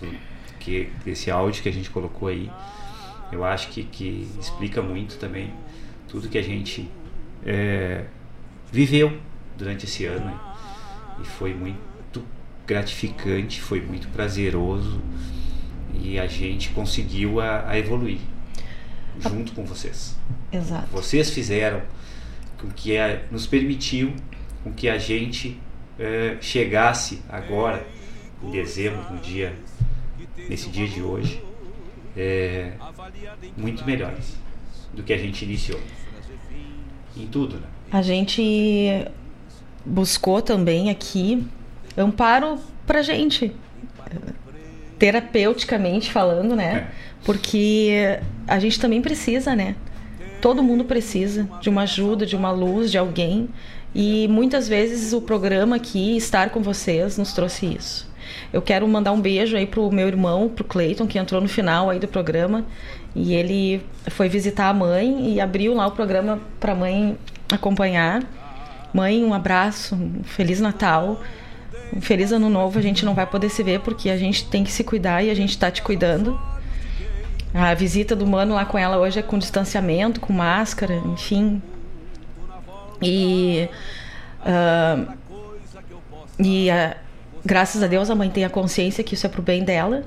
[0.00, 2.50] Do- que esse áudio que a gente colocou aí,
[3.30, 5.52] eu acho que, que explica muito também
[6.08, 6.88] tudo que a gente
[7.44, 8.04] é,
[8.72, 9.18] viveu
[9.58, 10.38] durante esse ano né?
[11.22, 12.24] e foi muito
[12.66, 15.02] gratificante, foi muito prazeroso
[15.92, 18.20] e a gente conseguiu a, a evoluir.
[19.20, 20.16] Junto com vocês.
[20.52, 20.88] Exato.
[20.90, 21.82] Vocês fizeram
[22.60, 24.14] com que a, nos permitiu
[24.62, 25.60] com que a gente
[25.98, 27.86] é, chegasse agora
[28.42, 29.54] em dezembro, no dia
[30.48, 31.42] nesse dia de hoje,
[32.16, 32.72] é,
[33.56, 34.36] muito melhores
[34.92, 35.80] do que a gente iniciou.
[37.16, 37.66] Em tudo, né?
[37.92, 39.06] A gente
[39.84, 41.46] buscou também aqui
[41.96, 43.54] amparo pra gente,
[44.98, 46.88] terapeuticamente falando, né?
[47.24, 49.74] Porque a gente também precisa, né?
[50.40, 53.48] Todo mundo precisa de uma ajuda, de uma luz, de alguém.
[53.94, 58.12] E muitas vezes o programa aqui, estar com vocês, nos trouxe isso.
[58.52, 61.88] Eu quero mandar um beijo aí pro meu irmão, pro Cleiton, que entrou no final
[61.90, 62.64] aí do programa.
[63.14, 67.16] E ele foi visitar a mãe e abriu lá o programa pra mãe
[67.50, 68.22] acompanhar.
[68.92, 71.20] Mãe, um abraço, um Feliz Natal,
[71.92, 72.78] um Feliz Ano Novo.
[72.78, 75.30] A gente não vai poder se ver porque a gente tem que se cuidar e
[75.30, 76.38] a gente tá te cuidando.
[77.52, 81.62] A visita do mano lá com ela hoje é com distanciamento, com máscara, enfim.
[83.00, 83.68] E.
[84.40, 85.12] Uh,
[86.38, 86.96] e uh,
[87.44, 90.04] graças a Deus a mãe tem a consciência que isso é pro bem dela.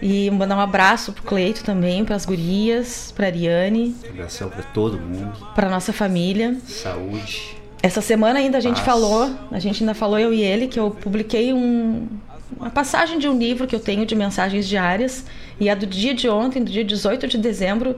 [0.00, 3.96] E mandar um abraço pro Cleito também, pras gurias, pra Ariane.
[4.08, 5.36] Abração pra todo mundo.
[5.54, 6.56] Pra nossa família.
[6.66, 7.57] Saúde.
[7.82, 8.86] Essa semana ainda a gente Paz.
[8.86, 12.08] falou, a gente ainda falou eu e ele, que eu publiquei um,
[12.56, 15.24] uma passagem de um livro que eu tenho de mensagens diárias.
[15.60, 17.96] E a do dia de ontem, do dia 18 de dezembro,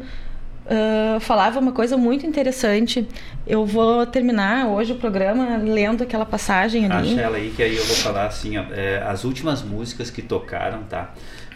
[0.66, 3.06] uh, falava uma coisa muito interessante.
[3.46, 7.12] Eu vou terminar hoje o programa lendo aquela passagem ali.
[7.12, 10.22] Acha ela aí que aí eu vou falar assim, ó, é, as últimas músicas que
[10.22, 11.12] tocaram, tá?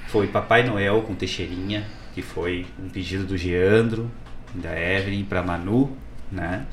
[0.08, 4.10] Foi Papai Noel com Teixeirinha, que foi um pedido do Geandro,
[4.54, 5.96] da Evelyn para Manu,
[6.30, 6.64] né?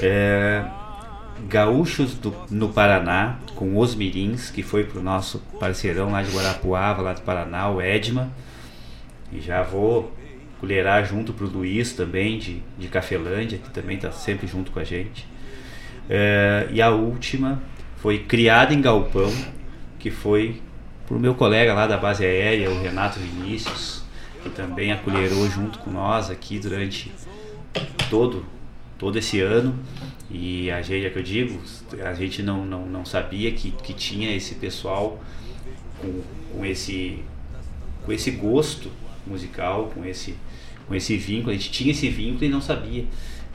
[0.00, 0.64] É,
[1.48, 7.02] Gaúchos do, no Paraná, com Os Mirins, que foi pro nosso parceirão lá de Guarapuava,
[7.02, 8.30] lá do Paraná, o Edma.
[9.32, 10.12] E já vou
[10.60, 14.84] colherar junto pro Luiz também, de, de Cafelândia, que também tá sempre junto com a
[14.84, 15.26] gente.
[16.08, 17.60] É, e a última
[17.96, 19.32] foi Criada em Galpão,
[19.98, 20.62] que foi
[21.06, 24.04] pro meu colega lá da base aérea, o Renato Vinícius,
[24.42, 27.12] que também acolherou junto com nós aqui durante
[28.08, 28.44] todo
[28.98, 29.78] todo esse ano.
[30.30, 31.60] E a gente, é que eu digo,
[32.02, 35.22] a gente não, não, não sabia que, que tinha esse pessoal
[36.00, 37.18] com, com esse
[38.04, 38.90] com esse gosto
[39.26, 40.36] musical, com esse
[40.86, 43.04] com esse vínculo, a gente tinha esse vínculo e não sabia.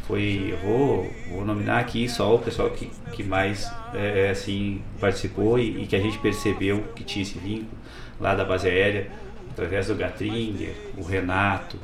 [0.08, 5.60] Foi, eu vou, vou nominar aqui só o pessoal que, que mais é, assim participou
[5.60, 7.78] e, e que a gente percebeu que tinha esse vínculo
[8.20, 9.12] lá da base aérea,
[9.52, 11.78] através do Gatringer, o Renato,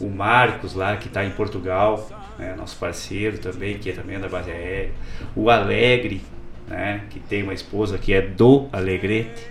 [0.00, 4.28] o Marcos lá que está em Portugal, né, nosso parceiro também, que é também da
[4.28, 4.92] base aérea,
[5.34, 6.20] o Alegre,
[6.68, 9.46] né, que tem uma esposa que é do Alegrete,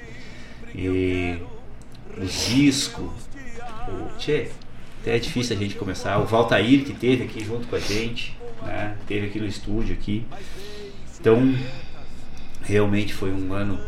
[0.74, 1.38] e
[2.18, 3.14] o Zisco,
[3.88, 4.50] o Tchê,
[5.02, 8.38] até é difícil a gente começar, o Valtair que teve aqui junto com a gente,
[8.62, 10.26] né, teve aqui no estúdio aqui,
[11.20, 11.56] então
[12.64, 13.80] realmente foi um ano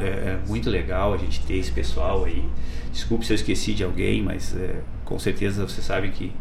[0.00, 2.44] é, muito legal a gente ter esse pessoal aí,
[2.92, 6.32] desculpe se eu esqueci de alguém, mas é, com certeza você sabe que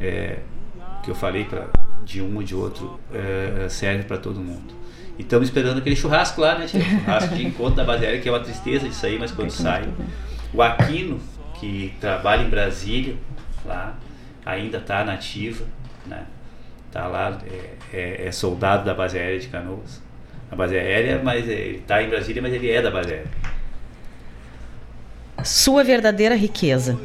[0.00, 0.38] é,
[1.06, 1.68] que eu falei pra,
[2.04, 4.74] de um ou de outro é, serve para todo mundo.
[5.16, 6.82] E estamos esperando aquele churrasco lá, né, tia?
[6.82, 9.88] Churrasco de encontro da base aérea, que é uma tristeza de sair, mas quando sai.
[10.52, 11.20] O Aquino,
[11.60, 13.14] que trabalha em Brasília,
[13.64, 13.96] lá,
[14.44, 15.64] ainda está nativa,
[16.06, 16.26] né?
[16.90, 20.02] Tá lá, é, é, é soldado da base aérea de Canoas.
[20.50, 23.30] A base aérea, mas ele está em Brasília, mas ele é da base aérea.
[25.44, 26.98] Sua verdadeira riqueza.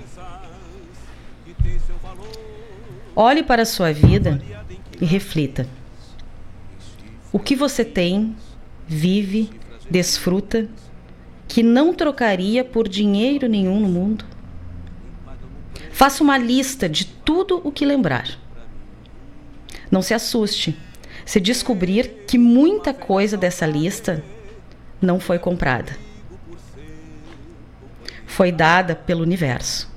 [3.15, 4.41] Olhe para a sua vida
[4.99, 5.67] e reflita.
[7.31, 8.35] O que você tem,
[8.87, 9.49] vive,
[9.89, 10.69] desfruta,
[11.47, 14.25] que não trocaria por dinheiro nenhum no mundo?
[15.91, 18.27] Faça uma lista de tudo o que lembrar.
[19.91, 20.77] Não se assuste
[21.25, 24.23] se descobrir que muita coisa dessa lista
[25.01, 25.95] não foi comprada.
[28.25, 29.90] Foi dada pelo universo.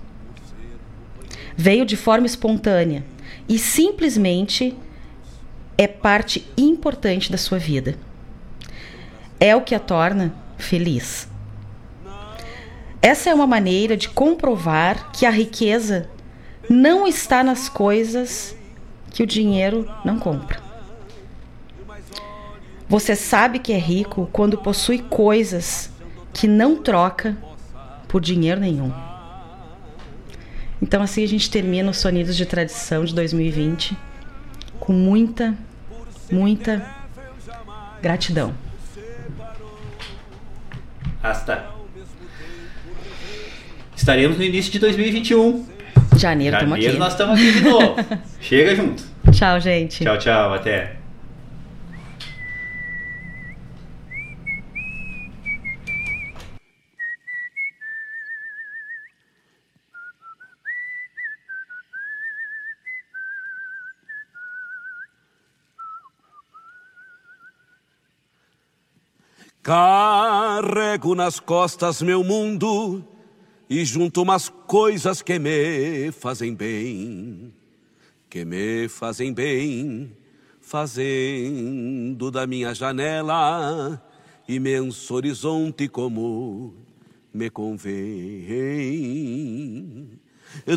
[1.56, 3.04] Veio de forma espontânea
[3.48, 4.76] e simplesmente
[5.76, 7.96] é parte importante da sua vida.
[9.38, 11.28] É o que a torna feliz.
[13.02, 16.08] Essa é uma maneira de comprovar que a riqueza
[16.70, 18.56] não está nas coisas
[19.10, 20.62] que o dinheiro não compra.
[22.88, 25.90] Você sabe que é rico quando possui coisas
[26.32, 27.36] que não troca
[28.08, 28.92] por dinheiro nenhum.
[30.82, 33.96] Então assim a gente termina os Sonidos de Tradição de 2020
[34.78, 35.54] com muita,
[36.30, 36.84] muita
[38.02, 38.52] gratidão.
[41.22, 41.64] Hasta.
[43.96, 45.66] Estaremos no início de 2021.
[46.18, 46.82] Janeiro, estamos aqui.
[46.82, 47.96] Janeiro nós estamos aqui de novo.
[48.40, 49.02] Chega junto.
[49.32, 50.04] Tchau, gente.
[50.04, 50.52] Tchau, tchau.
[50.52, 51.03] Até.
[69.64, 73.02] Carrego nas costas meu mundo
[73.68, 77.50] e junto umas coisas que me fazem bem,
[78.28, 80.14] que me fazem bem,
[80.60, 84.06] fazendo da minha janela
[84.46, 86.74] imenso horizonte como
[87.32, 87.80] me convém.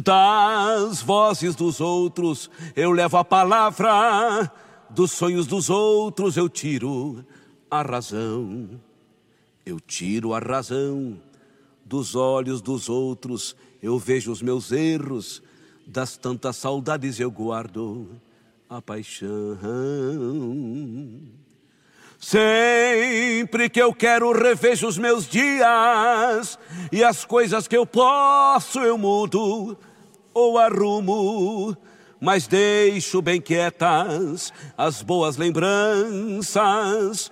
[0.02, 4.50] Das vozes dos outros eu levo a palavra,
[4.90, 7.26] dos sonhos dos outros eu tiro
[7.70, 8.80] a razão.
[9.66, 11.20] Eu tiro a razão.
[11.86, 15.42] Dos olhos dos outros, eu vejo os meus erros,
[15.86, 18.10] das tantas saudades eu guardo
[18.70, 19.58] a paixão.
[22.20, 26.60] Sempre que eu quero revejo os meus dias.
[26.92, 29.78] E as coisas que eu posso eu mudo
[30.34, 31.78] ou arrumo,
[32.20, 37.32] mas deixo bem quietas as boas lembranças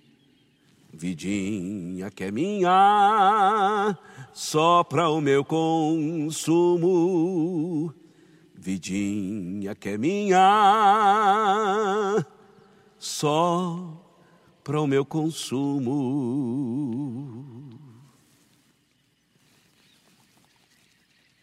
[0.93, 3.97] Vidinha que é minha,
[4.33, 6.81] só para o meu consumo.
[8.53, 10.37] Vidinha que é minha,
[12.99, 14.01] só
[14.63, 15.91] para o meu consumo.